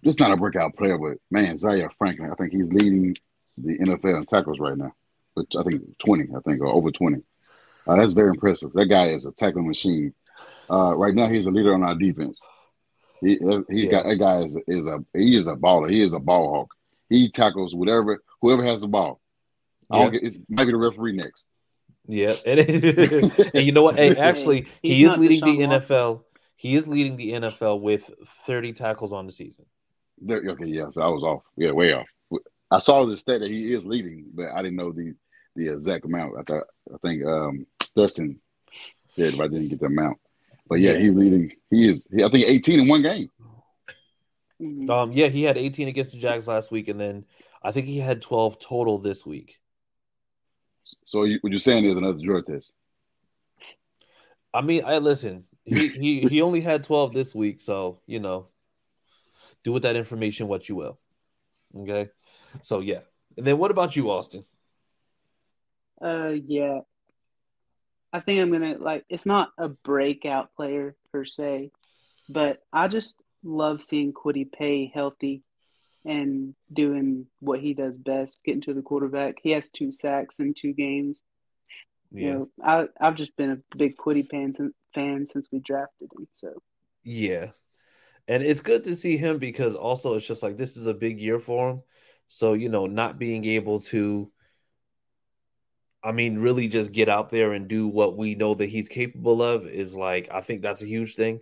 Just 0.03 0.19
not 0.19 0.31
a 0.31 0.37
breakout 0.37 0.75
player, 0.75 0.97
but 0.97 1.17
man, 1.31 1.57
Zaire 1.57 1.89
Franklin, 1.97 2.31
I 2.31 2.35
think 2.35 2.51
he's 2.51 2.71
leading 2.71 3.15
the 3.57 3.77
NFL 3.79 4.17
in 4.17 4.25
tackles 4.25 4.59
right 4.59 4.77
now. 4.77 4.93
But 5.35 5.47
I 5.57 5.63
think 5.63 5.97
20, 5.99 6.35
I 6.35 6.39
think, 6.41 6.61
or 6.61 6.67
over 6.67 6.91
20. 6.91 7.21
Uh, 7.87 7.95
that's 7.95 8.13
very 8.13 8.29
impressive. 8.29 8.71
That 8.73 8.85
guy 8.85 9.09
is 9.09 9.25
a 9.25 9.31
tackling 9.31 9.67
machine. 9.67 10.13
Uh, 10.69 10.95
right 10.95 11.13
now, 11.13 11.27
he's 11.27 11.47
a 11.47 11.51
leader 11.51 11.73
on 11.73 11.83
our 11.83 11.95
defense. 11.95 12.41
He 13.19 13.37
he 13.69 13.85
yeah. 13.85 13.91
got 13.91 14.05
that 14.05 14.17
guy 14.17 14.41
is 14.41 14.59
is 14.67 14.87
a 14.87 15.03
he 15.13 15.35
is 15.35 15.47
a 15.47 15.55
baller. 15.55 15.89
He 15.89 16.01
is 16.01 16.13
a 16.13 16.19
ball 16.19 16.49
hawk. 16.53 16.75
He 17.09 17.31
tackles 17.31 17.73
whatever 17.73 18.21
whoever 18.41 18.63
has 18.63 18.81
the 18.81 18.87
ball. 18.87 19.21
Yeah. 19.91 20.09
Get, 20.09 20.23
it 20.23 20.37
might 20.49 20.65
be 20.65 20.71
the 20.71 20.77
referee 20.77 21.13
next. 21.13 21.45
Yeah, 22.05 22.33
and, 22.45 22.59
and 23.53 23.65
you 23.65 23.71
know 23.71 23.83
what? 23.83 23.95
Hey, 23.95 24.15
actually, 24.15 24.67
he 24.81 25.05
is 25.05 25.17
leading 25.17 25.39
the 25.39 25.65
NFL. 25.65 26.23
He 26.57 26.75
is 26.75 26.87
leading 26.87 27.15
the 27.15 27.31
NFL 27.31 27.81
with 27.81 28.09
30 28.45 28.73
tackles 28.73 29.13
on 29.13 29.25
the 29.25 29.31
season. 29.31 29.65
Okay, 30.29 30.65
yeah, 30.65 30.89
so 30.89 31.01
I 31.01 31.07
was 31.07 31.23
off. 31.23 31.43
Yeah, 31.57 31.71
way 31.71 31.93
off. 31.93 32.07
I 32.71 32.79
saw 32.79 33.05
the 33.05 33.17
stat 33.17 33.41
that 33.41 33.51
he 33.51 33.73
is 33.73 33.85
leading, 33.85 34.25
but 34.33 34.47
I 34.53 34.61
didn't 34.61 34.77
know 34.77 34.91
the 34.91 35.13
the 35.55 35.71
exact 35.71 36.05
amount. 36.05 36.33
I 36.39 36.43
thought 36.43 36.63
I 36.91 36.97
think 36.97 37.23
um, 37.23 37.67
Dustin 37.95 38.39
said 39.15 39.35
if 39.35 39.39
I 39.39 39.47
didn't 39.47 39.69
get 39.69 39.79
the 39.79 39.87
amount, 39.87 40.17
but 40.67 40.79
yeah, 40.79 40.93
yeah. 40.93 40.99
he's 40.99 41.15
leading. 41.15 41.51
He 41.69 41.87
is. 41.87 42.07
He, 42.11 42.23
I 42.23 42.29
think 42.29 42.47
18 42.47 42.79
in 42.79 42.87
one 42.87 43.01
game. 43.01 43.29
Mm-hmm. 44.61 44.89
Um, 44.89 45.11
yeah, 45.11 45.27
he 45.27 45.43
had 45.43 45.57
18 45.57 45.87
against 45.87 46.13
the 46.13 46.19
Jags 46.19 46.47
last 46.47 46.71
week, 46.71 46.87
and 46.87 46.99
then 46.99 47.25
I 47.61 47.71
think 47.71 47.85
he 47.85 47.99
had 47.99 48.21
12 48.21 48.59
total 48.59 48.97
this 48.97 49.25
week. 49.25 49.59
So 51.05 51.25
you, 51.25 51.37
what 51.41 51.51
you're 51.51 51.59
saying 51.59 51.85
is 51.85 51.97
another 51.97 52.19
drug 52.23 52.47
test? 52.47 52.71
I 54.53 54.61
mean, 54.61 54.83
I 54.85 54.97
listen. 54.97 55.45
He 55.65 55.87
he 55.89 56.21
he 56.21 56.41
only 56.41 56.61
had 56.61 56.83
12 56.83 57.13
this 57.13 57.33
week, 57.35 57.61
so 57.61 57.99
you 58.05 58.19
know 58.19 58.47
do 59.63 59.71
with 59.71 59.83
that 59.83 59.95
information 59.95 60.47
what 60.47 60.67
you 60.69 60.75
will. 60.75 60.99
Okay. 61.77 62.09
So 62.61 62.79
yeah. 62.79 62.99
And 63.37 63.47
then 63.47 63.57
what 63.57 63.71
about 63.71 63.95
you, 63.95 64.11
Austin? 64.11 64.45
Uh 66.01 66.33
yeah. 66.45 66.81
I 68.11 68.19
think 68.19 68.39
I'm 68.39 68.51
gonna 68.51 68.77
like 68.77 69.05
it's 69.09 69.25
not 69.25 69.49
a 69.57 69.69
breakout 69.69 70.53
player 70.55 70.95
per 71.11 71.25
se, 71.25 71.71
but 72.29 72.61
I 72.71 72.87
just 72.87 73.15
love 73.43 73.83
seeing 73.83 74.13
Kwity 74.13 74.49
Paye 74.51 74.91
healthy 74.93 75.43
and 76.05 76.53
doing 76.71 77.27
what 77.39 77.59
he 77.59 77.73
does 77.73 77.97
best, 77.97 78.39
getting 78.45 78.61
to 78.61 78.73
the 78.73 78.81
quarterback. 78.81 79.35
He 79.41 79.51
has 79.51 79.69
two 79.69 79.91
sacks 79.91 80.39
in 80.39 80.53
two 80.53 80.73
games. 80.73 81.21
Yeah. 82.11 82.21
You 82.21 82.33
know, 82.33 82.49
I 82.63 82.87
I've 82.99 83.15
just 83.15 83.35
been 83.35 83.51
a 83.51 83.77
big 83.77 83.97
Kwity 83.97 84.29
fan, 84.29 84.53
fan 84.93 85.27
since 85.27 85.47
we 85.51 85.59
drafted 85.59 86.09
him. 86.17 86.27
So 86.35 86.61
yeah, 87.03 87.51
and 88.27 88.43
it's 88.43 88.61
good 88.61 88.83
to 88.85 88.95
see 88.95 89.17
him 89.17 89.37
because 89.37 89.75
also 89.75 90.15
it's 90.15 90.25
just 90.27 90.43
like 90.43 90.57
this 90.57 90.77
is 90.77 90.87
a 90.87 90.93
big 90.93 91.19
year 91.19 91.39
for 91.39 91.69
him. 91.71 91.81
So, 92.27 92.53
you 92.53 92.69
know, 92.69 92.87
not 92.87 93.19
being 93.19 93.45
able 93.45 93.81
to, 93.81 94.31
I 96.03 96.11
mean, 96.11 96.39
really 96.39 96.67
just 96.67 96.91
get 96.91 97.09
out 97.09 97.29
there 97.29 97.53
and 97.53 97.67
do 97.67 97.87
what 97.87 98.17
we 98.17 98.35
know 98.35 98.53
that 98.55 98.69
he's 98.69 98.89
capable 98.89 99.41
of 99.41 99.65
is 99.67 99.95
like, 99.95 100.29
I 100.31 100.41
think 100.41 100.61
that's 100.61 100.83
a 100.83 100.87
huge 100.87 101.15
thing. 101.15 101.39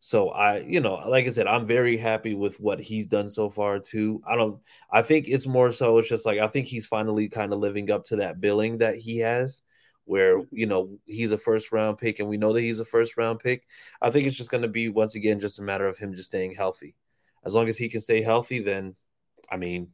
So 0.00 0.30
I, 0.30 0.60
you 0.60 0.80
know, 0.80 0.94
like 1.08 1.26
I 1.26 1.30
said, 1.30 1.46
I'm 1.46 1.66
very 1.66 1.96
happy 1.96 2.34
with 2.34 2.60
what 2.60 2.80
he's 2.80 3.06
done 3.06 3.30
so 3.30 3.50
far 3.50 3.80
too. 3.80 4.22
I 4.26 4.36
don't 4.36 4.60
I 4.90 5.02
think 5.02 5.28
it's 5.28 5.46
more 5.46 5.72
so 5.72 5.98
it's 5.98 6.08
just 6.08 6.26
like 6.26 6.38
I 6.38 6.48
think 6.48 6.66
he's 6.66 6.86
finally 6.86 7.28
kind 7.28 7.52
of 7.52 7.60
living 7.60 7.90
up 7.90 8.04
to 8.06 8.16
that 8.16 8.40
billing 8.40 8.78
that 8.78 8.96
he 8.96 9.18
has 9.18 9.62
where 10.06 10.38
mm-hmm. 10.38 10.56
you 10.56 10.66
know 10.66 10.98
he's 11.04 11.32
a 11.32 11.38
first 11.38 11.70
round 11.72 11.98
pick 11.98 12.18
and 12.18 12.28
we 12.28 12.38
know 12.38 12.52
that 12.54 12.62
he's 12.62 12.80
a 12.80 12.84
first 12.84 13.16
round 13.16 13.40
pick. 13.40 13.66
I 14.00 14.10
think 14.10 14.26
it's 14.26 14.36
just 14.36 14.50
going 14.50 14.62
to 14.62 14.68
be 14.68 14.88
once 14.88 15.14
again 15.14 15.38
just 15.38 15.58
a 15.58 15.62
matter 15.62 15.86
of 15.86 15.98
him 15.98 16.14
just 16.14 16.28
staying 16.28 16.54
healthy. 16.54 16.94
As 17.44 17.54
long 17.54 17.68
as 17.68 17.76
he 17.76 17.88
can 17.88 18.00
stay 18.00 18.22
healthy, 18.22 18.60
then 18.60 18.94
I 19.50 19.56
mean, 19.56 19.88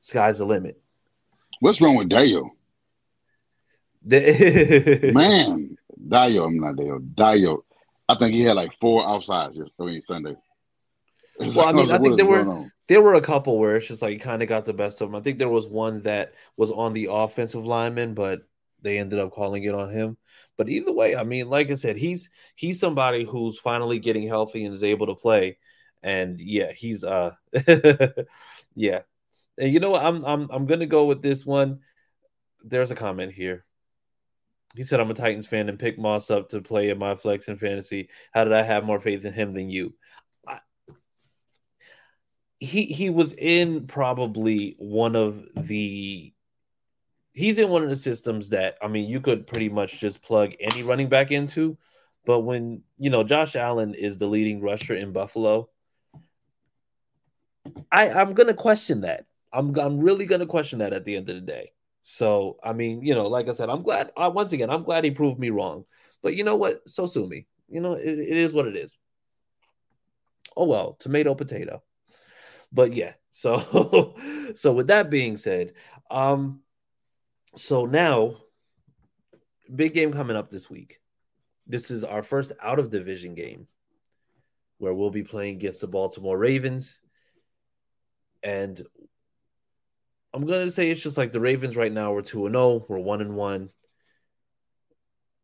sky's 0.00 0.38
the 0.38 0.46
limit. 0.46 0.80
What's 1.60 1.80
wrong 1.80 1.96
with 1.96 2.08
Dayo? 2.08 2.50
The- 4.04 5.10
Man, 5.14 5.76
Dayo, 6.08 6.46
I'm 6.46 6.58
not 6.58 6.76
Dayo. 6.76 7.00
Dayo. 7.14 7.58
I 8.08 8.14
think 8.16 8.34
he 8.34 8.42
had 8.42 8.56
like 8.56 8.70
four 8.80 9.04
I 9.06 9.18
mean, 9.80 10.02
Sunday. 10.02 10.36
Well, 11.38 11.60
I 11.68 11.72
mean, 11.72 11.90
I 11.90 11.92
like, 11.92 12.02
think 12.02 12.16
there 12.16 12.26
were- 12.26 12.48
on? 12.48 12.72
there 12.88 13.02
were 13.02 13.14
a 13.14 13.20
couple 13.20 13.58
where 13.58 13.76
it's 13.76 13.88
just 13.88 14.02
like 14.02 14.12
he 14.12 14.18
kind 14.18 14.42
of 14.42 14.48
got 14.48 14.64
the 14.64 14.72
best 14.72 15.00
of 15.00 15.08
him. 15.08 15.14
I 15.14 15.20
think 15.20 15.38
there 15.38 15.48
was 15.48 15.68
one 15.68 16.00
that 16.02 16.34
was 16.56 16.72
on 16.72 16.94
the 16.94 17.08
offensive 17.10 17.66
lineman, 17.66 18.14
but 18.14 18.42
they 18.82 18.98
ended 18.98 19.18
up 19.18 19.32
calling 19.32 19.64
it 19.64 19.74
on 19.74 19.88
him. 19.90 20.16
But 20.56 20.68
either 20.68 20.92
way, 20.92 21.16
I 21.16 21.24
mean, 21.24 21.48
like 21.48 21.70
I 21.70 21.74
said, 21.74 21.96
he's 21.96 22.30
he's 22.54 22.80
somebody 22.80 23.24
who's 23.24 23.58
finally 23.58 23.98
getting 23.98 24.26
healthy 24.26 24.64
and 24.64 24.74
is 24.74 24.84
able 24.84 25.06
to 25.06 25.14
play. 25.14 25.58
And 26.02 26.38
yeah, 26.40 26.72
he's 26.72 27.04
uh 27.04 27.32
yeah. 28.74 29.00
And 29.58 29.72
you 29.72 29.80
know 29.80 29.90
what? 29.90 30.04
I'm 30.04 30.24
I'm 30.24 30.48
I'm 30.50 30.66
gonna 30.66 30.86
go 30.86 31.06
with 31.06 31.22
this 31.22 31.44
one. 31.44 31.80
There's 32.62 32.90
a 32.90 32.96
comment 32.96 33.32
here. 33.32 33.64
He 34.76 34.82
said, 34.82 35.00
I'm 35.00 35.10
a 35.10 35.14
Titans 35.14 35.46
fan 35.46 35.68
and 35.68 35.78
picked 35.78 35.98
Moss 35.98 36.30
up 36.30 36.50
to 36.50 36.60
play 36.60 36.90
in 36.90 36.98
my 36.98 37.14
flex 37.14 37.48
and 37.48 37.58
fantasy. 37.58 38.10
How 38.32 38.44
did 38.44 38.52
I 38.52 38.62
have 38.62 38.84
more 38.84 39.00
faith 39.00 39.24
in 39.24 39.32
him 39.32 39.54
than 39.54 39.70
you? 39.70 39.94
He 42.60 42.84
he 42.86 43.08
was 43.08 43.32
in 43.34 43.86
probably 43.86 44.74
one 44.78 45.14
of 45.14 45.46
the 45.54 46.32
he's 47.38 47.60
in 47.60 47.68
one 47.68 47.84
of 47.84 47.88
the 47.88 47.96
systems 47.96 48.48
that 48.48 48.76
I 48.82 48.88
mean 48.88 49.08
you 49.08 49.20
could 49.20 49.46
pretty 49.46 49.68
much 49.68 50.00
just 50.00 50.20
plug 50.22 50.54
any 50.58 50.82
running 50.82 51.08
back 51.08 51.30
into, 51.30 51.78
but 52.26 52.40
when 52.40 52.82
you 52.98 53.10
know 53.10 53.22
Josh 53.22 53.54
Allen 53.54 53.94
is 53.94 54.16
the 54.16 54.26
leading 54.26 54.60
rusher 54.60 54.96
in 54.96 55.12
Buffalo, 55.12 55.70
I 57.92 58.10
I'm 58.10 58.34
gonna 58.34 58.54
question 58.54 59.02
that. 59.02 59.26
I'm 59.52 59.78
I'm 59.78 60.00
really 60.00 60.26
gonna 60.26 60.46
question 60.46 60.80
that 60.80 60.92
at 60.92 61.04
the 61.04 61.16
end 61.16 61.30
of 61.30 61.36
the 61.36 61.42
day. 61.42 61.70
So 62.02 62.58
I 62.62 62.72
mean, 62.72 63.02
you 63.02 63.14
know, 63.14 63.28
like 63.28 63.48
I 63.48 63.52
said, 63.52 63.70
I'm 63.70 63.82
glad. 63.82 64.10
Uh, 64.16 64.30
once 64.34 64.52
again, 64.52 64.68
I'm 64.68 64.82
glad 64.82 65.04
he 65.04 65.12
proved 65.12 65.38
me 65.38 65.50
wrong. 65.50 65.84
But 66.22 66.34
you 66.34 66.42
know 66.42 66.56
what? 66.56 66.88
So 66.88 67.06
sue 67.06 67.28
me. 67.28 67.46
You 67.68 67.80
know, 67.80 67.92
it, 67.92 68.18
it 68.18 68.36
is 68.36 68.52
what 68.52 68.66
it 68.66 68.74
is. 68.74 68.96
Oh 70.56 70.64
well, 70.64 70.94
tomato 70.98 71.36
potato. 71.36 71.84
But 72.72 72.94
yeah, 72.94 73.12
so 73.30 74.16
so 74.56 74.72
with 74.72 74.88
that 74.88 75.08
being 75.08 75.36
said, 75.36 75.74
um, 76.10 76.62
so 77.56 77.86
now 77.86 78.36
big 79.74 79.94
game 79.94 80.12
coming 80.12 80.36
up 80.36 80.50
this 80.50 80.70
week. 80.70 81.00
This 81.66 81.90
is 81.90 82.04
our 82.04 82.22
first 82.22 82.52
out 82.62 82.78
of 82.78 82.90
division 82.90 83.34
game 83.34 83.66
where 84.78 84.94
we'll 84.94 85.10
be 85.10 85.22
playing 85.22 85.56
against 85.56 85.80
the 85.80 85.86
Baltimore 85.86 86.38
Ravens. 86.38 87.00
And 88.42 88.80
I'm 90.32 90.46
going 90.46 90.64
to 90.64 90.70
say 90.70 90.90
it's 90.90 91.02
just 91.02 91.18
like 91.18 91.32
the 91.32 91.40
Ravens 91.40 91.76
right 91.76 91.92
now 91.92 92.12
we're 92.12 92.22
2 92.22 92.46
and 92.46 92.54
0, 92.54 92.86
we're 92.88 92.98
1 92.98 93.20
and 93.20 93.34
1. 93.34 93.70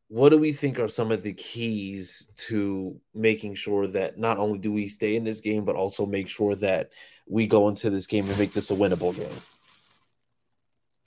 What 0.09 0.29
do 0.29 0.39
we 0.39 0.53
think 0.53 0.79
are 0.79 0.89
some 0.89 1.11
of 1.11 1.23
the 1.23 1.33
keys 1.33 2.29
to 2.37 3.01
making 3.15 3.57
sure 3.57 3.87
that 3.89 4.19
not 4.19 4.39
only 4.39 4.59
do 4.59 4.71
we 4.71 4.87
stay 4.87 5.17
in 5.17 5.25
this 5.25 5.41
game 5.41 5.65
but 5.65 5.75
also 5.75 6.07
make 6.07 6.29
sure 6.29 6.55
that 6.57 6.91
we 7.27 7.47
go 7.47 7.69
into 7.69 7.91
this 7.91 8.07
game 8.07 8.29
and 8.29 8.39
make 8.39 8.53
this 8.53 8.71
a 8.71 8.75
winnable 8.75 9.17
game? 9.17 9.41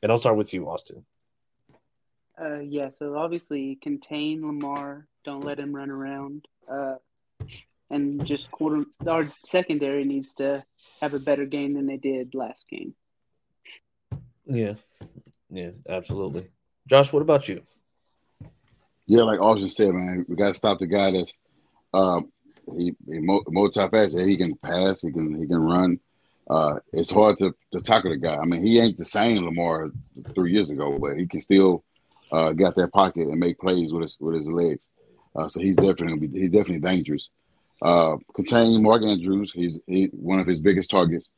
And 0.02 0.12
I'll 0.12 0.18
start 0.18 0.38
with 0.38 0.54
you, 0.54 0.70
Austin. 0.70 1.06
Uh, 2.40 2.60
yeah, 2.60 2.92
so 2.92 3.18
obviously 3.18 3.80
contain 3.82 4.46
Lamar. 4.46 5.08
Don't 5.26 5.44
let 5.44 5.60
him 5.60 5.76
run 5.76 5.90
around. 5.90 6.48
Uh, 6.72 6.96
and 7.90 8.26
just 8.26 8.52
quarter 8.52 8.84
our 9.08 9.28
secondary 9.44 10.04
needs 10.04 10.34
to 10.36 10.64
have 11.02 11.14
a 11.14 11.20
better 11.20 11.46
game 11.46 11.74
than 11.74 11.88
they 11.88 11.98
did 11.98 12.36
last 12.36 12.68
game. 12.68 12.94
Yeah. 14.46 14.74
Yeah, 15.50 15.72
absolutely. 15.88 16.50
Josh, 16.88 17.12
what 17.12 17.22
about 17.22 17.48
you? 17.48 17.64
Yeah, 19.06 19.24
like 19.24 19.40
Austin 19.40 19.70
said, 19.70 19.94
man, 19.94 20.26
we 20.28 20.36
got 20.36 20.50
to 20.50 20.54
stop 20.54 20.80
the 20.80 20.88
guy 20.88 21.12
that's 21.12 21.34
um, 21.94 22.32
he, 22.78 22.94
he 23.06 23.20
multifaceted. 23.20 24.28
He 24.28 24.38
can 24.38 24.56
pass, 24.56 25.02
he 25.02 25.12
can 25.12 25.40
he 25.40 25.48
can 25.48 25.62
run. 25.62 26.00
Uh, 26.50 26.76
it's 26.94 27.12
hard 27.12 27.38
to, 27.40 27.54
to 27.74 27.82
tackle 27.82 28.12
the 28.12 28.18
guy. 28.18 28.36
I 28.36 28.46
mean, 28.46 28.66
he 28.66 28.80
ain't 28.80 28.98
the 28.98 29.06
same 29.06 29.44
Lamar 29.44 29.90
three 30.34 30.54
years 30.54 30.70
ago, 30.70 30.98
but 31.00 31.18
he 31.18 31.28
can 31.28 31.42
still 31.42 31.84
uh, 32.32 32.54
get 32.54 32.76
that 32.76 32.94
pocket 32.94 33.28
and 33.28 33.40
make 33.40 33.60
plays 33.60 33.92
with 33.92 34.04
his 34.04 34.18
with 34.20 34.36
his 34.36 34.48
legs. 34.48 34.90
Uh, 35.36 35.48
so 35.50 35.60
he's 35.60 35.76
definitely 35.76 36.08
gonna 36.08 36.28
be 36.28 36.40
he's 36.40 36.52
definitely 36.52 36.80
dangerous. 36.80 37.30
Uh, 37.82 38.16
contain 38.34 38.82
Mark 38.82 39.04
Andrews, 39.04 39.52
he's 39.54 39.80
he, 39.88 40.06
one 40.06 40.40
of 40.40 40.48
his 40.48 40.60
biggest 40.62 40.90
targets. 40.90 41.30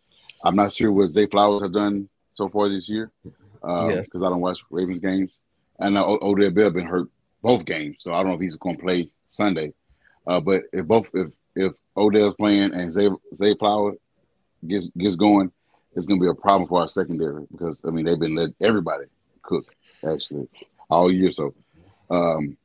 I'm 0.43 0.55
not 0.55 0.74
sure 0.74 0.91
what 0.91 1.10
Zay 1.10 1.26
Flowers 1.26 1.64
have 1.64 1.74
done 1.74 2.07
so 2.34 2.47
far 2.47 2.70
this 2.70 2.88
year 2.88 3.12
because 3.62 3.95
Yeah. 4.14 4.28
I 4.28 4.30
don't 4.30 4.39
watch 4.41 4.60
Ravens 4.70 4.99
games, 4.99 5.36
and 5.80 5.97
uh, 5.97 6.05
Odell 6.22 6.51
Bell 6.51 6.72
been 6.72 6.86
hurt 6.86 7.10
both 7.41 7.66
games, 7.66 7.97
so 7.99 8.14
I 8.14 8.18
don't 8.20 8.28
know 8.28 8.36
if 8.36 8.41
he's 8.41 8.55
going 8.57 8.78
to 8.78 8.82
play 8.82 9.12
Sunday. 9.28 9.74
Uh, 10.26 10.39
but 10.39 10.64
if 10.72 10.86
both 10.86 11.07
if 11.14 11.30
if 11.55 11.74
Odell's 11.97 12.36
playing 12.36 12.74
and 12.74 12.93
Zay 12.93 13.10
Zay 13.41 13.55
Flower 13.55 13.93
gets 14.68 14.88
gets 14.97 15.16
going, 15.16 15.51
it's 15.95 16.07
going 16.07 16.20
to 16.20 16.24
be 16.24 16.30
a 16.30 16.34
problem 16.34 16.68
for 16.68 16.82
our 16.82 16.88
secondary 16.89 17.45
because 17.51 17.82
I 17.86 17.89
mean 17.89 18.05
they've 18.05 18.20
been 18.20 18.36
let 18.36 18.49
everybody 18.62 19.05
cook 19.41 19.74
actually 20.07 20.47
all 20.89 21.12
year. 21.12 21.32
So 21.32 21.53
um, 22.10 22.57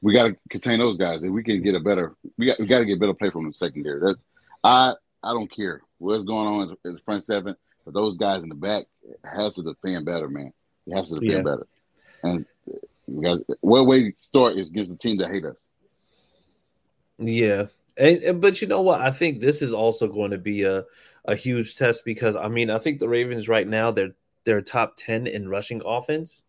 we 0.00 0.12
got 0.12 0.24
to 0.24 0.36
contain 0.50 0.78
those 0.78 0.98
guys. 0.98 1.22
If 1.24 1.30
we 1.30 1.42
can 1.42 1.62
get 1.62 1.74
a 1.74 1.80
better, 1.80 2.14
we 2.38 2.46
got 2.46 2.58
we 2.58 2.66
got 2.66 2.78
to 2.80 2.84
get 2.84 3.00
better 3.00 3.14
play 3.14 3.30
from 3.30 3.46
the 3.46 3.54
secondary. 3.54 4.00
That 4.00 4.16
I 4.64 4.94
I 5.22 5.32
don't 5.32 5.50
care 5.50 5.82
what's 5.98 6.24
going 6.24 6.48
on 6.48 6.76
in 6.84 6.94
the 6.94 7.00
front 7.00 7.24
seven, 7.24 7.56
but 7.84 7.94
those 7.94 8.18
guys 8.18 8.42
in 8.42 8.48
the 8.48 8.54
back 8.54 8.84
has 9.24 9.54
to 9.54 9.62
defend 9.62 10.04
better, 10.06 10.28
man. 10.28 10.52
It 10.86 10.94
has 10.96 11.08
to 11.10 11.14
defend 11.14 11.30
Yeah. 11.30 11.42
better. 11.42 11.66
And 12.24 12.46
where 13.06 13.34
we 13.36 13.44
got 13.46 13.58
one 13.60 13.86
way 13.86 14.10
to 14.10 14.16
start 14.20 14.56
is 14.56 14.70
against 14.70 14.90
the 14.90 14.96
team 14.96 15.18
that 15.18 15.30
hate 15.30 15.44
us. 15.44 15.56
Yeah. 17.18 17.66
And, 17.96 18.22
and- 18.22 18.40
but 18.40 18.60
you 18.62 18.68
know 18.68 18.82
what? 18.82 19.00
I 19.00 19.10
think 19.10 19.40
this 19.40 19.62
is 19.62 19.74
also 19.74 20.08
going 20.08 20.30
to 20.30 20.38
be 20.38 20.62
a, 20.62 20.84
a 21.24 21.34
huge 21.34 21.76
test 21.76 22.04
because 22.04 22.36
I 22.36 22.48
mean, 22.48 22.70
I 22.70 22.78
think 22.78 22.98
the 22.98 23.08
Ravens 23.08 23.48
right 23.48 23.66
now 23.66 23.90
they're 23.90 24.14
they're 24.44 24.60
top 24.60 24.94
10 24.96 25.26
in 25.26 25.48
rushing 25.48 25.82
offense. 25.84 26.42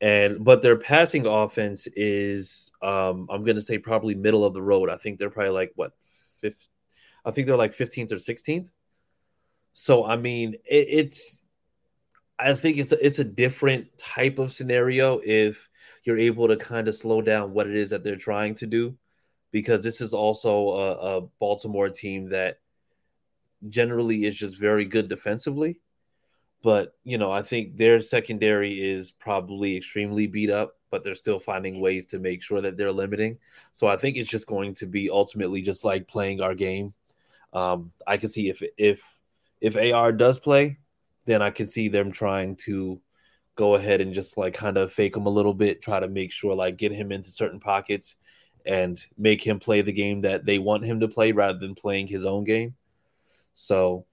And 0.00 0.42
but 0.44 0.62
their 0.62 0.76
passing 0.76 1.26
offense 1.26 1.86
is 1.94 2.72
um 2.82 3.28
I'm 3.30 3.44
to 3.44 3.60
say 3.60 3.78
probably 3.78 4.14
middle 4.14 4.44
of 4.44 4.54
the 4.54 4.62
road. 4.62 4.88
I 4.88 4.96
think 4.96 5.18
they're 5.18 5.30
probably 5.30 5.52
like 5.52 5.72
what 5.74 5.92
fifth 6.40 6.68
I 7.24 7.30
think 7.30 7.46
they're 7.46 7.56
like 7.56 7.76
15th 7.76 8.12
or 8.12 8.16
16th. 8.16 8.70
So 9.72 10.04
I 10.04 10.16
mean, 10.16 10.54
it, 10.64 10.86
it's 10.88 11.42
I 12.38 12.54
think 12.54 12.78
it's 12.78 12.92
a, 12.92 13.04
it's 13.04 13.18
a 13.18 13.24
different 13.24 13.98
type 13.98 14.38
of 14.38 14.52
scenario 14.52 15.20
if 15.22 15.68
you're 16.04 16.18
able 16.18 16.48
to 16.48 16.56
kind 16.56 16.88
of 16.88 16.94
slow 16.94 17.20
down 17.20 17.52
what 17.52 17.66
it 17.66 17.76
is 17.76 17.90
that 17.90 18.02
they're 18.02 18.16
trying 18.16 18.54
to 18.56 18.66
do 18.66 18.96
because 19.52 19.82
this 19.82 20.00
is 20.00 20.14
also 20.14 20.68
a, 20.70 20.92
a 20.92 21.20
Baltimore 21.38 21.90
team 21.90 22.30
that 22.30 22.60
generally 23.68 24.24
is 24.24 24.36
just 24.36 24.58
very 24.58 24.84
good 24.84 25.08
defensively. 25.08 25.80
But, 26.62 26.94
you 27.04 27.16
know, 27.16 27.32
I 27.32 27.42
think 27.42 27.76
their 27.76 28.00
secondary 28.00 28.92
is 28.92 29.10
probably 29.10 29.76
extremely 29.76 30.26
beat 30.26 30.50
up, 30.50 30.76
but 30.90 31.02
they're 31.02 31.14
still 31.14 31.38
finding 31.38 31.80
ways 31.80 32.06
to 32.06 32.18
make 32.18 32.42
sure 32.42 32.60
that 32.60 32.76
they're 32.76 32.92
limiting. 32.92 33.38
So 33.72 33.86
I 33.86 33.96
think 33.96 34.16
it's 34.16 34.28
just 34.28 34.46
going 34.46 34.74
to 34.74 34.86
be 34.86 35.08
ultimately 35.08 35.62
just 35.62 35.84
like 35.84 36.06
playing 36.06 36.40
our 36.40 36.54
game. 36.54 36.92
Um, 37.52 37.92
I 38.06 38.18
can 38.18 38.28
see 38.28 38.48
if 38.48 38.62
if 38.76 39.02
if 39.60 39.76
AR 39.76 40.12
does 40.12 40.38
play, 40.38 40.78
then 41.24 41.42
I 41.42 41.50
can 41.50 41.66
see 41.66 41.88
them 41.88 42.12
trying 42.12 42.56
to 42.56 43.00
go 43.56 43.74
ahead 43.74 44.00
and 44.00 44.14
just 44.14 44.36
like 44.36 44.54
kind 44.54 44.76
of 44.76 44.92
fake 44.92 45.16
him 45.16 45.26
a 45.26 45.30
little 45.30 45.54
bit, 45.54 45.82
try 45.82 46.00
to 46.00 46.08
make 46.08 46.32
sure 46.32 46.54
like 46.54 46.76
get 46.76 46.92
him 46.92 47.12
into 47.12 47.30
certain 47.30 47.60
pockets 47.60 48.16
and 48.66 49.04
make 49.18 49.46
him 49.46 49.58
play 49.58 49.82
the 49.82 49.92
game 49.92 50.22
that 50.22 50.44
they 50.44 50.58
want 50.58 50.84
him 50.84 51.00
to 51.00 51.08
play 51.08 51.32
rather 51.32 51.58
than 51.58 51.74
playing 51.74 52.06
his 52.06 52.24
own 52.24 52.44
game. 52.44 52.74
So 53.52 54.06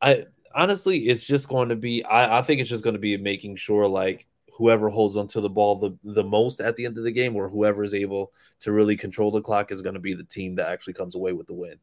I 0.00 0.26
honestly 0.54 1.08
it's 1.08 1.24
just 1.24 1.48
going 1.48 1.68
to 1.70 1.76
be 1.76 2.04
I, 2.04 2.38
I 2.38 2.42
think 2.42 2.60
it's 2.60 2.70
just 2.70 2.84
going 2.84 2.94
to 2.94 3.00
be 3.00 3.16
making 3.16 3.56
sure 3.56 3.88
like 3.88 4.26
whoever 4.52 4.90
holds 4.90 5.16
onto 5.16 5.40
the 5.40 5.48
ball 5.48 5.76
the, 5.76 5.96
the 6.04 6.24
most 6.24 6.60
at 6.60 6.76
the 6.76 6.84
end 6.84 6.98
of 6.98 7.04
the 7.04 7.10
game 7.10 7.34
or 7.34 7.48
whoever 7.48 7.82
is 7.82 7.94
able 7.94 8.32
to 8.60 8.72
really 8.72 8.96
control 8.96 9.30
the 9.30 9.40
clock 9.40 9.72
is 9.72 9.80
going 9.80 9.94
to 9.94 10.00
be 10.00 10.14
the 10.14 10.24
team 10.24 10.56
that 10.56 10.68
actually 10.68 10.92
comes 10.92 11.14
away 11.14 11.32
with 11.32 11.46
the 11.46 11.54
win. 11.54 11.78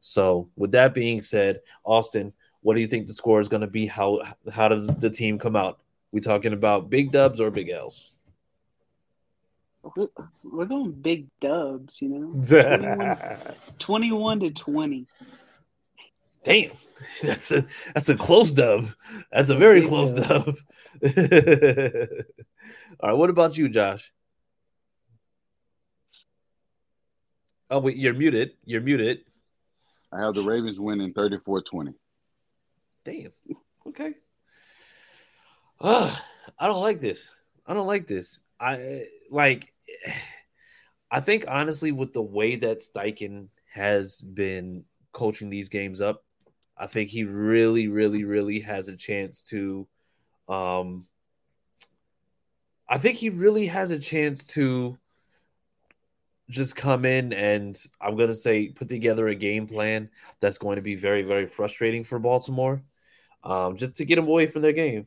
So 0.00 0.48
with 0.56 0.72
that 0.72 0.94
being 0.94 1.22
said, 1.22 1.60
Austin, 1.84 2.32
what 2.62 2.74
do 2.74 2.80
you 2.80 2.88
think 2.88 3.06
the 3.06 3.14
score 3.14 3.40
is 3.40 3.48
going 3.48 3.60
to 3.60 3.66
be? 3.66 3.86
How 3.86 4.20
how 4.50 4.68
does 4.68 4.88
the 4.98 5.10
team 5.10 5.38
come 5.38 5.56
out? 5.56 5.80
We 6.10 6.20
talking 6.20 6.52
about 6.52 6.90
big 6.90 7.12
dubs 7.12 7.40
or 7.40 7.50
big 7.50 7.70
L's? 7.70 8.12
We're, 9.96 10.08
we're 10.44 10.66
going 10.66 10.92
big 10.92 11.26
dubs, 11.40 12.00
you 12.00 12.08
know, 12.08 12.42
21, 12.44 13.38
21 13.78 14.40
to 14.40 14.50
20. 14.50 15.06
Damn, 16.44 16.72
that's 17.22 17.52
a 17.52 17.66
that's 17.94 18.08
a 18.08 18.16
close 18.16 18.52
dub. 18.52 18.88
That's 19.30 19.50
a 19.50 19.56
very 19.56 19.82
close 19.82 20.12
dub. 20.12 20.44
dub. 20.46 20.56
All 23.00 23.08
right, 23.08 23.16
what 23.16 23.30
about 23.30 23.56
you, 23.56 23.68
Josh? 23.68 24.12
Oh 27.70 27.78
wait, 27.78 27.96
you're 27.96 28.14
muted. 28.14 28.52
You're 28.64 28.80
muted. 28.80 29.20
I 30.12 30.20
have 30.20 30.34
the 30.34 30.42
Ravens 30.42 30.78
winning 30.78 31.14
34-20. 31.14 31.94
Damn. 33.04 33.32
Okay. 33.88 34.12
Uh, 35.80 36.14
I 36.58 36.66
don't 36.66 36.82
like 36.82 37.00
this. 37.00 37.30
I 37.66 37.74
don't 37.74 37.86
like 37.86 38.06
this. 38.06 38.40
I 38.60 39.06
like. 39.30 39.72
I 41.10 41.20
think 41.20 41.44
honestly, 41.46 41.92
with 41.92 42.14
the 42.14 42.22
way 42.22 42.56
that 42.56 42.80
Steichen 42.80 43.48
has 43.74 44.20
been 44.20 44.84
coaching 45.12 45.50
these 45.50 45.68
games 45.68 46.00
up, 46.00 46.24
I 46.76 46.86
think 46.86 47.10
he 47.10 47.24
really, 47.24 47.88
really, 47.88 48.24
really 48.24 48.60
has 48.60 48.88
a 48.88 48.96
chance 48.96 49.42
to. 49.44 49.86
Um, 50.48 51.06
I 52.88 52.98
think 52.98 53.16
he 53.16 53.30
really 53.30 53.66
has 53.66 53.90
a 53.90 53.98
chance 53.98 54.44
to 54.48 54.98
just 56.50 56.76
come 56.76 57.04
in 57.04 57.32
and 57.32 57.78
I'm 58.00 58.16
going 58.16 58.28
to 58.28 58.34
say 58.34 58.68
put 58.68 58.88
together 58.88 59.28
a 59.28 59.34
game 59.34 59.66
plan 59.66 60.10
that's 60.40 60.58
going 60.58 60.76
to 60.76 60.82
be 60.82 60.94
very, 60.94 61.22
very 61.22 61.46
frustrating 61.46 62.04
for 62.04 62.18
Baltimore, 62.18 62.82
um, 63.42 63.76
just 63.76 63.96
to 63.96 64.04
get 64.04 64.16
them 64.16 64.28
away 64.28 64.46
from 64.46 64.62
their 64.62 64.72
game. 64.72 65.06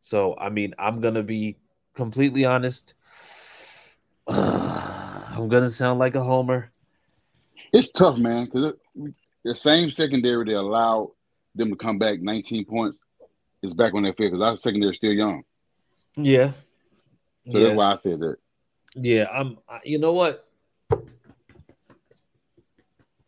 So, 0.00 0.36
I 0.36 0.48
mean, 0.48 0.74
I'm 0.78 1.00
going 1.00 1.14
to 1.14 1.22
be 1.22 1.56
completely 1.94 2.44
honest. 2.44 2.94
I'm 4.28 5.48
going 5.48 5.64
to 5.64 5.70
sound 5.70 5.98
like 5.98 6.14
a 6.14 6.24
homer. 6.24 6.70
It's 7.72 7.90
tough, 7.90 8.18
man, 8.18 8.46
because 8.46 8.74
the 9.44 9.54
same 9.54 9.90
secondary 9.90 10.44
that 10.46 10.58
allowed 10.58 11.10
them 11.54 11.70
to 11.70 11.76
come 11.76 11.98
back 11.98 12.20
19 12.20 12.64
points 12.64 13.00
is 13.62 13.74
back 13.74 13.94
on 13.94 14.02
their 14.02 14.12
field 14.12 14.32
because 14.32 14.42
our 14.42 14.56
secondary 14.56 14.92
is 14.92 14.96
still 14.96 15.12
young. 15.12 15.42
Yeah. 16.16 16.52
So 17.50 17.58
yeah. 17.58 17.68
that's 17.68 17.76
why 17.76 17.92
I 17.92 17.94
said 17.96 18.20
that. 18.20 18.36
Yeah, 18.94 19.26
I'm. 19.32 19.58
You 19.84 19.98
know 19.98 20.12
what? 20.12 20.46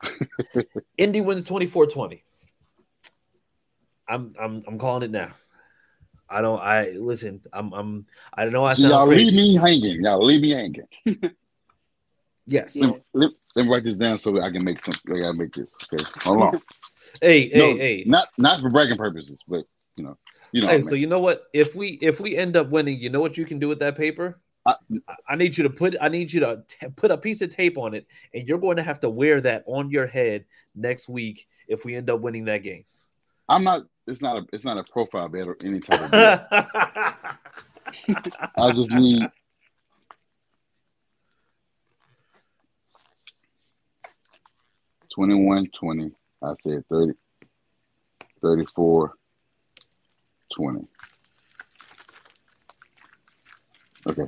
Indy 0.98 1.20
wins 1.20 1.42
24-20. 1.42 2.20
I'm 4.06 4.34
I'm 4.38 4.62
I'm 4.68 4.78
calling 4.78 5.02
it 5.04 5.10
now. 5.10 5.32
I 6.28 6.42
don't. 6.42 6.60
I 6.60 6.90
listen. 6.90 7.40
I'm. 7.52 7.72
I'm. 7.72 8.04
I 8.34 8.44
don't 8.44 8.52
know. 8.52 8.64
I 8.64 8.74
So 8.74 8.82
sound 8.82 8.92
y'all 8.92 9.06
crazy. 9.06 9.30
leave 9.30 9.34
me 9.34 9.54
hanging. 9.56 10.04
Y'all 10.04 10.24
leave 10.24 10.42
me 10.42 10.50
hanging. 10.50 10.86
Yes. 12.46 12.76
Yeah. 12.76 12.92
Let, 13.14 13.30
let, 13.54 13.64
me 13.64 13.70
write 13.70 13.84
this 13.84 13.96
down 13.96 14.18
so 14.18 14.40
I 14.40 14.50
can 14.50 14.64
make 14.64 14.84
some. 14.84 15.14
I 15.14 15.20
gotta 15.20 15.34
make 15.34 15.54
this. 15.54 15.72
Okay, 15.92 16.04
hold 16.22 16.42
on. 16.42 16.62
Hey, 17.20 17.48
hey, 17.48 17.58
no, 17.58 17.76
hey. 17.76 18.02
not 18.06 18.28
not 18.38 18.60
for 18.60 18.70
bragging 18.70 18.96
purposes, 18.96 19.40
but 19.46 19.64
you 19.96 20.04
know, 20.04 20.16
you 20.52 20.62
know. 20.62 20.68
Hey, 20.68 20.80
so 20.80 20.92
mean. 20.92 21.02
you 21.02 21.06
know 21.06 21.20
what? 21.20 21.44
If 21.52 21.76
we 21.76 21.90
if 22.00 22.18
we 22.18 22.36
end 22.36 22.56
up 22.56 22.70
winning, 22.70 22.98
you 22.98 23.10
know 23.10 23.20
what 23.20 23.36
you 23.36 23.44
can 23.44 23.58
do 23.58 23.68
with 23.68 23.78
that 23.80 23.96
paper? 23.96 24.40
I- 24.66 24.74
I, 25.06 25.14
I 25.28 25.36
need 25.36 25.56
you 25.56 25.64
to 25.64 25.70
put 25.70 25.94
I 26.00 26.08
need 26.08 26.32
you 26.32 26.40
to 26.40 26.64
t- 26.66 26.88
put 26.96 27.10
a 27.10 27.18
piece 27.18 27.42
of 27.42 27.50
tape 27.50 27.78
on 27.78 27.94
it, 27.94 28.06
and 28.32 28.48
you're 28.48 28.58
going 28.58 28.78
to 28.78 28.82
have 28.82 29.00
to 29.00 29.10
wear 29.10 29.40
that 29.42 29.62
on 29.66 29.90
your 29.90 30.06
head 30.06 30.46
next 30.74 31.08
week 31.08 31.46
if 31.68 31.84
we 31.84 31.94
end 31.94 32.10
up 32.10 32.20
winning 32.20 32.46
that 32.46 32.62
game. 32.62 32.84
I'm 33.48 33.64
not. 33.64 33.82
It's 34.06 34.22
not 34.22 34.38
a. 34.38 34.46
It's 34.52 34.64
not 34.64 34.78
a 34.78 34.84
profile 34.84 35.28
bet 35.28 35.46
or 35.46 35.56
any 35.62 35.80
type 35.80 36.00
of 36.00 36.10
bet. 36.10 36.46
I 38.56 38.72
just 38.72 38.90
need. 38.90 39.22
Twenty-one, 45.14 45.68
twenty. 45.68 46.10
I 46.42 46.54
said 46.58 46.84
30, 46.90 47.12
34, 48.42 49.12
20. 50.54 50.80
Okay. 54.10 54.26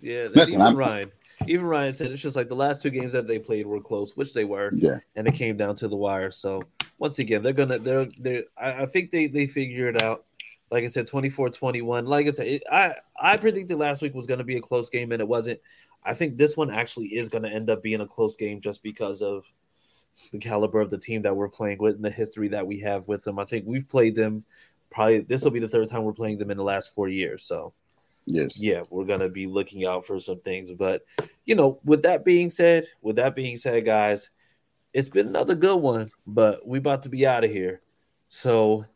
yeah, 0.00 0.28
Nothing, 0.34 0.54
even 0.54 0.60
I'm- 0.62 0.76
Ryan, 0.76 1.12
even 1.46 1.66
Ryan 1.66 1.92
said 1.92 2.10
it's 2.10 2.20
just 2.22 2.34
like 2.34 2.48
the 2.48 2.56
last 2.56 2.82
two 2.82 2.90
games 2.90 3.12
that 3.12 3.28
they 3.28 3.38
played 3.38 3.66
were 3.66 3.80
close, 3.80 4.16
which 4.16 4.32
they 4.34 4.44
were, 4.44 4.72
Yeah. 4.74 4.98
and 5.14 5.28
it 5.28 5.34
came 5.34 5.56
down 5.56 5.76
to 5.76 5.86
the 5.88 5.96
wire. 5.96 6.30
So 6.32 6.62
once 6.98 7.18
again, 7.20 7.42
they're 7.42 7.52
gonna 7.52 7.78
they're 7.78 8.08
they're 8.18 8.44
I, 8.56 8.82
I 8.82 8.86
think 8.86 9.10
they 9.12 9.26
they 9.28 9.46
figured 9.46 9.96
it 9.96 10.02
out. 10.02 10.24
Like 10.70 10.82
I 10.82 10.88
said, 10.88 11.06
24-21. 11.06 12.06
Like 12.08 12.26
I 12.26 12.30
said, 12.32 12.46
it, 12.48 12.62
I 12.72 12.94
I 13.20 13.36
predicted 13.36 13.76
last 13.78 14.02
week 14.02 14.14
was 14.14 14.26
going 14.26 14.38
to 14.38 14.44
be 14.44 14.56
a 14.56 14.60
close 14.60 14.90
game, 14.90 15.12
and 15.12 15.20
it 15.20 15.28
wasn't. 15.28 15.60
I 16.04 16.14
think 16.14 16.36
this 16.36 16.56
one 16.56 16.70
actually 16.70 17.08
is 17.08 17.28
going 17.28 17.44
to 17.44 17.50
end 17.50 17.70
up 17.70 17.82
being 17.82 18.00
a 18.00 18.06
close 18.06 18.36
game 18.36 18.60
just 18.60 18.82
because 18.82 19.22
of 19.22 19.44
the 20.32 20.38
caliber 20.38 20.80
of 20.80 20.90
the 20.90 20.98
team 20.98 21.22
that 21.22 21.34
we're 21.34 21.48
playing 21.48 21.78
with 21.78 21.96
and 21.96 22.04
the 22.04 22.10
history 22.10 22.48
that 22.48 22.66
we 22.66 22.78
have 22.80 23.08
with 23.08 23.24
them. 23.24 23.38
I 23.38 23.44
think 23.44 23.64
we've 23.66 23.88
played 23.88 24.14
them 24.14 24.44
probably 24.94 25.20
this 25.20 25.42
will 25.42 25.50
be 25.50 25.58
the 25.58 25.68
third 25.68 25.88
time 25.88 26.04
we're 26.04 26.12
playing 26.12 26.38
them 26.38 26.50
in 26.50 26.56
the 26.56 26.62
last 26.62 26.94
four 26.94 27.08
years. 27.08 27.44
So 27.44 27.74
Yes. 28.26 28.52
yeah, 28.58 28.84
we're 28.88 29.04
gonna 29.04 29.28
be 29.28 29.46
looking 29.46 29.84
out 29.84 30.06
for 30.06 30.18
some 30.18 30.40
things. 30.40 30.70
But 30.70 31.04
you 31.44 31.54
know, 31.54 31.80
with 31.84 32.02
that 32.04 32.24
being 32.24 32.48
said, 32.48 32.86
with 33.02 33.16
that 33.16 33.34
being 33.34 33.56
said, 33.56 33.84
guys, 33.84 34.30
it's 34.94 35.08
been 35.08 35.26
another 35.26 35.54
good 35.54 35.76
one, 35.76 36.10
but 36.26 36.66
we 36.66 36.78
about 36.78 37.02
to 37.02 37.08
be 37.10 37.26
out 37.26 37.44
of 37.44 37.50
here. 37.50 37.82
So, 38.28 38.86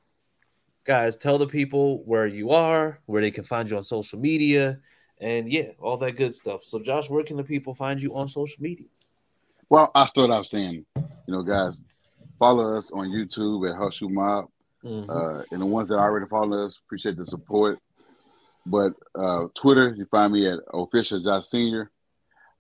guys, 0.85 1.17
tell 1.17 1.37
the 1.37 1.47
people 1.47 2.03
where 2.05 2.27
you 2.27 2.51
are, 2.51 3.01
where 3.07 3.21
they 3.21 3.31
can 3.33 3.45
find 3.45 3.69
you 3.69 3.77
on 3.77 3.85
social 3.85 4.19
media, 4.19 4.79
and 5.21 5.51
yeah, 5.51 5.71
all 5.81 5.97
that 5.99 6.16
good 6.16 6.35
stuff. 6.35 6.64
So, 6.64 6.79
Josh, 6.79 7.11
where 7.11 7.25
can 7.25 7.37
the 7.37 7.45
people 7.45 7.75
find 7.75 8.01
you 8.01 8.14
on 8.14 8.29
social 8.29 8.62
media? 8.62 8.87
Well, 9.69 9.91
I 9.95 10.07
start 10.07 10.31
off 10.31 10.47
saying, 10.47 10.87
you 10.97 11.05
know, 11.27 11.43
guys, 11.43 11.77
follow 12.39 12.79
us 12.79 12.91
on 12.93 13.09
YouTube 13.09 13.69
at 13.71 13.77
Hustle 13.77 14.11
Mob. 14.11 14.47
Mhm. 14.85 15.09
Uh, 15.11 15.43
and 15.51 15.61
the 15.61 15.66
ones 15.66 15.89
that 15.89 15.99
already 15.99 16.27
follow 16.27 16.64
us, 16.64 16.79
appreciate 16.87 17.16
the 17.16 17.27
support. 17.27 17.81
But 18.64 18.95
uh, 19.14 19.47
Twitter, 19.55 19.93
you 19.97 20.07
find 20.07 20.33
me 20.33 20.47
at 20.47 20.61
official 20.73 21.21
Josh 21.21 21.47
Senior, 21.47 21.91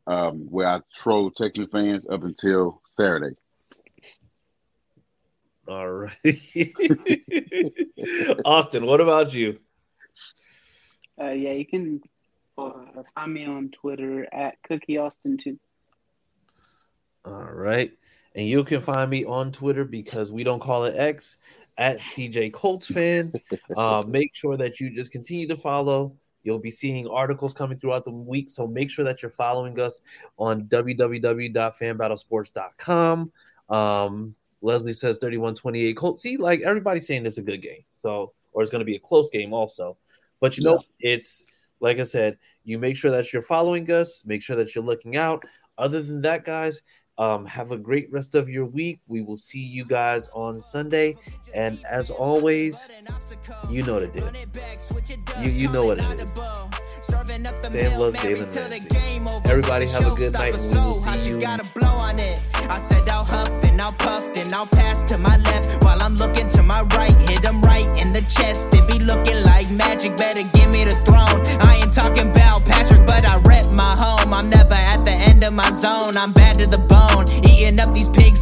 um, 0.06 0.50
where 0.50 0.66
I 0.66 0.80
troll 0.96 1.30
Texan 1.30 1.68
fans 1.68 2.08
up 2.08 2.24
until 2.24 2.82
Saturday. 2.90 3.36
all 5.68 5.88
right, 5.88 6.16
Austin. 8.44 8.86
What 8.86 9.00
about 9.00 9.34
you? 9.34 9.58
Uh, 11.20 11.30
yeah, 11.30 11.52
you 11.52 11.66
can 11.66 12.00
uh, 12.58 12.72
find 13.14 13.32
me 13.32 13.46
on 13.46 13.70
Twitter 13.70 14.26
at 14.32 14.60
Cookie 14.64 14.98
Austin 14.98 15.36
too. 15.36 15.56
All 17.24 17.52
right. 17.52 17.92
And 18.34 18.46
you 18.46 18.62
can 18.64 18.80
find 18.80 19.08
me 19.10 19.24
on 19.24 19.52
Twitter 19.52 19.84
because 19.84 20.32
we 20.32 20.42
don't 20.44 20.60
call 20.60 20.84
it 20.84 20.96
X 20.96 21.36
at 21.76 21.98
CJ 22.00 22.52
Colts 22.52 22.86
fan. 22.88 23.32
Uh, 23.76 24.02
make 24.06 24.34
sure 24.34 24.56
that 24.56 24.80
you 24.80 24.88
just 24.90 25.12
continue 25.12 25.46
to 25.46 25.56
follow. 25.56 26.16
You'll 26.42 26.58
be 26.58 26.70
seeing 26.70 27.06
articles 27.06 27.52
coming 27.52 27.78
throughout 27.78 28.04
the 28.04 28.10
week. 28.10 28.48
So 28.50 28.66
make 28.66 28.90
sure 28.90 29.04
that 29.04 29.22
you're 29.22 29.30
following 29.30 29.78
us 29.78 30.00
on 30.38 30.64
www.fanbattlesports.com. 30.64 33.32
Um, 33.68 34.34
Leslie 34.62 34.94
says 34.94 35.18
31 35.18 35.54
Colts. 35.94 36.22
See, 36.22 36.38
like 36.38 36.62
everybody's 36.62 37.06
saying 37.06 37.26
it's 37.26 37.38
a 37.38 37.42
good 37.42 37.62
game. 37.62 37.84
So, 37.96 38.32
or 38.52 38.62
it's 38.62 38.70
going 38.70 38.80
to 38.80 38.86
be 38.86 38.96
a 38.96 39.00
close 39.00 39.30
game 39.30 39.52
also. 39.52 39.96
But 40.40 40.56
you 40.56 40.64
know, 40.64 40.80
it's 40.98 41.46
like 41.80 41.98
I 41.98 42.04
said, 42.04 42.38
you 42.64 42.78
make 42.78 42.96
sure 42.96 43.10
that 43.10 43.32
you're 43.32 43.42
following 43.42 43.90
us, 43.90 44.24
make 44.26 44.42
sure 44.42 44.56
that 44.56 44.74
you're 44.74 44.84
looking 44.84 45.16
out. 45.16 45.44
Other 45.76 46.02
than 46.02 46.20
that, 46.22 46.44
guys, 46.44 46.82
um, 47.18 47.46
have 47.46 47.72
a 47.72 47.76
great 47.76 48.10
rest 48.12 48.34
of 48.34 48.48
your 48.48 48.64
week. 48.64 49.00
We 49.08 49.22
will 49.22 49.36
see 49.36 49.60
you 49.60 49.84
guys 49.84 50.28
on 50.32 50.60
Sunday. 50.60 51.16
And 51.52 51.84
as 51.84 52.10
always, 52.10 52.90
you 53.68 53.82
know 53.82 53.98
the 53.98 54.08
deal. 54.08 54.30
You 55.42 55.50
you 55.50 55.68
know 55.68 55.84
what 55.84 55.98
it 56.00 56.20
is. 56.20 56.32
Sam 57.00 57.98
loves 57.98 58.20
David. 58.22 58.48
Everybody 59.46 59.86
have 59.86 60.06
a 60.06 60.14
good 60.14 60.32
night, 60.32 60.56
and 60.56 60.74
we 60.74 60.80
will 60.80 60.92
see 60.92 61.30
you. 61.30 61.40
I 62.70 62.78
said 62.78 63.08
I'll 63.08 63.24
huff 63.24 63.64
and 63.64 63.80
I'll 63.80 63.92
puff, 63.92 64.28
I'll 64.58 64.66
pass 64.66 65.04
to 65.04 65.18
my 65.18 65.36
left 65.38 65.84
while 65.84 66.02
I'm 66.02 66.16
looking 66.16 66.48
to 66.48 66.62
my 66.62 66.82
right. 66.96 67.16
Hit 67.28 67.44
right 67.64 67.86
in 68.02 68.12
the 68.12 68.22
chest. 68.22 68.68
It 68.74 68.88
be 68.88 68.98
looking 68.98 69.47
magic, 69.70 70.16
better 70.16 70.42
give 70.54 70.70
me 70.70 70.84
the 70.84 70.96
throne. 71.04 71.40
I 71.60 71.80
ain't 71.82 71.92
talking 71.92 72.30
about 72.30 72.64
Patrick, 72.64 73.06
but 73.06 73.28
I 73.28 73.38
rep 73.38 73.70
my 73.70 73.94
home. 73.98 74.32
I'm 74.32 74.48
never 74.48 74.74
at 74.74 75.04
the 75.04 75.12
end 75.12 75.44
of 75.44 75.52
my 75.52 75.70
zone, 75.70 76.16
I'm 76.16 76.32
bad 76.32 76.56
to 76.58 76.66
the 76.66 76.78
bone. 76.78 77.24
Eating 77.44 77.80
up 77.80 77.92
these 77.94 78.08
pigs. 78.08 78.38